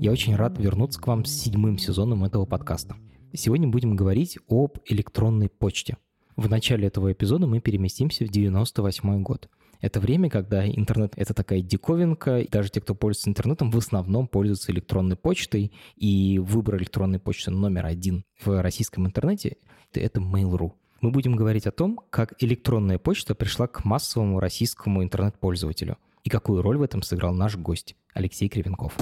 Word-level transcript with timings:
Я 0.00 0.12
очень 0.12 0.34
рад 0.34 0.58
вернуться 0.58 0.98
к 0.98 1.06
вам 1.06 1.26
с 1.26 1.30
седьмым 1.30 1.76
сезоном 1.76 2.24
этого 2.24 2.46
подкаста. 2.46 2.96
Сегодня 3.34 3.68
будем 3.68 3.96
говорить 3.96 4.38
об 4.48 4.78
электронной 4.86 5.50
почте. 5.50 5.98
В 6.36 6.48
начале 6.48 6.88
этого 6.88 7.12
эпизода 7.12 7.46
мы 7.46 7.60
переместимся 7.60 8.24
в 8.24 8.30
98 8.30 9.22
год. 9.22 9.50
Это 9.82 10.00
время, 10.00 10.30
когда 10.30 10.66
интернет— 10.66 11.12
это 11.16 11.34
такая 11.34 11.60
диковинка, 11.60 12.38
и 12.38 12.48
даже 12.48 12.70
те, 12.70 12.80
кто 12.80 12.94
пользуется 12.94 13.28
интернетом, 13.28 13.70
в 13.70 13.76
основном 13.76 14.26
пользуются 14.26 14.72
электронной 14.72 15.16
почтой, 15.16 15.70
и 15.96 16.38
выбор 16.38 16.78
электронной 16.78 17.18
почты 17.18 17.50
номер 17.50 17.84
один 17.84 18.24
в 18.42 18.62
российском 18.62 19.06
интернете— 19.06 19.58
это 19.92 20.18
Mail.ru. 20.18 20.72
Мы 21.02 21.10
будем 21.10 21.36
говорить 21.36 21.66
о 21.66 21.72
том, 21.72 22.00
как 22.08 22.42
электронная 22.42 22.98
почта 22.98 23.34
пришла 23.34 23.66
к 23.66 23.84
массовому 23.84 24.40
российскому 24.40 25.02
интернет-пользователю, 25.02 25.98
и 26.24 26.30
какую 26.30 26.62
роль 26.62 26.78
в 26.78 26.82
этом 26.82 27.02
сыграл 27.02 27.34
наш 27.34 27.58
гость 27.58 27.96
Алексей 28.14 28.48
Кривенков. 28.48 28.96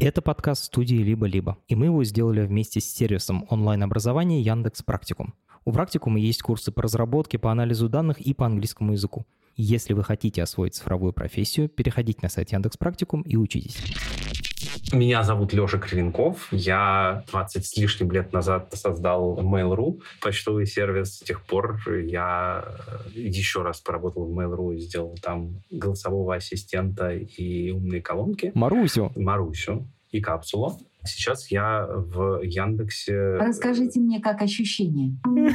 Это 0.00 0.22
подкаст 0.22 0.64
студии 0.64 0.96
«Либо-либо», 0.96 1.58
и 1.68 1.74
мы 1.74 1.86
его 1.86 2.02
сделали 2.04 2.44
вместе 2.44 2.80
с 2.80 2.84
сервисом 2.84 3.46
онлайн-образования 3.50 4.40
Яндекс 4.40 4.82
Практикум. 4.82 5.34
У 5.64 5.72
Практикума 5.72 6.18
есть 6.18 6.42
курсы 6.42 6.72
по 6.72 6.82
разработке, 6.82 7.38
по 7.38 7.52
анализу 7.52 7.88
данных 7.88 8.20
и 8.20 8.34
по 8.34 8.46
английскому 8.46 8.92
языку. 8.92 9.26
Если 9.54 9.92
вы 9.92 10.02
хотите 10.02 10.42
освоить 10.42 10.74
цифровую 10.74 11.12
профессию, 11.12 11.68
переходите 11.68 12.20
на 12.22 12.28
сайт 12.28 12.52
Яндекс 12.52 12.76
Практикум 12.76 13.22
и 13.22 13.36
учитесь. 13.36 13.76
Меня 14.92 15.22
зовут 15.22 15.54
Леша 15.54 15.78
Кривенков. 15.78 16.48
Я 16.50 17.24
20 17.30 17.64
с 17.64 17.76
лишним 17.78 18.10
лет 18.10 18.34
назад 18.34 18.68
создал 18.74 19.38
Mail.ru, 19.40 20.02
почтовый 20.20 20.66
сервис. 20.66 21.16
С 21.16 21.20
тех 21.20 21.42
пор 21.46 21.80
я 21.88 22.62
еще 23.14 23.62
раз 23.62 23.80
поработал 23.80 24.26
в 24.26 24.38
Mail.ru 24.38 24.74
и 24.74 24.80
сделал 24.80 25.16
там 25.22 25.62
голосового 25.70 26.34
ассистента 26.34 27.10
и 27.10 27.70
умные 27.70 28.02
колонки. 28.02 28.52
Марусю. 28.54 29.10
Марусю 29.16 29.88
и 30.10 30.20
капсулу. 30.20 30.78
Сейчас 31.04 31.50
я 31.50 31.86
в 31.88 32.42
Яндексе... 32.42 33.34
Расскажите 33.34 34.00
мне, 34.00 34.20
как 34.20 34.42
ощущения. 34.42 35.16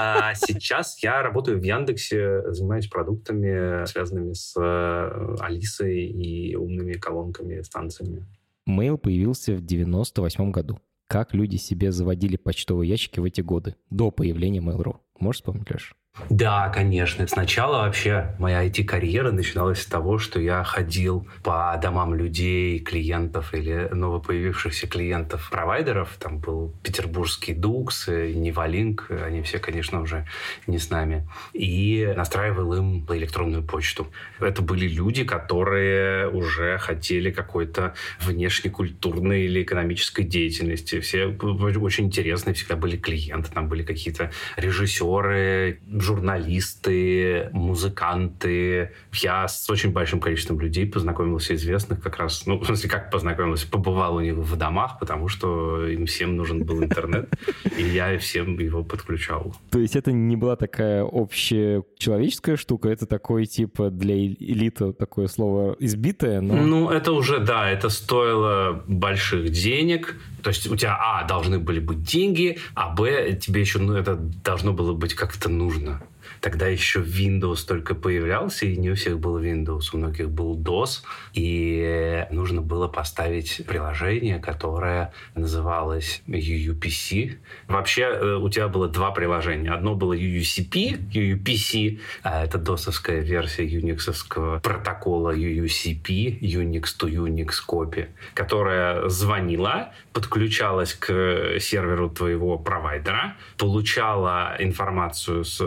А 0.00 0.32
сейчас 0.36 1.02
я 1.02 1.22
работаю 1.22 1.58
в 1.58 1.62
Яндексе, 1.64 2.52
занимаюсь 2.52 2.86
продуктами, 2.86 3.84
связанными 3.86 4.32
с 4.32 4.54
э, 4.56 5.36
Алисой 5.40 6.04
и 6.06 6.54
умными 6.54 6.92
колонками, 6.92 7.62
станциями. 7.62 8.24
Mail 8.68 8.96
появился 8.96 9.54
в 9.54 9.62
98 9.62 10.52
году. 10.52 10.78
Как 11.08 11.34
люди 11.34 11.56
себе 11.56 11.90
заводили 11.90 12.36
почтовые 12.36 12.88
ящики 12.88 13.18
в 13.18 13.24
эти 13.24 13.40
годы, 13.40 13.74
до 13.90 14.12
появления 14.12 14.60
Mail.ru? 14.60 14.98
Можешь 15.18 15.40
вспомнить, 15.40 15.70
Леш? 15.70 15.96
Да, 16.30 16.68
конечно. 16.68 17.26
Сначала 17.26 17.78
вообще 17.84 18.34
моя 18.38 18.66
IT-карьера 18.66 19.30
начиналась 19.30 19.82
с 19.82 19.86
того, 19.86 20.18
что 20.18 20.40
я 20.40 20.62
ходил 20.62 21.26
по 21.42 21.78
домам 21.82 22.14
людей, 22.14 22.80
клиентов 22.80 23.54
или 23.54 23.88
новопоявившихся 23.92 24.86
клиентов 24.88 25.48
провайдеров. 25.50 26.16
Там 26.18 26.38
был 26.38 26.74
петербургский 26.82 27.54
Дукс, 27.54 28.08
Невалинк, 28.08 29.10
они 29.10 29.42
все, 29.42 29.58
конечно, 29.58 30.00
уже 30.02 30.26
не 30.66 30.78
с 30.78 30.90
нами. 30.90 31.28
И 31.54 32.12
настраивал 32.16 32.74
им 32.74 33.06
электронную 33.10 33.62
почту. 33.62 34.08
Это 34.38 34.60
были 34.60 34.86
люди, 34.86 35.24
которые 35.24 36.28
уже 36.28 36.78
хотели 36.78 37.30
какой-то 37.30 37.94
внешнекультурной 38.20 39.42
или 39.42 39.62
экономической 39.62 40.24
деятельности. 40.24 41.00
Все 41.00 41.26
очень 41.26 42.06
интересные 42.06 42.54
всегда 42.54 42.76
были 42.76 42.96
клиенты. 42.96 43.50
Там 43.50 43.68
были 43.68 43.82
какие-то 43.82 44.30
режиссеры, 44.56 45.80
журналисты, 46.00 47.50
музыканты. 47.52 48.92
Я 49.12 49.48
с 49.48 49.68
очень 49.70 49.92
большим 49.92 50.20
количеством 50.20 50.60
людей 50.60 50.86
познакомился, 50.86 51.54
известных 51.54 52.02
как 52.02 52.18
раз, 52.18 52.46
ну, 52.46 52.58
в 52.58 52.66
смысле, 52.66 52.88
как 52.88 53.10
познакомился, 53.10 53.68
побывал 53.68 54.16
у 54.16 54.20
них 54.20 54.34
в 54.34 54.56
домах, 54.56 54.98
потому 54.98 55.28
что 55.28 55.86
им 55.86 56.06
всем 56.06 56.36
нужен 56.36 56.64
был 56.64 56.82
интернет, 56.82 57.28
и 57.76 57.82
я 57.82 58.16
всем 58.18 58.58
его 58.58 58.84
подключал. 58.84 59.54
То 59.70 59.78
есть 59.78 59.96
это 59.96 60.12
не 60.12 60.36
была 60.36 60.56
такая 60.56 61.02
общая 61.02 61.82
человеческая 61.98 62.56
штука, 62.56 62.88
это 62.88 63.06
такой, 63.06 63.46
типа, 63.46 63.90
для 63.90 64.14
элиты 64.14 64.92
такое 64.92 65.28
слово 65.28 65.76
избитое, 65.78 66.40
но... 66.40 66.54
Ну, 66.54 66.90
это 66.90 67.12
уже, 67.12 67.38
да, 67.38 67.70
это 67.70 67.88
стоило 67.88 68.82
больших 68.86 69.50
денег, 69.50 70.16
то 70.42 70.48
есть 70.48 70.66
у 70.66 70.76
тебя, 70.76 70.96
а, 71.00 71.24
должны 71.24 71.58
были 71.58 71.80
быть 71.80 72.02
деньги, 72.02 72.58
а, 72.74 72.90
б, 72.90 73.38
тебе 73.40 73.60
еще 73.60 73.78
ну, 73.78 73.94
это 73.94 74.16
должно 74.16 74.72
было 74.72 74.92
быть 74.92 75.14
как-то 75.14 75.48
нужно. 75.48 76.00
Тогда 76.40 76.66
еще 76.66 77.00
Windows 77.00 77.66
только 77.66 77.94
появлялся, 77.94 78.66
и 78.66 78.76
не 78.76 78.90
у 78.90 78.94
всех 78.94 79.18
был 79.18 79.38
Windows, 79.38 79.90
у 79.92 79.98
многих 79.98 80.30
был 80.30 80.56
DOS, 80.56 81.02
и 81.34 82.26
нужно 82.30 82.62
было 82.62 82.88
поставить 82.88 83.62
приложение, 83.66 84.38
которое 84.38 85.12
называлось 85.34 86.22
UUPC. 86.28 87.38
Вообще 87.66 88.02
э, 88.02 88.34
у 88.36 88.48
тебя 88.48 88.68
было 88.68 88.88
два 88.88 89.10
приложения. 89.10 89.70
Одно 89.72 89.94
было 89.94 90.14
UUCP, 90.14 91.10
UUPC, 91.12 92.00
а 92.22 92.44
это 92.44 92.58
досовская 92.58 93.20
версия 93.20 93.64
юниксовского 93.64 94.60
протокола 94.60 95.34
UUCP, 95.34 96.40
Unix 96.40 96.84
to 96.98 97.10
Unix 97.10 97.54
copy, 97.68 98.08
которая 98.34 99.08
звонила, 99.08 99.92
подключалась 100.12 100.94
к 100.94 101.58
серверу 101.60 102.10
твоего 102.10 102.58
провайдера, 102.58 103.36
получала 103.56 104.56
информацию 104.58 105.44
с 105.44 105.62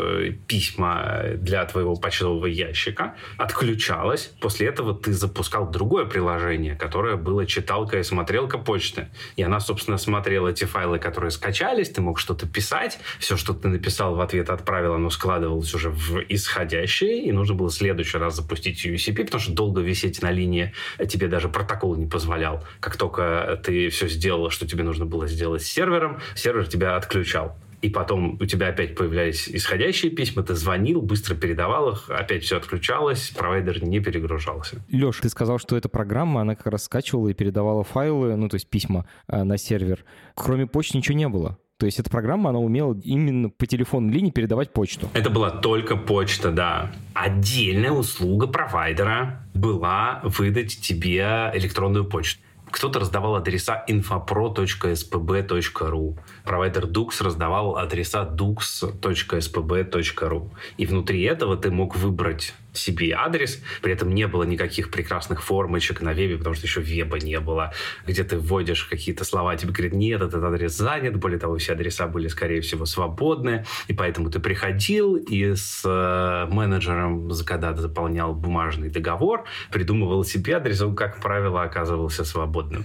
письма 0.47 0.60
письма 0.61 1.23
для 1.37 1.65
твоего 1.65 1.95
почтового 1.95 2.45
ящика, 2.45 3.15
отключалась. 3.37 4.31
После 4.39 4.67
этого 4.67 4.93
ты 4.93 5.11
запускал 5.11 5.71
другое 5.71 6.05
приложение, 6.05 6.75
которое 6.75 7.15
было 7.15 7.47
читалка 7.47 7.97
и 7.97 8.03
смотрелка 8.03 8.59
почты. 8.59 9.07
И 9.37 9.41
она, 9.41 9.59
собственно, 9.59 9.97
смотрела 9.97 10.49
эти 10.49 10.65
файлы, 10.65 10.99
которые 10.99 11.31
скачались, 11.31 11.89
ты 11.89 12.01
мог 12.01 12.19
что-то 12.19 12.47
писать, 12.47 12.99
все, 13.17 13.37
что 13.37 13.53
ты 13.53 13.69
написал 13.69 14.13
в 14.15 14.21
ответ 14.21 14.51
отправил, 14.51 14.93
оно 14.93 15.09
складывалось 15.09 15.73
уже 15.73 15.89
в 15.89 16.19
исходящее, 16.29 17.23
и 17.23 17.31
нужно 17.31 17.55
было 17.55 17.69
в 17.69 17.73
следующий 17.73 18.19
раз 18.19 18.35
запустить 18.35 18.85
UCP, 18.85 19.25
потому 19.25 19.41
что 19.41 19.53
долго 19.53 19.81
висеть 19.81 20.21
на 20.21 20.29
линии 20.29 20.73
тебе 21.09 21.27
даже 21.27 21.49
протокол 21.49 21.95
не 21.95 22.05
позволял. 22.05 22.63
Как 22.79 22.97
только 22.97 23.59
ты 23.65 23.89
все 23.89 24.07
сделал, 24.07 24.51
что 24.51 24.67
тебе 24.67 24.83
нужно 24.83 25.05
было 25.05 25.27
сделать 25.27 25.63
с 25.63 25.71
сервером, 25.71 26.19
сервер 26.35 26.67
тебя 26.67 26.97
отключал 26.97 27.57
и 27.81 27.89
потом 27.89 28.37
у 28.39 28.45
тебя 28.45 28.67
опять 28.67 28.95
появлялись 28.95 29.49
исходящие 29.49 30.11
письма, 30.11 30.43
ты 30.43 30.55
звонил, 30.55 31.01
быстро 31.01 31.35
передавал 31.35 31.89
их, 31.89 32.09
опять 32.09 32.43
все 32.43 32.57
отключалось, 32.57 33.29
провайдер 33.29 33.83
не 33.83 33.99
перегружался. 33.99 34.83
Леш, 34.91 35.17
ты 35.17 35.29
сказал, 35.29 35.57
что 35.59 35.75
эта 35.75 35.89
программа, 35.89 36.41
она 36.41 36.55
как 36.55 36.67
раз 36.67 36.83
скачивала 36.83 37.29
и 37.29 37.33
передавала 37.33 37.83
файлы, 37.83 38.35
ну, 38.35 38.49
то 38.49 38.55
есть 38.55 38.69
письма 38.69 39.05
э, 39.27 39.43
на 39.43 39.57
сервер. 39.57 40.03
Кроме 40.35 40.67
почты 40.67 40.97
ничего 40.97 41.17
не 41.17 41.27
было. 41.27 41.57
То 41.81 41.87
есть 41.87 41.99
эта 41.99 42.11
программа, 42.11 42.51
она 42.51 42.59
умела 42.59 42.95
именно 43.03 43.49
по 43.49 43.65
телефонной 43.65 44.13
линии 44.13 44.29
передавать 44.29 44.71
почту. 44.71 45.09
Это 45.13 45.31
была 45.31 45.49
только 45.49 45.97
почта, 45.97 46.51
да. 46.51 46.91
Отдельная 47.15 47.89
услуга 47.89 48.45
провайдера 48.45 49.43
была 49.55 50.21
выдать 50.23 50.79
тебе 50.79 51.51
электронную 51.55 52.05
почту. 52.05 52.39
Кто-то 52.71 52.99
раздавал 52.99 53.35
адреса 53.35 53.85
infopro.spb.ru. 53.87 56.17
Провайдер 56.43 56.85
Dux 56.85 57.23
раздавал 57.23 57.77
адреса 57.77 58.23
dux.spb.ru. 58.23 60.49
И 60.77 60.85
внутри 60.85 61.23
этого 61.23 61.57
ты 61.57 61.69
мог 61.69 61.95
выбрать 61.95 62.55
себе 62.73 63.13
адрес, 63.13 63.61
при 63.81 63.93
этом 63.93 64.13
не 64.13 64.27
было 64.27 64.43
никаких 64.43 64.91
прекрасных 64.91 65.43
формочек 65.43 66.01
на 66.01 66.13
вебе, 66.13 66.37
потому 66.37 66.55
что 66.55 66.65
еще 66.65 66.81
веба 66.81 67.19
не 67.19 67.39
было, 67.39 67.73
где 68.07 68.23
ты 68.23 68.37
вводишь 68.37 68.85
какие-то 68.85 69.23
слова, 69.23 69.55
тебе 69.55 69.73
говорят, 69.73 69.93
нет, 69.93 70.21
этот 70.21 70.43
адрес 70.43 70.75
занят, 70.75 71.17
более 71.17 71.39
того, 71.39 71.57
все 71.57 71.73
адреса 71.73 72.07
были, 72.07 72.27
скорее 72.27 72.61
всего, 72.61 72.85
свободны, 72.85 73.65
и 73.87 73.93
поэтому 73.93 74.29
ты 74.29 74.39
приходил 74.39 75.15
и 75.15 75.55
с 75.55 75.81
э, 75.85 76.53
менеджером, 76.53 77.29
когда 77.45 77.73
заполнял 77.73 78.33
бумажный 78.33 78.89
договор, 78.89 79.45
придумывал 79.71 80.23
себе 80.23 80.55
адрес, 80.55 80.81
он, 80.81 80.95
как 80.95 81.19
правило, 81.19 81.63
оказывался 81.63 82.23
свободным. 82.23 82.83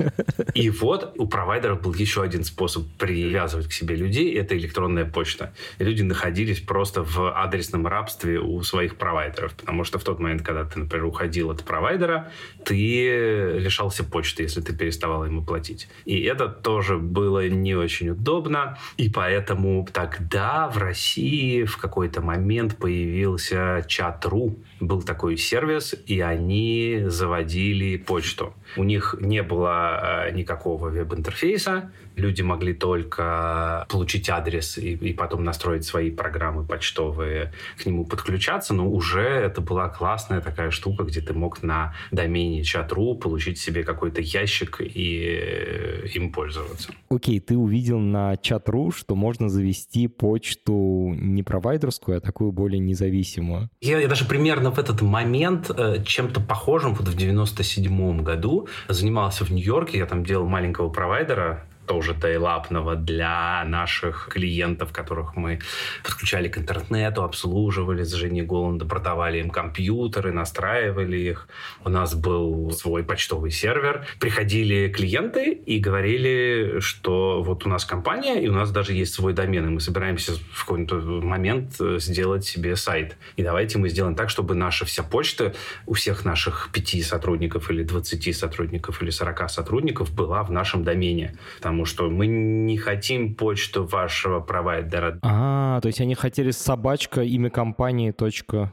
И 0.54 0.70
вот 0.70 1.14
у 1.18 1.26
провайдеров 1.26 1.82
был 1.82 1.94
еще 1.94 2.22
один 2.22 2.44
способ 2.44 2.86
привязывать 2.98 3.68
к 3.68 3.72
себе 3.72 3.96
людей, 3.96 4.34
это 4.36 4.56
электронная 4.56 5.04
почта. 5.04 5.52
И 5.78 5.84
люди 5.84 6.02
находились 6.02 6.60
просто 6.60 7.02
в 7.02 7.32
адресном 7.32 7.86
рабстве 7.86 8.38
у 8.38 8.62
своих 8.62 8.96
провайдеров, 8.96 9.54
потому 9.54 9.75
потому 9.76 9.84
что 9.84 9.98
в 9.98 10.04
тот 10.04 10.20
момент, 10.20 10.42
когда 10.42 10.64
ты, 10.64 10.78
например, 10.78 11.04
уходил 11.04 11.50
от 11.50 11.62
провайдера, 11.62 12.30
ты 12.64 13.58
лишался 13.58 14.04
почты, 14.04 14.44
если 14.44 14.62
ты 14.62 14.72
переставал 14.72 15.26
ему 15.26 15.44
платить. 15.44 15.88
И 16.06 16.22
это 16.22 16.48
тоже 16.48 16.96
было 16.96 17.46
не 17.48 17.74
очень 17.74 18.08
удобно, 18.08 18.78
и 18.96 19.10
поэтому 19.10 19.86
тогда 19.92 20.68
в 20.68 20.78
России 20.78 21.64
в 21.64 21.76
какой-то 21.76 22.22
момент 22.22 22.78
появился 22.78 23.84
чат.ру, 23.86 24.56
был 24.80 25.02
такой 25.02 25.36
сервис, 25.36 25.94
и 26.06 26.20
они 26.20 27.02
заводили 27.06 27.96
почту. 27.96 28.54
У 28.76 28.84
них 28.84 29.14
не 29.20 29.42
было 29.42 30.26
э, 30.26 30.32
никакого 30.32 30.90
веб-интерфейса, 30.90 31.90
люди 32.16 32.42
могли 32.42 32.74
только 32.74 33.86
получить 33.88 34.28
адрес 34.28 34.78
и, 34.78 34.94
и 34.94 35.12
потом 35.12 35.44
настроить 35.44 35.84
свои 35.84 36.10
программы 36.10 36.64
почтовые, 36.64 37.52
к 37.78 37.86
нему 37.86 38.04
подключаться, 38.04 38.74
но 38.74 38.90
уже 38.90 39.20
это 39.20 39.60
была 39.60 39.88
классная 39.88 40.40
такая 40.40 40.70
штука, 40.70 41.04
где 41.04 41.20
ты 41.20 41.34
мог 41.34 41.62
на 41.62 41.94
домене 42.10 42.62
chat.ru 42.62 43.16
получить 43.16 43.58
себе 43.58 43.84
какой-то 43.84 44.20
ящик 44.20 44.80
и 44.80 45.38
э, 45.40 46.06
им 46.14 46.32
пользоваться. 46.32 46.92
Окей, 47.10 47.38
okay, 47.38 47.42
ты 47.42 47.56
увидел 47.56 47.98
на 47.98 48.34
chat.ru, 48.34 48.92
что 48.96 49.14
можно 49.14 49.48
завести 49.48 50.08
почту 50.08 51.14
не 51.16 51.42
провайдерскую, 51.42 52.18
а 52.18 52.20
такую 52.20 52.52
более 52.52 52.80
независимую. 52.80 53.68
Я, 53.80 54.00
я 54.00 54.08
даже 54.08 54.24
примерно 54.24 54.65
в 54.70 54.78
этот 54.78 55.02
момент 55.02 55.70
э, 55.70 56.02
чем-то 56.04 56.40
похожим 56.40 56.94
вот 56.94 57.08
в 57.08 57.16
97 57.16 58.22
году 58.22 58.68
занимался 58.88 59.44
в 59.44 59.50
Нью-Йорке, 59.50 59.98
я 59.98 60.06
там 60.06 60.24
делал 60.24 60.46
маленького 60.46 60.88
провайдера, 60.88 61.64
тоже 61.86 62.14
дейлапного 62.14 62.96
для 62.96 63.64
наших 63.64 64.28
клиентов, 64.30 64.92
которых 64.92 65.36
мы 65.36 65.60
подключали 66.02 66.48
к 66.48 66.58
интернету, 66.58 67.22
обслуживали 67.22 68.02
с 68.02 68.12
Женей 68.12 68.42
Голланда, 68.42 68.84
продавали 68.84 69.38
им 69.38 69.50
компьютеры, 69.50 70.32
настраивали 70.32 71.16
их. 71.16 71.48
У 71.84 71.88
нас 71.88 72.14
был 72.14 72.70
свой 72.72 73.04
почтовый 73.04 73.50
сервер. 73.50 74.06
Приходили 74.20 74.88
клиенты 74.88 75.52
и 75.52 75.78
говорили, 75.78 76.80
что 76.80 77.42
вот 77.42 77.66
у 77.66 77.68
нас 77.68 77.84
компания, 77.84 78.42
и 78.42 78.48
у 78.48 78.52
нас 78.52 78.70
даже 78.70 78.92
есть 78.92 79.14
свой 79.14 79.32
домен, 79.32 79.66
и 79.66 79.70
мы 79.70 79.80
собираемся 79.80 80.32
в 80.52 80.64
какой-то 80.64 80.96
момент 80.96 81.76
э, 81.80 81.98
сделать 82.00 82.44
себе 82.44 82.76
сайт. 82.76 83.16
И 83.36 83.42
давайте 83.42 83.78
мы 83.78 83.88
сделаем 83.88 84.14
так, 84.14 84.30
чтобы 84.30 84.54
наша 84.54 84.84
вся 84.84 85.02
почта 85.02 85.54
у 85.86 85.94
всех 85.94 86.24
наших 86.24 86.70
пяти 86.72 87.02
сотрудников 87.02 87.70
или 87.70 87.82
20 87.82 88.36
сотрудников 88.36 89.02
или 89.02 89.10
40 89.10 89.50
сотрудников 89.50 90.14
была 90.14 90.42
в 90.42 90.50
нашем 90.50 90.84
домене. 90.84 91.36
Там 91.60 91.75
потому 91.76 91.84
что 91.84 92.08
мы 92.08 92.26
не 92.26 92.78
хотим 92.78 93.34
почту 93.34 93.84
вашего 93.84 94.40
провайдера. 94.40 95.18
А, 95.22 95.78
то 95.82 95.88
есть 95.88 96.00
они 96.00 96.14
хотели 96.14 96.50
собачка 96.52 97.20
имя 97.20 97.50
компании 97.50 98.14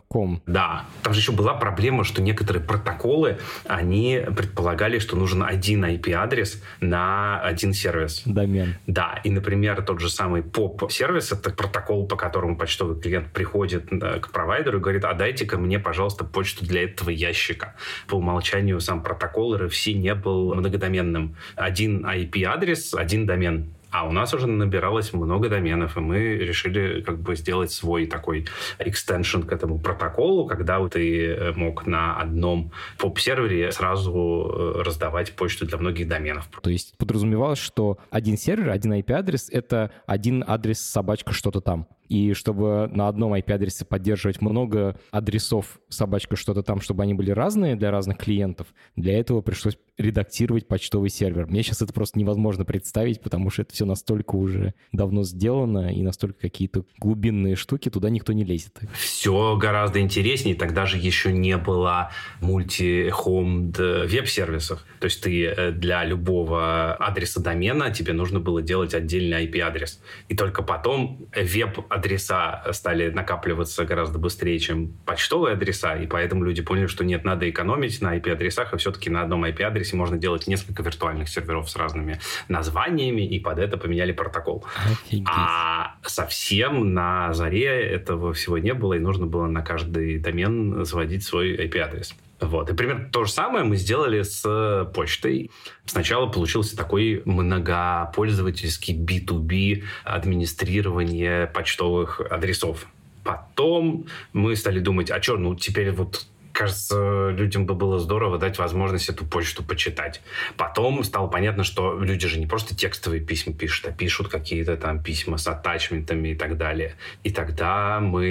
.com. 0.08 0.42
Да. 0.48 0.86
Там 1.04 1.14
же 1.14 1.20
еще 1.20 1.34
была 1.34 1.54
проблема, 1.54 2.06
что 2.06 2.22
некоторые 2.22 2.64
протоколы, 2.64 3.40
они 3.68 4.22
предполагали, 4.38 5.00
что 5.00 5.18
нужен 5.18 5.44
один 5.44 5.84
IP-адрес 5.84 6.64
на 6.80 7.42
один 7.42 7.74
сервис. 7.74 8.22
Домен. 8.26 8.76
Да. 8.88 9.20
И, 9.26 9.30
например, 9.30 9.82
тот 9.82 10.00
же 10.00 10.10
самый 10.10 10.42
POP-сервис, 10.42 11.34
это 11.34 11.50
протокол, 11.50 12.08
по 12.08 12.16
которому 12.16 12.56
почтовый 12.56 13.02
клиент 13.02 13.34
приходит 13.34 13.90
к 13.90 14.32
провайдеру 14.32 14.78
и 14.78 14.82
говорит, 14.82 15.04
а 15.04 15.14
дайте-ка 15.14 15.58
мне, 15.58 15.78
пожалуйста, 15.78 16.24
почту 16.24 16.66
для 16.66 16.86
этого 16.86 17.10
ящика. 17.10 17.76
По 18.08 18.16
умолчанию 18.16 18.80
сам 18.80 19.04
протокол 19.04 19.58
RFC 19.58 19.92
не 19.92 20.16
был 20.16 20.56
многодоменным. 20.56 21.36
Один 21.58 22.06
IP-адрес 22.06 22.93
один 22.94 23.26
домен. 23.26 23.74
А 23.94 24.08
у 24.08 24.12
нас 24.12 24.34
уже 24.34 24.48
набиралось 24.48 25.14
много 25.14 25.50
доменов, 25.50 25.98
и 25.98 26.00
мы 26.00 26.18
решили 26.38 27.02
как 27.02 27.20
бы 27.20 27.36
сделать 27.36 27.72
свой 27.72 28.08
такой 28.08 28.48
экстеншн 28.80 29.42
к 29.42 29.52
этому 29.52 29.78
протоколу, 29.78 30.48
когда 30.48 30.86
ты 30.90 31.28
э, 31.28 31.54
мог 31.54 31.86
на 31.86 32.18
одном 32.20 32.72
поп-сервере 32.98 33.72
сразу 33.72 34.74
э, 34.78 34.82
раздавать 34.82 35.34
почту 35.34 35.68
для 35.68 35.78
многих 35.78 36.08
доменов. 36.08 36.50
То 36.64 36.72
есть 36.72 36.98
подразумевалось, 36.98 37.60
что 37.60 38.00
один 38.10 38.36
сервер, 38.36 38.72
один 38.72 38.94
IP-адрес— 38.94 39.50
это 39.52 39.92
один 40.08 40.44
адрес 40.48 40.80
собачка 40.80 41.32
что-то 41.32 41.62
там. 41.62 41.88
И 42.14 42.34
чтобы 42.34 42.88
на 42.94 43.08
одном 43.08 43.34
IP-адресе 43.34 43.86
поддерживать 43.86 44.40
много 44.40 45.00
адресов 45.10 45.80
собачка 45.90 46.36
что-то 46.36 46.62
там, 46.62 46.80
чтобы 46.80 47.02
они 47.02 47.16
были 47.16 47.32
разные 47.32 47.76
для 47.76 47.90
разных 47.90 48.20
клиентов, 48.20 48.68
для 48.96 49.18
этого 49.18 49.42
пришлось 49.42 49.80
редактировать 49.98 50.68
почтовый 50.68 51.10
сервер. 51.10 51.48
Мне 51.48 51.64
сейчас 51.64 51.82
это 51.82 51.92
просто 51.92 52.20
невозможно 52.20 52.66
представить, 52.66 53.20
потому 53.20 53.50
что 53.50 53.64
это 53.64 53.74
все 53.74 53.86
настолько 53.86 54.36
уже 54.36 54.76
давно 54.92 55.24
сделано, 55.24 55.92
и 55.92 56.04
настолько 56.04 56.40
какие-то 56.40 56.86
глубинные 57.00 57.56
штуки, 57.56 57.90
туда 57.90 58.12
никто 58.12 58.32
не 58.32 58.44
лезет. 58.44 58.80
Все 58.94 59.58
гораздо 59.58 60.00
интереснее. 60.00 60.54
Тогда 60.54 60.86
же 60.86 60.98
еще 60.98 61.32
не 61.32 61.58
было 61.58 62.12
мульти-хоум 62.42 63.72
веб-сервисов. 63.72 64.86
То 65.00 65.06
есть 65.06 65.24
ты 65.24 65.46
э, 65.46 65.72
для 65.72 66.04
любого 66.06 66.94
адреса 66.94 67.42
домена 67.42 67.90
тебе 67.90 68.14
нужно 68.14 68.40
было 68.40 68.62
делать 68.62 68.94
отдельный 68.94 69.48
IP-адрес. 69.48 70.00
И 70.28 70.36
только 70.36 70.62
потом 70.62 71.28
веб-адрес 71.36 72.03
адреса 72.04 72.64
стали 72.74 73.10
накапливаться 73.10 73.86
гораздо 73.86 74.20
быстрее, 74.20 74.60
чем 74.60 74.94
почтовые 75.06 75.54
адреса, 75.54 75.96
и 75.96 76.06
поэтому 76.06 76.44
люди 76.44 76.62
поняли, 76.62 76.88
что 76.88 77.06
нет, 77.06 77.24
надо 77.24 77.50
экономить 77.50 78.02
на 78.02 78.18
IP-адресах, 78.18 78.74
и 78.74 78.78
все-таки 78.78 79.10
на 79.10 79.22
одном 79.22 79.46
IP-адресе 79.46 79.96
можно 79.96 80.18
делать 80.18 80.48
несколько 80.48 80.84
виртуальных 80.84 81.30
серверов 81.30 81.70
с 81.70 81.76
разными 81.76 82.20
названиями, 82.50 83.22
и 83.22 83.40
под 83.40 83.60
это 83.60 83.78
поменяли 83.78 84.12
протокол. 84.12 84.66
Офигеть. 84.86 85.28
А 85.30 85.96
совсем 86.04 86.94
на 86.94 87.34
заре 87.34 87.66
этого 87.66 88.34
всего 88.34 88.58
не 88.58 88.74
было, 88.74 88.94
и 88.94 89.00
нужно 89.00 89.26
было 89.26 89.48
на 89.48 89.62
каждый 89.62 90.20
домен 90.20 90.84
заводить 90.86 91.24
свой 91.24 91.56
IP-адрес. 91.56 92.16
Вот. 92.44 92.70
И 92.70 92.74
примерно 92.74 93.10
то 93.10 93.24
же 93.24 93.32
самое 93.32 93.64
мы 93.64 93.78
сделали 93.78 94.22
с 94.22 94.90
почтой. 94.94 95.50
Сначала 95.86 96.28
получился 96.28 96.76
такой 96.76 97.22
многопользовательский 97.26 98.96
B2B 98.96 99.84
администрирование 100.04 101.48
почтовых 101.48 102.22
адресов. 102.30 102.88
Потом 103.24 104.08
мы 104.34 104.56
стали 104.56 104.80
думать, 104.80 105.10
а 105.10 105.22
что, 105.22 105.38
ну 105.38 105.56
теперь 105.56 105.92
вот 105.92 106.28
кажется, 106.54 107.30
людям 107.32 107.66
бы 107.66 107.74
было 107.74 108.00
здорово 108.00 108.38
дать 108.38 108.60
возможность 108.60 109.10
эту 109.10 109.26
почту 109.26 109.64
почитать. 109.64 110.22
Потом 110.56 111.04
стало 111.04 111.28
понятно, 111.28 111.64
что 111.64 112.00
люди 112.00 112.28
же 112.28 112.40
не 112.40 112.46
просто 112.46 112.76
текстовые 112.76 113.22
письма 113.22 113.54
пишут, 113.54 113.88
а 113.88 113.92
пишут 113.92 114.28
какие-то 114.28 114.78
там 114.78 115.04
письма 115.04 115.38
с 115.38 115.48
атачментами 115.48 116.30
и 116.30 116.36
так 116.36 116.58
далее. 116.58 116.96
И 117.24 117.32
тогда 117.32 118.00
мы 118.00 118.26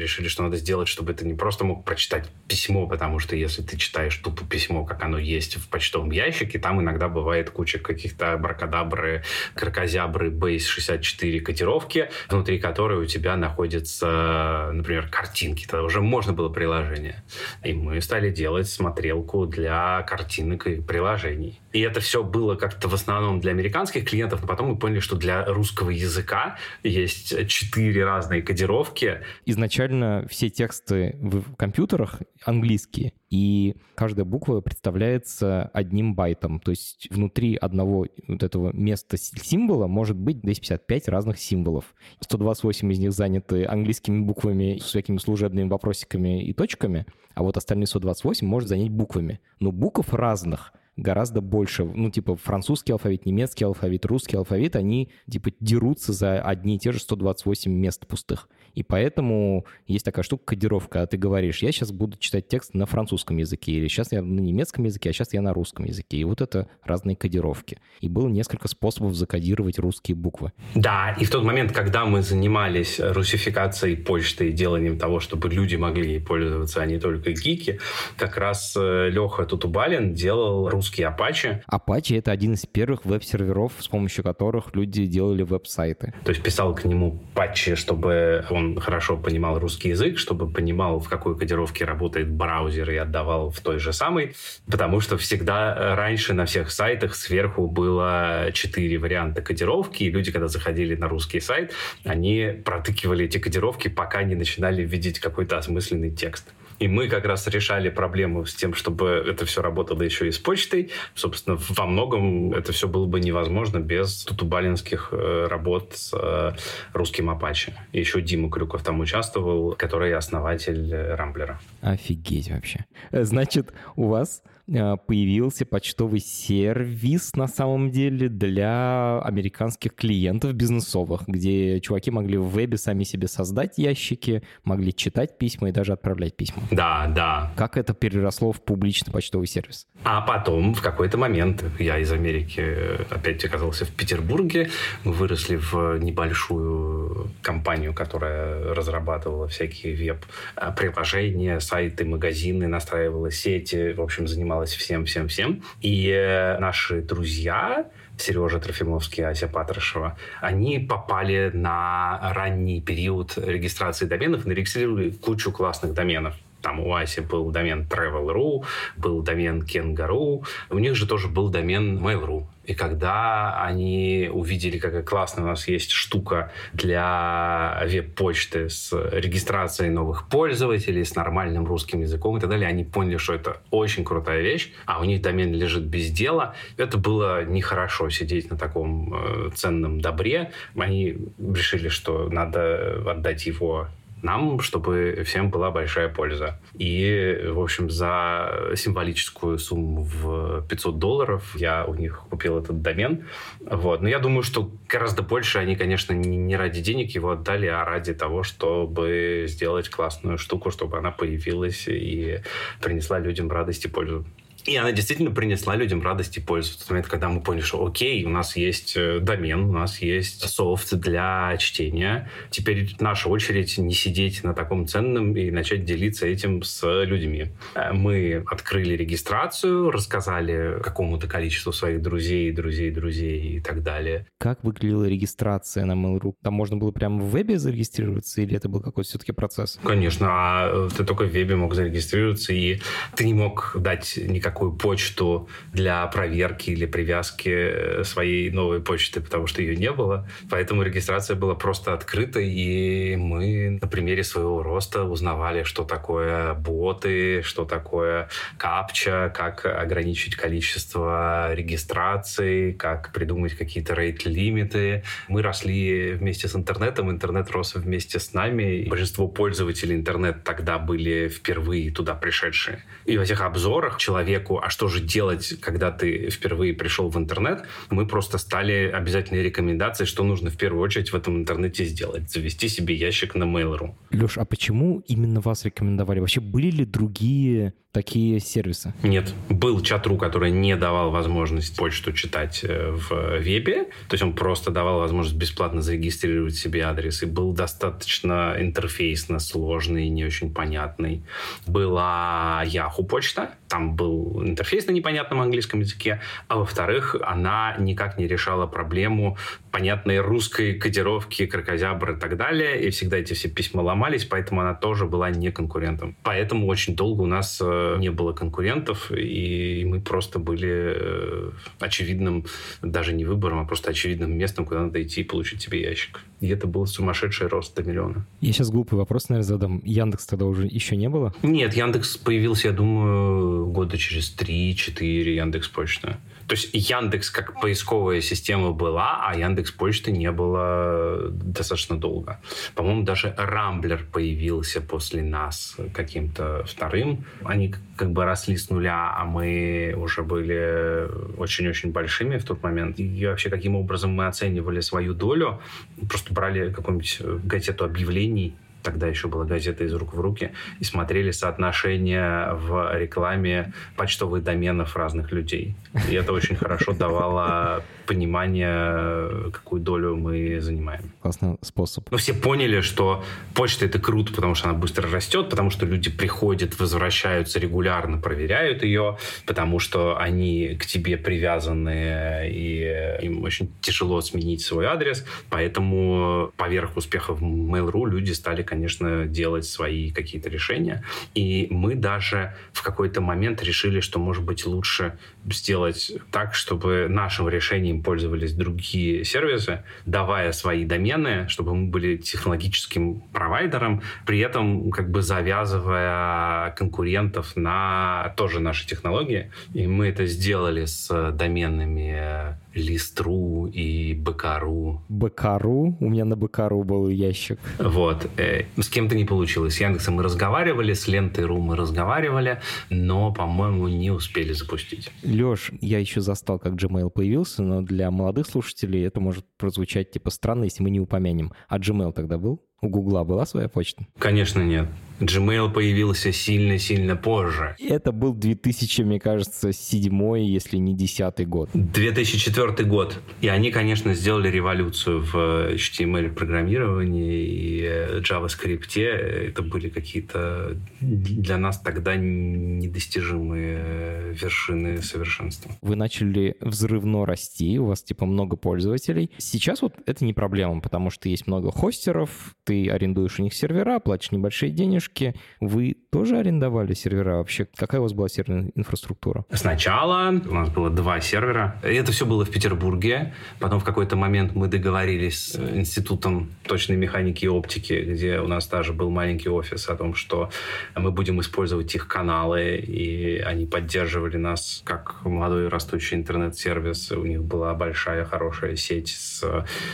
решили, 0.00 0.28
что 0.28 0.44
надо 0.44 0.56
сделать, 0.56 0.88
чтобы 0.88 1.12
это 1.12 1.26
не 1.26 1.34
просто 1.34 1.64
мог 1.64 1.84
прочитать 1.84 2.28
письмо, 2.48 2.86
потому 2.86 3.18
что 3.18 3.36
если 3.36 3.62
ты 3.62 3.76
читаешь 3.76 4.16
тупо 4.16 4.44
письмо, 4.44 4.84
как 4.84 5.02
оно 5.02 5.18
есть 5.18 5.56
в 5.56 5.68
почтовом 5.68 6.10
ящике, 6.10 6.58
там 6.58 6.80
иногда 6.80 7.08
бывает 7.08 7.50
куча 7.50 7.78
каких-то 7.78 8.36
бракадабры, 8.38 9.24
кракозябры, 9.54 10.30
бейс 10.30 10.66
64 10.66 11.40
котировки, 11.40 12.10
внутри 12.30 12.58
которой 12.58 12.98
у 12.98 13.04
тебя 13.04 13.36
находятся, 13.36 14.70
например, 14.72 15.08
картинки. 15.08 15.66
Тогда 15.66 15.84
уже 15.84 16.00
можно 16.00 16.32
было 16.32 16.48
приложение. 16.48 17.22
И 17.64 17.72
мы 17.72 18.00
стали 18.00 18.30
делать 18.30 18.68
смотрелку 18.68 19.46
для 19.46 20.02
картинок 20.02 20.66
и 20.66 20.80
приложений. 20.80 21.60
И 21.72 21.80
это 21.80 22.00
все 22.00 22.22
было 22.22 22.54
как-то 22.54 22.88
в 22.88 22.94
основном 22.94 23.40
для 23.40 23.52
американских 23.52 24.08
клиентов, 24.08 24.42
но 24.42 24.48
потом 24.48 24.68
мы 24.68 24.78
поняли, 24.78 25.00
что 25.00 25.16
для 25.16 25.44
русского 25.44 25.90
языка 25.90 26.56
есть 26.82 27.48
четыре 27.48 28.04
разные 28.04 28.42
кодировки. 28.42 29.20
Изначально 29.44 30.26
все 30.28 30.48
тексты 30.48 31.16
в 31.20 31.54
компьютерах 31.56 32.20
английские, 32.44 33.12
и 33.28 33.74
каждая 33.96 34.24
буква 34.24 34.60
представляется 34.60 35.70
одним 35.72 36.14
байтом. 36.14 36.60
То 36.60 36.70
есть 36.70 37.08
внутри 37.10 37.56
одного 37.56 38.06
вот 38.28 38.42
этого 38.42 38.72
места 38.72 39.16
символа 39.16 39.86
может 39.86 40.16
быть 40.16 40.40
255 40.40 41.08
разных 41.08 41.38
символов. 41.38 41.94
128 42.20 42.92
из 42.92 42.98
них 42.98 43.12
заняты 43.12 43.64
английскими 43.64 44.20
буквами 44.20 44.78
с 44.78 44.84
всякими 44.84 45.18
служебными 45.18 45.68
вопросиками 45.68 46.44
и 46.44 46.52
точками, 46.52 47.06
а 47.34 47.42
вот 47.42 47.56
остальные 47.56 47.86
128 47.86 48.46
может 48.46 48.68
занять 48.68 48.90
буквами. 48.90 49.40
Но 49.60 49.72
букв 49.72 50.12
разных 50.12 50.72
гораздо 50.96 51.40
больше. 51.40 51.84
Ну, 51.84 52.10
типа, 52.10 52.36
французский 52.36 52.92
алфавит, 52.92 53.26
немецкий 53.26 53.64
алфавит, 53.64 54.06
русский 54.06 54.36
алфавит, 54.36 54.76
они, 54.76 55.10
типа, 55.30 55.50
дерутся 55.60 56.12
за 56.12 56.40
одни 56.40 56.76
и 56.76 56.78
те 56.78 56.92
же 56.92 57.00
128 57.00 57.70
мест 57.70 58.06
пустых. 58.06 58.48
И 58.76 58.82
поэтому 58.82 59.64
есть 59.86 60.04
такая 60.04 60.22
штука 60.22 60.44
кодировка. 60.44 61.02
А 61.02 61.06
ты 61.06 61.16
говоришь, 61.16 61.62
я 61.62 61.72
сейчас 61.72 61.90
буду 61.92 62.18
читать 62.18 62.46
текст 62.46 62.74
на 62.74 62.84
французском 62.84 63.38
языке, 63.38 63.72
или 63.72 63.88
сейчас 63.88 64.12
я 64.12 64.22
на 64.22 64.38
немецком 64.38 64.84
языке, 64.84 65.10
а 65.10 65.12
сейчас 65.12 65.32
я 65.32 65.40
на 65.40 65.54
русском 65.54 65.86
языке. 65.86 66.18
И 66.18 66.24
вот 66.24 66.42
это 66.42 66.68
разные 66.84 67.16
кодировки. 67.16 67.78
И 68.00 68.08
было 68.08 68.28
несколько 68.28 68.68
способов 68.68 69.14
закодировать 69.14 69.78
русские 69.78 70.14
буквы. 70.14 70.52
Да, 70.74 71.16
и 71.18 71.24
в 71.24 71.30
тот 71.30 71.42
момент, 71.42 71.72
когда 71.72 72.04
мы 72.04 72.20
занимались 72.20 73.00
русификацией 73.00 73.96
почты 73.96 74.50
и 74.50 74.52
деланием 74.52 74.98
того, 74.98 75.20
чтобы 75.20 75.48
люди 75.48 75.76
могли 75.76 76.10
ей 76.10 76.20
пользоваться, 76.20 76.82
а 76.82 76.86
не 76.86 76.98
только 76.98 77.32
гики, 77.32 77.80
как 78.18 78.36
раз 78.36 78.74
э, 78.76 79.08
Леха 79.08 79.46
Тутубалин 79.46 80.12
делал 80.12 80.68
русский 80.68 81.02
Apache. 81.02 81.62
Apache— 81.72 82.18
это 82.18 82.30
один 82.30 82.52
из 82.52 82.66
первых 82.66 83.06
веб-серверов, 83.06 83.72
с 83.78 83.88
помощью 83.88 84.22
которых 84.22 84.74
люди 84.74 85.06
делали 85.06 85.42
веб-сайты. 85.42 86.12
То 86.24 86.30
есть 86.30 86.42
писал 86.42 86.74
к 86.74 86.84
нему 86.84 87.22
патчи, 87.34 87.74
чтобы 87.74 88.44
он 88.50 88.65
хорошо 88.80 89.16
понимал 89.16 89.58
русский 89.58 89.90
язык, 89.90 90.18
чтобы 90.18 90.50
понимал, 90.50 90.98
в 90.98 91.08
какой 91.08 91.38
кодировке 91.38 91.84
работает 91.84 92.28
браузер 92.30 92.90
и 92.90 92.96
отдавал 92.96 93.50
в 93.50 93.60
той 93.60 93.78
же 93.78 93.92
самой, 93.92 94.34
потому 94.70 95.00
что 95.00 95.16
всегда 95.16 95.94
раньше 95.96 96.34
на 96.34 96.46
всех 96.46 96.70
сайтах 96.70 97.14
сверху 97.14 97.66
было 97.68 98.50
четыре 98.52 98.98
варианта 98.98 99.42
кодировки, 99.42 100.04
и 100.04 100.10
люди, 100.10 100.32
когда 100.32 100.48
заходили 100.48 100.96
на 100.96 101.08
русский 101.08 101.40
сайт, 101.40 101.72
они 102.04 102.52
протыкивали 102.64 103.26
эти 103.26 103.38
кодировки, 103.38 103.88
пока 103.88 104.22
не 104.22 104.34
начинали 104.34 104.82
видеть 104.82 105.20
какой-то 105.20 105.58
осмысленный 105.58 106.10
текст. 106.10 106.52
И 106.78 106.88
мы 106.88 107.08
как 107.08 107.24
раз 107.24 107.46
решали 107.46 107.88
проблему 107.88 108.44
с 108.44 108.54
тем, 108.54 108.74
чтобы 108.74 109.24
это 109.26 109.46
все 109.46 109.62
работало 109.62 110.02
еще 110.02 110.28
и 110.28 110.30
с 110.30 110.38
почтой. 110.38 110.90
Собственно, 111.14 111.58
во 111.68 111.86
многом 111.86 112.52
это 112.52 112.72
все 112.72 112.88
было 112.88 113.06
бы 113.06 113.20
невозможно 113.20 113.78
без 113.78 114.24
тутубалинских 114.24 115.08
э, 115.12 115.46
работ 115.48 115.94
с 115.94 116.12
э, 116.12 116.52
русским 116.92 117.30
Apache. 117.30 117.72
И 117.92 118.00
еще 118.00 118.20
Дима 118.20 118.50
Крюков 118.50 118.82
там 118.82 119.00
участвовал, 119.00 119.72
который 119.72 120.14
основатель 120.14 120.94
Рамблера. 120.94 121.60
Офигеть 121.80 122.50
вообще. 122.50 122.84
Значит, 123.12 123.72
у 123.96 124.08
вас 124.08 124.42
Э, 124.42 124.55
появился 124.66 125.64
почтовый 125.64 126.20
сервис 126.20 127.34
на 127.36 127.46
самом 127.46 127.90
деле 127.90 128.28
для 128.28 129.20
американских 129.20 129.94
клиентов 129.94 130.54
бизнесовых, 130.54 131.22
где 131.28 131.80
чуваки 131.80 132.10
могли 132.10 132.36
в 132.38 132.48
вебе 132.48 132.76
сами 132.76 133.04
себе 133.04 133.28
создать 133.28 133.78
ящики, 133.78 134.42
могли 134.64 134.92
читать 134.94 135.38
письма 135.38 135.68
и 135.68 135.72
даже 135.72 135.92
отправлять 135.92 136.34
письма. 136.34 136.62
Да, 136.70 137.06
да. 137.14 137.52
Как 137.56 137.76
это 137.76 137.94
переросло 137.94 138.52
в 138.52 138.60
публичный 138.60 139.12
почтовый 139.12 139.46
сервис? 139.46 139.86
А 140.02 140.20
потом 140.20 140.74
в 140.74 140.82
какой-то 140.82 141.16
момент 141.16 141.64
я 141.78 141.98
из 141.98 142.10
Америки 142.10 142.64
опять 143.10 143.44
оказался 143.44 143.84
в 143.84 143.90
Петербурге. 143.90 144.70
Мы 145.04 145.12
выросли 145.12 145.56
в 145.56 145.98
небольшую 145.98 147.30
компанию, 147.42 147.94
которая 147.94 148.74
разрабатывала 148.74 149.46
всякие 149.48 149.94
веб-приложения, 149.94 151.60
сайты, 151.60 152.04
магазины, 152.04 152.66
настраивала 152.66 153.30
сети, 153.30 153.92
в 153.92 154.00
общем, 154.00 154.26
занималась 154.26 154.55
занималась 154.56 154.74
всем-всем-всем. 154.74 155.62
И 155.82 156.08
э, 156.08 156.58
наши 156.58 157.02
друзья, 157.02 157.86
Сережа 158.18 158.58
Трофимовский 158.58 159.22
и 159.22 159.26
Ася 159.26 159.48
Патрушева, 159.48 160.16
они 160.40 160.78
попали 160.78 161.50
на 161.52 162.32
ранний 162.34 162.80
период 162.80 163.36
регистрации 163.36 164.06
доменов, 164.06 164.46
нарегистрировали 164.46 165.10
кучу 165.10 165.52
классных 165.52 165.92
доменов. 165.92 166.34
Там 166.66 166.80
у 166.80 166.92
Аси 166.96 167.20
был 167.20 167.52
домен 167.52 167.86
Travel.ru, 167.88 168.64
был 168.96 169.22
домен 169.22 169.62
Kangaroo, 169.62 170.44
у 170.68 170.80
них 170.80 170.96
же 170.96 171.06
тоже 171.06 171.28
был 171.28 171.48
домен 171.48 172.04
Mail.ru. 172.04 172.46
И 172.64 172.74
когда 172.74 173.62
они 173.62 174.28
увидели, 174.32 174.80
какая 174.80 175.04
классная 175.04 175.44
у 175.44 175.46
нас 175.46 175.68
есть 175.68 175.92
штука 175.92 176.50
для 176.72 177.80
веб-почты 177.86 178.68
с 178.68 178.92
регистрацией 179.12 179.90
новых 179.90 180.28
пользователей, 180.28 181.04
с 181.04 181.14
нормальным 181.14 181.66
русским 181.66 182.00
языком 182.00 182.36
и 182.36 182.40
так 182.40 182.50
далее, 182.50 182.68
они 182.68 182.82
поняли, 182.82 183.18
что 183.18 183.34
это 183.34 183.58
очень 183.70 184.02
крутая 184.04 184.40
вещь, 184.40 184.72
а 184.86 185.00
у 185.00 185.04
них 185.04 185.22
домен 185.22 185.54
лежит 185.54 185.84
без 185.84 186.10
дела. 186.10 186.56
Это 186.76 186.98
было 186.98 187.44
нехорошо 187.44 188.10
сидеть 188.10 188.50
на 188.50 188.58
таком 188.58 189.14
э, 189.14 189.50
ценном 189.54 190.00
добре. 190.00 190.50
Они 190.76 191.16
решили, 191.38 191.88
что 191.88 192.28
надо 192.28 193.08
отдать 193.08 193.46
его 193.46 193.86
нам, 194.26 194.60
чтобы 194.60 195.22
всем 195.24 195.50
была 195.50 195.70
большая 195.70 196.08
польза. 196.08 196.60
И, 196.74 197.40
в 197.48 197.60
общем, 197.60 197.88
за 197.88 198.72
символическую 198.74 199.58
сумму 199.58 200.02
в 200.02 200.66
500 200.68 200.98
долларов 200.98 201.56
я 201.56 201.84
у 201.86 201.94
них 201.94 202.24
купил 202.28 202.58
этот 202.58 202.82
домен. 202.82 203.26
Вот. 203.60 204.02
Но 204.02 204.08
я 204.08 204.18
думаю, 204.18 204.42
что 204.42 204.70
гораздо 204.88 205.22
больше 205.22 205.58
они, 205.58 205.76
конечно, 205.76 206.12
не 206.12 206.56
ради 206.56 206.82
денег 206.82 207.10
его 207.12 207.30
отдали, 207.30 207.66
а 207.66 207.84
ради 207.84 208.14
того, 208.14 208.42
чтобы 208.42 209.46
сделать 209.48 209.88
классную 209.88 210.38
штуку, 210.38 210.70
чтобы 210.70 210.98
она 210.98 211.12
появилась 211.12 211.86
и 211.88 212.40
принесла 212.82 213.20
людям 213.20 213.50
радость 213.50 213.84
и 213.84 213.88
пользу. 213.88 214.24
И 214.66 214.76
она 214.76 214.90
действительно 214.90 215.30
принесла 215.30 215.76
людям 215.76 216.02
радость 216.02 216.36
и 216.38 216.40
пользу. 216.40 216.72
В 216.72 216.76
тот 216.78 216.90
момент, 216.90 217.06
когда 217.06 217.28
мы 217.28 217.40
поняли, 217.40 217.62
что 217.62 217.84
окей, 217.86 218.24
у 218.24 218.28
нас 218.28 218.56
есть 218.56 218.94
э, 218.96 219.20
домен, 219.20 219.64
у 219.64 219.72
нас 219.72 220.00
есть 220.02 220.48
софт 220.48 220.94
для 220.94 221.56
чтения. 221.58 222.28
Теперь 222.50 222.96
наша 222.98 223.28
очередь 223.28 223.78
не 223.78 223.94
сидеть 223.94 224.42
на 224.42 224.54
таком 224.54 224.88
ценном 224.88 225.36
и 225.36 225.50
начать 225.52 225.84
делиться 225.84 226.26
этим 226.26 226.62
с 226.62 226.82
людьми. 227.04 227.52
Э, 227.74 227.92
мы 227.92 228.44
открыли 228.46 228.96
регистрацию, 228.96 229.90
рассказали 229.90 230.80
какому-то 230.82 231.28
количеству 231.28 231.72
своих 231.72 232.02
друзей, 232.02 232.50
друзей, 232.50 232.90
друзей 232.90 233.56
и 233.56 233.60
так 233.60 233.84
далее. 233.84 234.26
Как 234.38 234.64
выглядела 234.64 235.04
регистрация 235.04 235.84
на 235.84 235.92
Mail.ru? 235.92 236.34
Там 236.42 236.54
можно 236.54 236.76
было 236.76 236.90
прямо 236.90 237.22
в 237.22 237.30
вебе 237.30 237.58
зарегистрироваться 237.58 238.42
или 238.42 238.56
это 238.56 238.68
был 238.68 238.80
какой-то 238.80 239.08
все-таки 239.10 239.30
процесс? 239.30 239.78
Конечно, 239.84 240.26
а 240.28 240.88
ты 240.88 241.04
только 241.04 241.22
в 241.22 241.28
вебе 241.28 241.54
мог 241.54 241.74
зарегистрироваться, 241.74 242.52
и 242.52 242.80
ты 243.14 243.24
не 243.24 243.34
мог 243.34 243.76
дать 243.78 244.16
никак 244.16 244.55
такую 244.56 244.72
почту 244.72 245.50
для 245.74 246.06
проверки 246.06 246.70
или 246.70 246.86
привязки 246.86 247.50
э, 247.50 248.04
своей 248.04 248.50
новой 248.50 248.80
почты, 248.80 249.20
потому 249.20 249.46
что 249.46 249.60
ее 249.60 249.76
не 249.76 249.92
было. 249.92 250.26
Поэтому 250.48 250.82
регистрация 250.82 251.36
была 251.36 251.54
просто 251.54 251.92
открытой, 251.92 252.48
и 252.48 253.16
мы 253.16 253.78
на 253.82 253.86
примере 253.86 254.24
своего 254.24 254.62
роста 254.62 255.04
узнавали, 255.04 255.64
что 255.64 255.84
такое 255.84 256.54
боты, 256.54 257.42
что 257.42 257.66
такое 257.66 258.30
капча, 258.56 259.30
как 259.34 259.66
ограничить 259.66 260.36
количество 260.36 261.52
регистраций, 261.52 262.72
как 262.72 263.12
придумать 263.12 263.52
какие-то 263.58 263.92
рейт-лимиты. 263.92 265.02
Мы 265.28 265.42
росли 265.42 266.12
вместе 266.12 266.48
с 266.48 266.56
интернетом, 266.56 267.10
интернет 267.10 267.50
рос 267.50 267.74
вместе 267.74 268.18
с 268.18 268.32
нами. 268.32 268.86
Большинство 268.88 269.28
пользователей 269.28 269.96
интернет 269.96 270.44
тогда 270.44 270.78
были 270.78 271.28
впервые 271.28 271.90
туда 271.90 272.14
пришедшие. 272.14 272.82
И 273.04 273.18
в 273.18 273.20
этих 273.20 273.42
обзорах 273.42 273.98
человек 273.98 274.45
человеку, 274.46 274.60
а 274.64 274.70
что 274.70 274.88
же 274.88 275.00
делать, 275.00 275.54
когда 275.60 275.90
ты 275.90 276.30
впервые 276.30 276.72
пришел 276.74 277.08
в 277.10 277.16
интернет, 277.16 277.64
мы 277.90 278.06
просто 278.06 278.38
стали 278.38 278.90
обязательной 278.94 279.42
рекомендацией, 279.42 280.06
что 280.06 280.24
нужно 280.24 280.50
в 280.50 280.56
первую 280.56 280.82
очередь 280.82 281.12
в 281.12 281.16
этом 281.16 281.36
интернете 281.36 281.84
сделать. 281.84 282.30
Завести 282.30 282.68
себе 282.68 282.94
ящик 282.94 283.34
на 283.34 283.44
Mail.ru. 283.44 283.94
Леш, 284.10 284.38
а 284.38 284.44
почему 284.44 285.02
именно 285.08 285.40
вас 285.40 285.64
рекомендовали? 285.64 286.20
Вообще 286.20 286.40
были 286.40 286.70
ли 286.70 286.84
другие 286.84 287.72
такие 287.96 288.40
сервисы? 288.40 288.92
Нет. 289.02 289.32
Был 289.48 289.80
чат.ру, 289.80 290.18
который 290.18 290.50
не 290.50 290.76
давал 290.76 291.10
возможность 291.10 291.74
почту 291.76 292.12
читать 292.12 292.60
э, 292.62 292.90
в 292.90 293.38
вебе. 293.38 293.84
То 294.08 294.14
есть 294.14 294.22
он 294.22 294.34
просто 294.34 294.70
давал 294.70 294.98
возможность 295.00 295.38
бесплатно 295.38 295.80
зарегистрировать 295.80 296.54
себе 296.56 296.82
адрес. 296.82 297.22
И 297.22 297.26
был 297.26 297.54
достаточно 297.54 298.54
интерфейсно 298.58 299.38
сложный, 299.38 300.10
не 300.10 300.26
очень 300.26 300.52
понятный. 300.52 301.22
Была 301.66 302.62
Yahoo 302.66 303.06
почта. 303.06 303.52
Там 303.68 303.96
был 303.96 304.35
интерфейс 304.42 304.86
на 304.86 304.92
непонятном 304.92 305.40
английском 305.40 305.80
языке. 305.80 306.20
А 306.48 306.58
во-вторых, 306.58 307.16
она 307.22 307.76
никак 307.78 308.18
не 308.18 308.26
решала 308.26 308.66
проблему 308.66 309.36
понятной 309.70 310.20
русской 310.20 310.74
кодировки, 310.74 311.46
кракозябр 311.46 312.12
и 312.12 312.16
так 312.18 312.36
далее. 312.36 312.82
И 312.82 312.90
всегда 312.90 313.18
эти 313.18 313.34
все 313.34 313.48
письма 313.48 313.82
ломались, 313.82 314.24
поэтому 314.24 314.62
она 314.62 314.74
тоже 314.74 315.06
была 315.06 315.30
не 315.30 315.50
конкурентом. 315.50 316.16
Поэтому 316.22 316.66
очень 316.66 316.96
долго 316.96 317.22
у 317.22 317.26
нас 317.26 317.60
э, 317.62 317.96
не 317.98 318.10
было 318.10 318.32
конкурентов, 318.32 319.10
и 319.10 319.84
мы 319.86 320.00
просто 320.00 320.38
были 320.38 320.94
э, 320.96 321.50
очевидным, 321.80 322.46
даже 322.82 323.12
не 323.12 323.24
выбором, 323.24 323.60
а 323.60 323.64
просто 323.64 323.90
очевидным 323.90 324.36
местом, 324.36 324.64
куда 324.64 324.80
надо 324.80 325.02
идти 325.02 325.20
и 325.20 325.24
получить 325.24 325.62
себе 325.62 325.82
ящик. 325.82 326.20
И 326.40 326.48
это 326.48 326.66
был 326.66 326.86
сумасшедший 326.86 327.46
рост 327.48 327.74
до 327.74 327.82
миллиона. 327.82 328.26
Я 328.40 328.52
сейчас 328.52 328.70
глупый 328.70 328.98
вопрос, 328.98 329.28
наверное, 329.28 329.46
задам. 329.46 329.82
Яндекс 329.84 330.26
тогда 330.26 330.44
уже 330.44 330.66
еще 330.66 330.96
не 330.96 331.08
было? 331.08 331.34
Нет, 331.42 331.74
Яндекс 331.74 332.16
появился, 332.16 332.68
я 332.68 332.74
думаю, 332.74 333.66
года 333.66 333.96
через 333.98 334.15
3-4 334.18 335.34
Яндекс 335.34 335.68
Почта. 335.68 336.18
То 336.46 336.54
есть 336.54 336.70
Яндекс 336.72 337.30
как 337.30 337.60
поисковая 337.60 338.20
система 338.20 338.70
была, 338.70 339.20
а 339.26 339.36
Яндекс 339.36 339.72
Почты 339.72 340.12
не 340.12 340.30
было 340.30 341.28
достаточно 341.30 341.98
долго. 341.98 342.40
По-моему, 342.74 343.02
даже 343.02 343.34
Рамблер 343.36 344.06
появился 344.12 344.80
после 344.80 345.22
нас 345.22 345.76
каким-то 345.92 346.64
вторым. 346.64 347.24
Они 347.44 347.74
как 347.96 348.12
бы 348.12 348.24
росли 348.24 348.56
с 348.56 348.70
нуля, 348.70 349.12
а 349.16 349.24
мы 349.24 349.94
уже 349.96 350.22
были 350.22 351.08
очень-очень 351.36 351.90
большими 351.90 352.38
в 352.38 352.44
тот 352.44 352.62
момент. 352.62 353.00
И 353.00 353.26
вообще, 353.26 353.50
каким 353.50 353.74
образом 353.74 354.12
мы 354.12 354.26
оценивали 354.26 354.80
свою 354.80 355.14
долю, 355.14 355.60
просто 356.08 356.32
брали 356.32 356.72
какую-нибудь 356.72 357.22
газету 357.44 357.84
объявлений, 357.84 358.54
тогда 358.86 359.08
еще 359.08 359.26
была 359.26 359.44
газета 359.44 359.82
из 359.82 359.92
рук 359.92 360.14
в 360.14 360.20
руки, 360.20 360.52
и 360.78 360.84
смотрели 360.84 361.32
соотношение 361.32 362.54
в 362.54 362.96
рекламе 362.96 363.72
почтовых 363.96 364.44
доменов 364.44 364.96
разных 364.96 365.32
людей. 365.32 365.74
И 366.10 366.14
это 366.14 366.32
очень 366.32 366.56
хорошо 366.56 366.92
давало 366.92 367.82
понимания, 368.06 369.50
какую 369.50 369.82
долю 369.82 370.16
мы 370.16 370.60
занимаем. 370.60 371.12
Классный 371.22 371.56
способ. 371.62 372.10
Мы 372.10 372.18
все 372.18 372.34
поняли, 372.34 372.80
что 372.80 373.24
почта 373.54 373.86
это 373.86 373.98
круто, 373.98 374.32
потому 374.32 374.54
что 374.54 374.68
она 374.68 374.78
быстро 374.78 375.10
растет, 375.10 375.50
потому 375.50 375.70
что 375.70 375.86
люди 375.86 376.10
приходят, 376.10 376.78
возвращаются 376.78 377.58
регулярно, 377.58 378.18
проверяют 378.18 378.82
ее, 378.82 379.18
потому 379.46 379.78
что 379.78 380.18
они 380.18 380.76
к 380.76 380.86
тебе 380.86 381.16
привязаны, 381.16 382.48
и 382.48 383.18
им 383.22 383.42
очень 383.42 383.72
тяжело 383.80 384.20
сменить 384.20 384.62
свой 384.62 384.86
адрес. 384.86 385.26
Поэтому 385.50 386.52
поверх 386.56 386.96
успехов 386.96 387.40
Mail.ru 387.42 388.08
люди 388.08 388.32
стали, 388.32 388.62
конечно, 388.62 389.26
делать 389.26 389.64
свои 389.64 390.12
какие-то 390.12 390.48
решения. 390.48 391.02
И 391.34 391.66
мы 391.70 391.94
даже 391.94 392.54
в 392.72 392.82
какой-то 392.82 393.20
момент 393.20 393.62
решили, 393.62 394.00
что, 394.00 394.18
может 394.18 394.44
быть, 394.44 394.66
лучше 394.66 395.18
сделать 395.50 395.85
так, 396.30 396.54
чтобы 396.54 397.06
нашим 397.08 397.48
решением 397.48 398.02
пользовались 398.02 398.52
другие 398.52 399.24
сервисы, 399.24 399.82
давая 400.04 400.52
свои 400.52 400.84
домены, 400.84 401.48
чтобы 401.48 401.74
мы 401.74 401.88
были 401.88 402.16
технологическим 402.16 403.20
провайдером, 403.32 404.02
при 404.26 404.38
этом 404.40 404.90
как 404.90 405.10
бы 405.10 405.22
завязывая 405.22 406.70
конкурентов 406.72 407.56
на 407.56 408.34
тоже 408.36 408.60
наши 408.60 408.86
технологии. 408.86 409.50
И 409.74 409.86
мы 409.86 410.08
это 410.08 410.26
сделали 410.26 410.84
с 410.84 411.32
доменами 411.32 412.56
Листру 412.76 413.66
и 413.66 414.14
БКРУ. 414.14 415.02
БКРУ? 415.08 415.96
У 415.98 416.08
меня 416.08 416.24
на 416.24 416.36
БКРУ 416.36 416.84
был 416.84 417.08
ящик. 417.08 417.58
Вот. 417.78 418.28
Э, 418.36 418.64
с 418.76 418.88
кем-то 418.88 419.16
не 419.16 419.24
получилось. 419.24 419.74
С 419.76 419.80
Яндексом 419.80 420.14
мы 420.14 420.22
разговаривали, 420.22 420.92
с 420.92 421.08
Лентой.ру 421.08 421.58
мы 421.58 421.76
разговаривали, 421.76 422.60
но, 422.90 423.32
по-моему, 423.32 423.88
не 423.88 424.10
успели 424.10 424.52
запустить. 424.52 425.10
Леш, 425.22 425.72
я 425.80 425.98
еще 425.98 426.20
застал, 426.20 426.58
как 426.58 426.74
Gmail 426.74 427.10
появился, 427.10 427.62
но 427.62 427.82
для 427.82 428.10
молодых 428.10 428.46
слушателей 428.46 429.06
это 429.06 429.20
может 429.20 429.44
прозвучать 429.56 430.10
типа 430.10 430.30
странно, 430.30 430.64
если 430.64 430.82
мы 430.82 430.90
не 430.90 431.00
упомянем. 431.00 431.52
А 431.68 431.78
Gmail 431.78 432.12
тогда 432.12 432.38
был? 432.38 432.62
У 432.82 432.88
Гугла 432.88 433.24
была 433.24 433.46
своя 433.46 433.68
почта? 433.68 434.06
Конечно, 434.18 434.60
нет. 434.60 434.88
Gmail 435.20 435.72
появился 435.72 436.32
сильно-сильно 436.32 437.14
позже. 437.16 437.74
Это 437.78 438.12
был 438.12 438.34
2000, 438.34 439.00
мне 439.02 439.18
кажется, 439.18 439.72
седьмой, 439.72 440.44
если 440.44 440.76
не 440.76 440.94
десятый 440.94 441.46
год. 441.46 441.70
2004 441.72 442.86
год. 442.86 443.18
И 443.40 443.48
они, 443.48 443.70
конечно, 443.70 444.12
сделали 444.14 444.50
революцию 444.50 445.22
в 445.22 445.34
HTML-программировании 445.74 447.44
и 447.44 447.80
э, 447.82 448.20
JavaScript. 448.20 449.00
Это 449.00 449.62
были 449.62 449.88
какие-то 449.88 450.76
для 451.00 451.56
нас 451.56 451.80
тогда 451.80 452.16
недостижимые 452.16 454.34
вершины 454.34 455.00
совершенства. 455.02 455.72
Вы 455.80 455.96
начали 455.96 456.56
взрывно 456.60 457.24
расти, 457.24 457.78
у 457.78 457.86
вас 457.86 458.02
типа 458.02 458.26
много 458.26 458.56
пользователей. 458.56 459.30
Сейчас 459.38 459.80
вот 459.80 459.94
это 460.04 460.26
не 460.26 460.34
проблема, 460.34 460.82
потому 460.82 461.08
что 461.10 461.30
есть 461.30 461.46
много 461.46 461.70
хостеров, 461.70 462.54
ты 462.64 462.75
арендуешь 462.88 463.38
у 463.38 463.42
них 463.42 463.54
сервера, 463.54 463.98
платишь 463.98 464.32
небольшие 464.32 464.70
денежки. 464.70 465.34
Вы 465.60 465.96
тоже 466.10 466.38
арендовали 466.38 466.94
сервера 466.94 467.36
вообще? 467.36 467.66
Какая 467.76 468.00
у 468.00 468.04
вас 468.04 468.12
была 468.12 468.28
серверная 468.28 468.70
инфраструктура? 468.74 469.44
Сначала 469.50 470.30
у 470.30 470.54
нас 470.54 470.68
было 470.70 470.90
два 470.90 471.20
сервера. 471.20 471.80
Это 471.82 472.12
все 472.12 472.26
было 472.26 472.44
в 472.44 472.50
Петербурге. 472.50 473.34
Потом 473.58 473.80
в 473.80 473.84
какой-то 473.84 474.16
момент 474.16 474.54
мы 474.54 474.68
договорились 474.68 475.52
с 475.52 475.56
Институтом 475.56 476.50
точной 476.66 476.96
механики 476.96 477.44
и 477.44 477.48
оптики, 477.48 477.92
где 477.92 478.40
у 478.40 478.48
нас 478.48 478.66
даже 478.68 478.92
был 478.92 479.10
маленький 479.10 479.48
офис 479.48 479.88
о 479.88 479.96
том, 479.96 480.14
что 480.14 480.50
мы 480.94 481.10
будем 481.10 481.40
использовать 481.40 481.94
их 481.94 482.08
каналы, 482.08 482.76
и 482.76 483.38
они 483.38 483.66
поддерживали 483.66 484.36
нас 484.36 484.82
как 484.84 485.24
молодой 485.24 485.68
растущий 485.68 486.16
интернет-сервис. 486.16 487.12
У 487.12 487.24
них 487.24 487.42
была 487.42 487.74
большая, 487.74 488.24
хорошая 488.24 488.76
сеть 488.76 489.08
с 489.08 489.44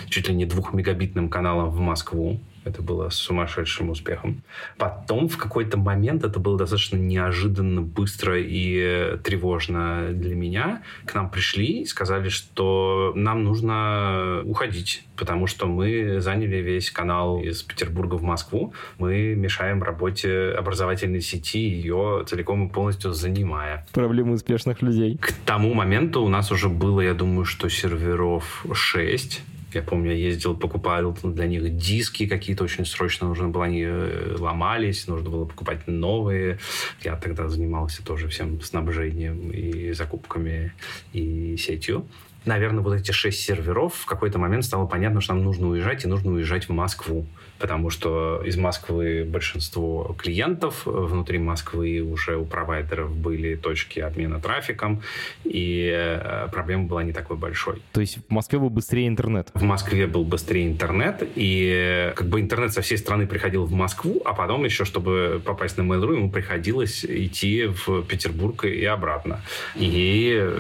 чуть 0.09 0.29
ли 0.29 0.35
не 0.35 0.47
двухмегабитным 0.47 1.29
каналом 1.29 1.71
в 1.71 1.81
Москву. 1.81 2.41
Это 2.65 2.83
было 2.83 3.09
сумасшедшим 3.09 3.91
успехом. 3.91 4.43
Потом 4.77 5.29
в 5.29 5.37
какой-то 5.37 5.77
момент 5.77 6.25
это 6.25 6.39
было 6.39 6.57
достаточно 6.57 6.97
неожиданно, 6.97 7.83
быстро 7.83 8.39
и 8.39 9.17
тревожно 9.23 10.09
для 10.13 10.35
меня. 10.35 10.83
К 11.07 11.15
нам 11.15 11.31
пришли 11.31 11.83
и 11.83 11.87
сказали, 11.87 12.29
что 12.29 13.13
нам 13.17 13.45
нужно 13.45 14.43
уходить, 14.45 15.05
потому 15.17 15.47
что 15.47 15.67
мы 15.67 16.21
заняли 16.21 16.57
весь 16.57 16.91
канал 16.91 17.41
из 17.41 17.63
Петербурга 17.63 18.15
в 18.15 18.23
Москву. 18.23 18.75
Мы 18.99 19.35
мешаем 19.35 19.83
работе 19.83 20.55
образовательной 20.57 21.21
сети, 21.21 21.59
ее 21.59 22.25
целиком 22.27 22.69
и 22.69 22.71
полностью 22.71 23.13
занимая. 23.13 23.87
Проблемы 23.93 24.35
успешных 24.35 24.83
людей. 24.83 25.19
К 25.19 25.33
тому 25.45 25.75
моменту 25.75 26.23
у 26.23 26.29
нас 26.29 26.53
уже 26.53 26.69
было, 26.69 27.01
я 27.01 27.15
думаю, 27.15 27.45
что 27.45 27.69
серверов 27.69 28.65
6 28.73 29.43
я 29.75 29.83
помню, 29.83 30.13
я 30.13 30.17
ездил, 30.17 30.57
покупал 30.57 31.17
для 31.23 31.47
них 31.47 31.77
диски 31.77 32.27
какие-то 32.27 32.65
очень 32.65 32.85
срочно 32.85 33.29
нужно 33.29 33.49
было, 33.49 33.65
они 33.65 33.83
э, 33.83 34.37
ломались, 34.39 35.07
нужно 35.07 35.31
было 35.31 35.45
покупать 35.45 35.87
новые. 35.87 36.59
Я 37.03 37.17
тогда 37.17 37.49
занимался 37.49 38.05
тоже 38.05 38.29
всем 38.29 38.61
снабжением 38.61 39.51
и 39.51 39.93
закупками 39.93 40.73
и 41.13 41.57
сетью 41.57 42.07
наверное, 42.45 42.83
вот 42.83 42.95
эти 42.95 43.13
шесть 43.13 43.41
серверов 43.43 43.95
в 43.95 44.07
какой-то 44.07 44.39
момент 44.39 44.65
стало 44.65 44.87
понятно, 44.87 45.21
что 45.21 45.35
нам 45.35 45.45
нужно 45.45 45.69
уезжать, 45.69 46.05
и 46.05 46.09
нужно 46.09 46.33
уезжать 46.33 46.69
в 46.69 46.73
Москву 46.73 47.27
потому 47.63 47.91
что 47.91 48.43
из 48.45 48.57
Москвы 48.57 49.25
большинство 49.25 50.17
клиентов, 50.19 50.83
внутри 50.85 51.39
Москвы 51.39 52.01
уже 52.01 52.37
у 52.37 52.45
провайдеров 52.45 53.15
были 53.15 53.55
точки 53.55 54.01
обмена 54.01 54.41
трафиком, 54.41 55.01
и 55.45 55.89
э, 55.95 56.49
проблема 56.51 56.89
была 56.89 57.05
не 57.05 57.13
такой 57.13 57.37
большой. 57.37 57.81
То 57.93 58.01
есть 58.01 58.19
в 58.29 58.33
Москве 58.33 58.59
был 58.59 58.69
быстрее 58.69 59.07
интернет? 59.07 59.51
В 59.55 59.63
Москве 59.63 60.09
был 60.09 60.25
быстрее 60.25 60.67
интернет, 60.67 61.23
и 61.37 62.13
как 62.17 62.27
бы 62.27 62.41
интернет 62.41 62.73
со 62.73 62.83
всей 62.83 62.99
страны 62.99 63.29
приходил 63.29 63.65
в 63.65 63.73
Москву, 63.73 64.21
а 64.25 64.35
потом 64.35 64.65
еще, 64.65 64.85
чтобы 64.85 65.41
попасть 65.45 65.79
на 65.79 65.83
Mail.ru, 65.83 66.17
ему 66.17 66.33
приходилось 66.33 67.05
идти 67.05 67.67
в 67.67 68.03
Петербург 68.03 68.65
и 68.65 68.85
обратно. 68.85 69.41
И 69.77 69.87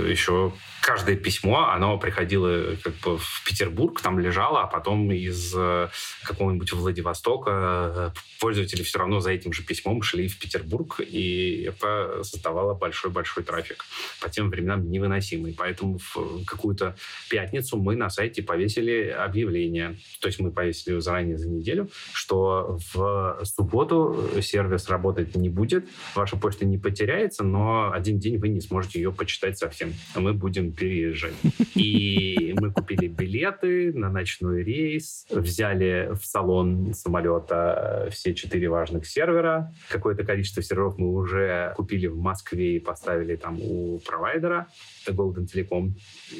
еще 0.08 0.52
каждое 0.82 1.16
письмо, 1.16 1.70
оно 1.70 1.96
приходило 1.96 2.76
как 2.82 2.94
бы 2.96 3.16
в 3.16 3.42
Петербург, 3.46 4.00
там 4.00 4.18
лежало, 4.18 4.62
а 4.62 4.66
потом 4.66 5.10
из 5.12 5.54
э, 5.56 5.88
какого-нибудь 6.24 6.72
Владивостока 6.92 8.12
э, 8.14 8.18
пользователи 8.38 8.82
все 8.82 8.98
равно 8.98 9.20
за 9.20 9.30
этим 9.30 9.52
же 9.52 9.62
письмом 9.62 10.02
шли 10.02 10.28
в 10.28 10.38
Петербург, 10.38 11.00
и 11.00 11.68
это 11.68 12.22
создавало 12.22 12.74
большой-большой 12.74 13.44
трафик. 13.44 13.84
По 14.20 14.28
тем 14.28 14.50
временам 14.50 14.90
невыносимый. 14.90 15.54
Поэтому 15.56 15.98
в 15.98 16.44
какую-то 16.44 16.96
пятницу 17.30 17.78
мы 17.78 17.96
на 17.96 18.10
сайте 18.10 18.42
повесили 18.42 19.08
объявление. 19.08 19.96
То 20.20 20.28
есть 20.28 20.38
мы 20.38 20.50
повесили 20.50 20.98
заранее 20.98 21.38
за 21.38 21.48
неделю, 21.48 21.88
что 22.12 22.78
в 22.92 23.40
субботу 23.44 24.28
сервис 24.42 24.88
работать 24.88 25.34
не 25.34 25.48
будет, 25.48 25.86
ваша 26.14 26.36
почта 26.36 26.66
не 26.66 26.78
потеряется, 26.78 27.42
но 27.42 27.90
один 27.92 28.18
день 28.18 28.36
вы 28.36 28.48
не 28.48 28.60
сможете 28.60 29.00
ее 29.00 29.12
почитать 29.12 29.56
совсем. 29.58 29.94
Мы 30.14 30.34
будем 30.34 30.72
переезжать. 30.72 31.34
И 31.74 32.54
мы 32.58 32.70
купили 32.70 33.06
билеты 33.06 33.92
на 33.94 34.10
ночной 34.10 34.62
рейс, 34.62 35.26
взяли 35.30 36.10
в 36.12 36.26
салон 36.26 36.71
самолета 36.94 38.08
все 38.10 38.34
четыре 38.34 38.68
важных 38.68 39.06
сервера. 39.06 39.72
Какое-то 39.88 40.24
количество 40.24 40.62
серверов 40.62 40.98
мы 40.98 41.12
уже 41.12 41.72
купили 41.76 42.06
в 42.06 42.18
Москве 42.18 42.76
и 42.76 42.80
поставили 42.80 43.36
там 43.36 43.58
у 43.60 43.98
провайдера. 43.98 44.68
Golden 45.08 45.46
Telecom. 45.46 45.92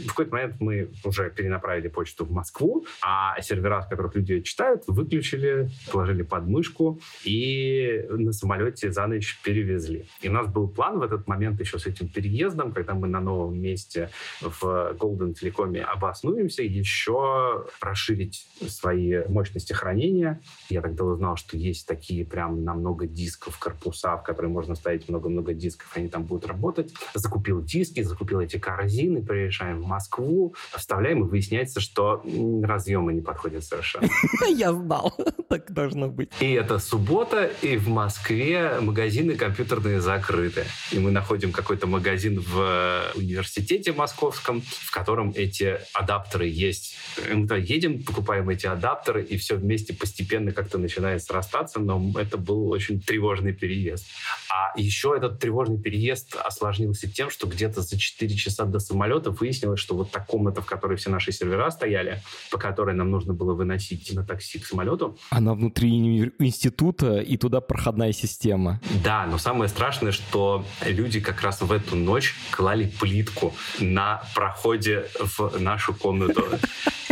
В 0.04 0.08
какой-то 0.08 0.32
момент 0.32 0.56
мы 0.60 0.90
уже 1.04 1.30
перенаправили 1.30 1.88
почту 1.88 2.24
в 2.24 2.30
Москву, 2.30 2.86
а 3.02 3.40
сервера, 3.40 3.82
с 3.82 3.88
которых 3.88 4.14
люди 4.14 4.40
читают, 4.40 4.84
выключили, 4.86 5.68
положили 5.90 6.22
под 6.22 6.46
мышку 6.46 7.00
и 7.24 8.04
на 8.08 8.32
самолете 8.32 8.92
за 8.92 9.06
ночь 9.06 9.40
перевезли. 9.42 10.06
И 10.20 10.28
у 10.28 10.32
нас 10.32 10.46
был 10.46 10.68
план 10.68 10.98
в 10.98 11.02
этот 11.02 11.26
момент 11.26 11.60
еще 11.60 11.78
с 11.78 11.86
этим 11.86 12.08
переездом, 12.08 12.72
когда 12.72 12.94
мы 12.94 13.08
на 13.08 13.20
новом 13.20 13.58
месте 13.58 14.10
в 14.40 14.94
Golden 14.98 15.34
Telecom 15.34 15.80
обоснуемся, 15.80 16.62
еще 16.62 17.66
расширить 17.80 18.46
свои 18.68 19.26
мощности 19.28 19.72
хранения. 19.72 20.21
Я 20.68 20.80
тогда 20.80 21.04
узнал, 21.04 21.36
что 21.36 21.56
есть 21.56 21.86
такие 21.86 22.24
прям 22.24 22.64
на 22.64 22.74
много 22.74 23.06
дисков 23.06 23.58
корпуса, 23.58 24.16
в 24.16 24.22
которые 24.22 24.50
можно 24.50 24.74
ставить 24.74 25.08
много-много 25.08 25.54
дисков, 25.54 25.90
они 25.94 26.08
там 26.08 26.24
будут 26.24 26.46
работать. 26.46 26.92
Закупил 27.14 27.62
диски, 27.62 28.02
закупил 28.02 28.40
эти 28.40 28.58
корзины, 28.58 29.22
приезжаем 29.22 29.82
в 29.82 29.86
Москву, 29.86 30.54
вставляем, 30.76 31.24
и 31.24 31.28
выясняется, 31.28 31.80
что 31.80 32.24
разъемы 32.62 33.12
не 33.12 33.20
подходят 33.20 33.64
совершенно. 33.64 34.08
Я 34.48 34.72
знал, 34.72 35.14
так 35.48 35.72
должно 35.72 36.08
быть. 36.08 36.30
И 36.40 36.52
это 36.52 36.78
суббота, 36.78 37.50
и 37.62 37.76
в 37.76 37.88
Москве 37.88 38.78
магазины 38.80 39.34
компьютерные 39.34 40.00
закрыты. 40.00 40.64
И 40.92 40.98
мы 40.98 41.10
находим 41.10 41.52
какой-то 41.52 41.86
магазин 41.86 42.40
в 42.40 43.02
университете 43.14 43.92
московском, 43.92 44.62
в 44.62 44.90
котором 44.90 45.32
эти 45.36 45.78
адаптеры 45.92 46.46
есть. 46.46 46.96
Мы 47.32 47.46
едем, 47.58 48.02
покупаем 48.02 48.48
эти 48.48 48.66
адаптеры, 48.66 49.22
и 49.22 49.36
все 49.36 49.56
вместе 49.56 49.92
постепенно 49.94 50.11
как-то 50.52 50.78
начинает 50.78 51.22
срастаться, 51.22 51.80
но 51.80 52.12
это 52.18 52.36
был 52.36 52.68
очень 52.68 53.00
тревожный 53.00 53.52
переезд. 53.52 54.06
А 54.50 54.78
еще 54.78 55.14
этот 55.16 55.38
тревожный 55.38 55.78
переезд 55.78 56.36
осложнился 56.36 57.10
тем, 57.10 57.30
что 57.30 57.46
где-то 57.46 57.82
за 57.82 57.98
4 57.98 58.34
часа 58.36 58.64
до 58.64 58.78
самолета 58.78 59.30
выяснилось, 59.30 59.80
что 59.80 59.94
вот 59.94 60.10
та 60.10 60.20
комната, 60.20 60.60
в 60.62 60.66
которой 60.66 60.96
все 60.96 61.10
наши 61.10 61.32
сервера 61.32 61.70
стояли, 61.70 62.22
по 62.50 62.58
которой 62.58 62.94
нам 62.94 63.10
нужно 63.10 63.34
было 63.34 63.54
выносить 63.54 64.12
на 64.12 64.24
такси 64.24 64.58
к 64.58 64.66
самолету. 64.66 65.18
Она 65.30 65.54
внутри 65.54 66.32
института, 66.38 67.18
и 67.18 67.36
туда 67.36 67.60
проходная 67.60 68.12
система. 68.12 68.80
Да, 69.04 69.26
но 69.26 69.38
самое 69.38 69.68
страшное, 69.68 70.12
что 70.12 70.64
люди 70.84 71.20
как 71.20 71.42
раз 71.42 71.60
в 71.60 71.72
эту 71.72 71.96
ночь 71.96 72.34
клали 72.50 72.90
плитку 73.00 73.54
на 73.80 74.22
проходе 74.34 75.06
в 75.20 75.58
нашу 75.60 75.94
комнату. 75.94 76.46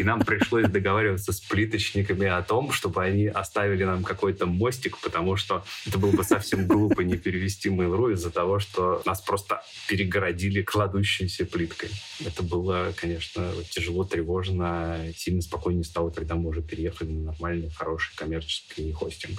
И 0.01 0.03
нам 0.03 0.21
пришлось 0.21 0.67
договариваться 0.67 1.31
с 1.31 1.41
плиточниками 1.41 2.27
о 2.27 2.41
том, 2.43 2.73
чтобы 2.73 3.05
они 3.05 3.27
оставили 3.27 3.85
нам 3.85 4.03
какой-то 4.03 4.47
мостик, 4.47 4.97
потому 4.99 5.37
что 5.37 5.63
это 5.87 5.99
было 5.99 6.11
бы 6.11 6.25
совсем 6.25 6.67
глупо 6.67 7.03
не 7.03 7.19
перевести 7.19 7.69
Mail.ru 7.69 8.15
из-за 8.15 8.31
того, 8.31 8.61
что 8.61 9.03
нас 9.05 9.21
просто 9.21 9.63
перегородили 9.89 10.63
кладущейся 10.63 11.45
плиткой. 11.45 11.91
Это 12.25 12.43
было, 12.43 12.95
конечно, 12.97 13.53
тяжело, 13.69 14.05
тревожно. 14.05 15.05
Сильно 15.15 15.43
спокойнее 15.43 15.85
стало, 15.85 16.09
когда 16.09 16.35
мы 16.35 16.49
уже 16.49 16.63
переехали 16.63 17.11
на 17.11 17.33
нормальный, 17.33 17.69
хороший 17.69 18.17
коммерческий 18.17 18.93
хостинг. 18.93 19.39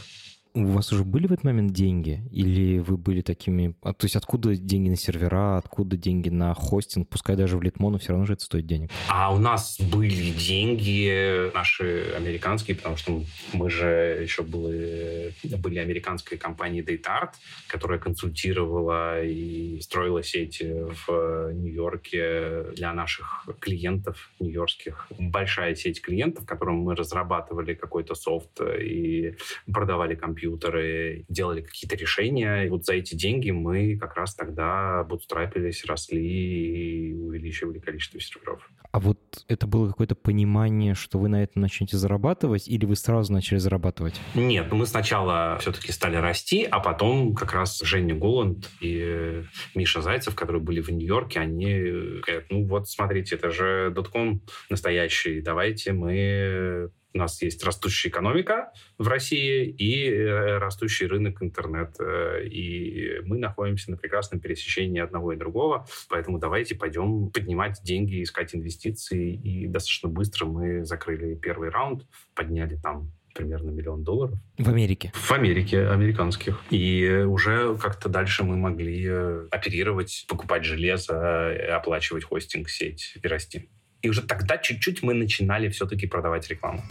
У 0.54 0.66
вас 0.66 0.92
уже 0.92 1.06
были 1.06 1.28
в 1.28 1.32
этот 1.32 1.46
момент 1.46 1.72
деньги? 1.72 2.22
Или 2.30 2.80
вы 2.80 2.98
были 2.98 3.22
такими... 3.22 3.74
А, 3.82 3.94
то 3.94 4.04
есть 4.06 4.18
откуда 4.18 4.54
деньги 4.56 4.90
на 4.90 4.98
сервера, 4.98 5.58
откуда 5.58 5.96
деньги 5.96 6.28
на 6.28 6.54
хостинг? 6.54 7.08
Пускай 7.08 7.38
даже 7.38 7.58
в 7.58 7.62
Литмону 7.62 8.00
все 8.00 8.10
равно 8.10 8.26
же 8.26 8.34
это 8.34 8.44
стоит 8.44 8.68
денег. 8.68 8.90
А 9.08 9.34
у 9.34 9.38
нас 9.38 9.80
были 9.80 10.32
деньги 10.32 11.54
наши 11.54 12.14
американские, 12.18 12.76
потому 12.76 12.98
что 12.98 13.24
мы 13.54 13.70
же 13.70 14.20
еще 14.22 14.44
были, 14.44 15.34
были 15.44 15.80
американской 15.80 16.38
компанией 16.38 16.84
DataArt, 16.84 17.32
которая 17.68 18.00
консультировала 18.00 19.24
и 19.24 19.80
строила 19.80 20.22
сети 20.22 20.66
в 21.08 21.54
Нью-Йорке 21.54 22.74
для 22.76 22.94
наших 22.94 23.48
клиентов 23.60 24.32
нью-йоркских. 24.42 25.08
Большая 25.18 25.76
сеть 25.76 26.02
клиентов, 26.02 26.46
которым 26.46 26.80
мы 26.80 26.94
разрабатывали 26.94 27.74
какой-то 27.74 28.16
софт 28.16 28.60
и 28.62 29.36
продавали 29.72 30.16
компьютеры 30.16 30.41
компьютеры, 30.42 31.26
делали 31.30 31.62
какие-то 31.62 31.96
решения. 31.96 32.64
И 32.64 32.70
вот 32.70 32.86
за 32.86 32.94
эти 32.94 33.16
деньги 33.16 33.52
мы 33.52 33.98
как 33.98 34.16
раз 34.16 34.36
тогда 34.36 35.04
бутстрапились, 35.04 35.86
росли 35.86 36.22
и 36.22 37.14
увеличивали 37.14 37.80
количество 37.80 38.20
серверов. 38.20 38.68
А 38.92 39.00
вот 39.00 39.20
это 39.48 39.68
было 39.68 39.88
какое-то 39.88 40.16
понимание, 40.16 40.96
что 40.96 41.18
вы 41.18 41.30
на 41.30 41.44
этом 41.44 41.62
начнете 41.62 41.98
зарабатывать, 41.98 42.68
или 42.68 42.86
вы 42.86 42.96
сразу 42.96 43.32
начали 43.32 43.58
зарабатывать? 43.58 44.20
Нет, 44.36 44.68
ну 44.70 44.78
мы 44.78 44.86
сначала 44.86 45.58
все-таки 45.62 45.92
стали 45.92 46.18
расти, 46.18 46.68
а 46.70 46.80
потом 46.80 47.34
как 47.34 47.54
раз 47.54 47.80
Женя 47.82 48.16
Голланд 48.16 48.70
и 48.82 49.44
Миша 49.76 50.02
Зайцев, 50.02 50.36
которые 50.36 50.62
были 50.62 50.82
в 50.82 50.90
Нью-Йорке, 50.90 51.40
они 51.40 51.74
говорят, 52.22 52.46
ну 52.50 52.66
вот 52.66 52.90
смотрите, 52.90 53.36
это 53.36 53.52
же 53.52 53.92
дотком 53.92 54.42
настоящий, 54.70 55.42
давайте 55.42 55.94
мы 55.94 56.92
у 57.14 57.18
нас 57.18 57.42
есть 57.42 57.64
растущая 57.64 58.10
экономика 58.10 58.72
в 58.98 59.08
России 59.08 59.66
и 59.66 60.10
э, 60.10 60.58
растущий 60.58 61.08
рынок 61.08 61.42
интернет. 61.42 61.96
Э, 62.00 62.44
и 62.46 63.20
мы 63.26 63.38
находимся 63.38 63.92
на 63.92 63.98
прекрасном 63.98 64.40
пересечении 64.40 65.02
одного 65.02 65.34
и 65.34 65.38
другого. 65.38 65.86
Поэтому 66.10 66.40
давайте 66.40 66.76
пойдем 66.76 67.30
поднимать 67.30 67.82
деньги, 67.84 68.24
искать 68.24 68.56
инвестиции. 68.56 69.34
И 69.34 69.68
достаточно 69.68 70.10
быстро 70.10 70.46
мы 70.46 70.86
закрыли 70.86 71.36
первый 71.36 71.70
раунд, 71.70 72.06
подняли 72.34 72.78
там 72.78 73.12
примерно 73.34 73.72
миллион 73.72 74.04
долларов. 74.04 74.38
В 74.58 74.70
Америке? 74.70 75.12
В 75.14 75.32
Америке, 75.32 75.88
американских. 75.88 76.62
И 76.70 77.24
уже 77.28 77.78
как-то 77.78 78.10
дальше 78.10 78.44
мы 78.44 78.56
могли 78.56 79.06
э, 79.08 79.48
оперировать, 79.52 80.26
покупать 80.28 80.64
железо, 80.64 81.76
оплачивать 81.76 82.24
хостинг, 82.24 82.70
сеть 82.70 83.18
и 83.22 83.28
расти. 83.28 83.70
И 84.02 84.10
уже 84.10 84.22
тогда 84.22 84.58
чуть-чуть 84.58 85.04
мы 85.04 85.14
начинали 85.14 85.70
все-таки 85.70 86.08
продавать 86.08 86.50
рекламу. 86.50 86.82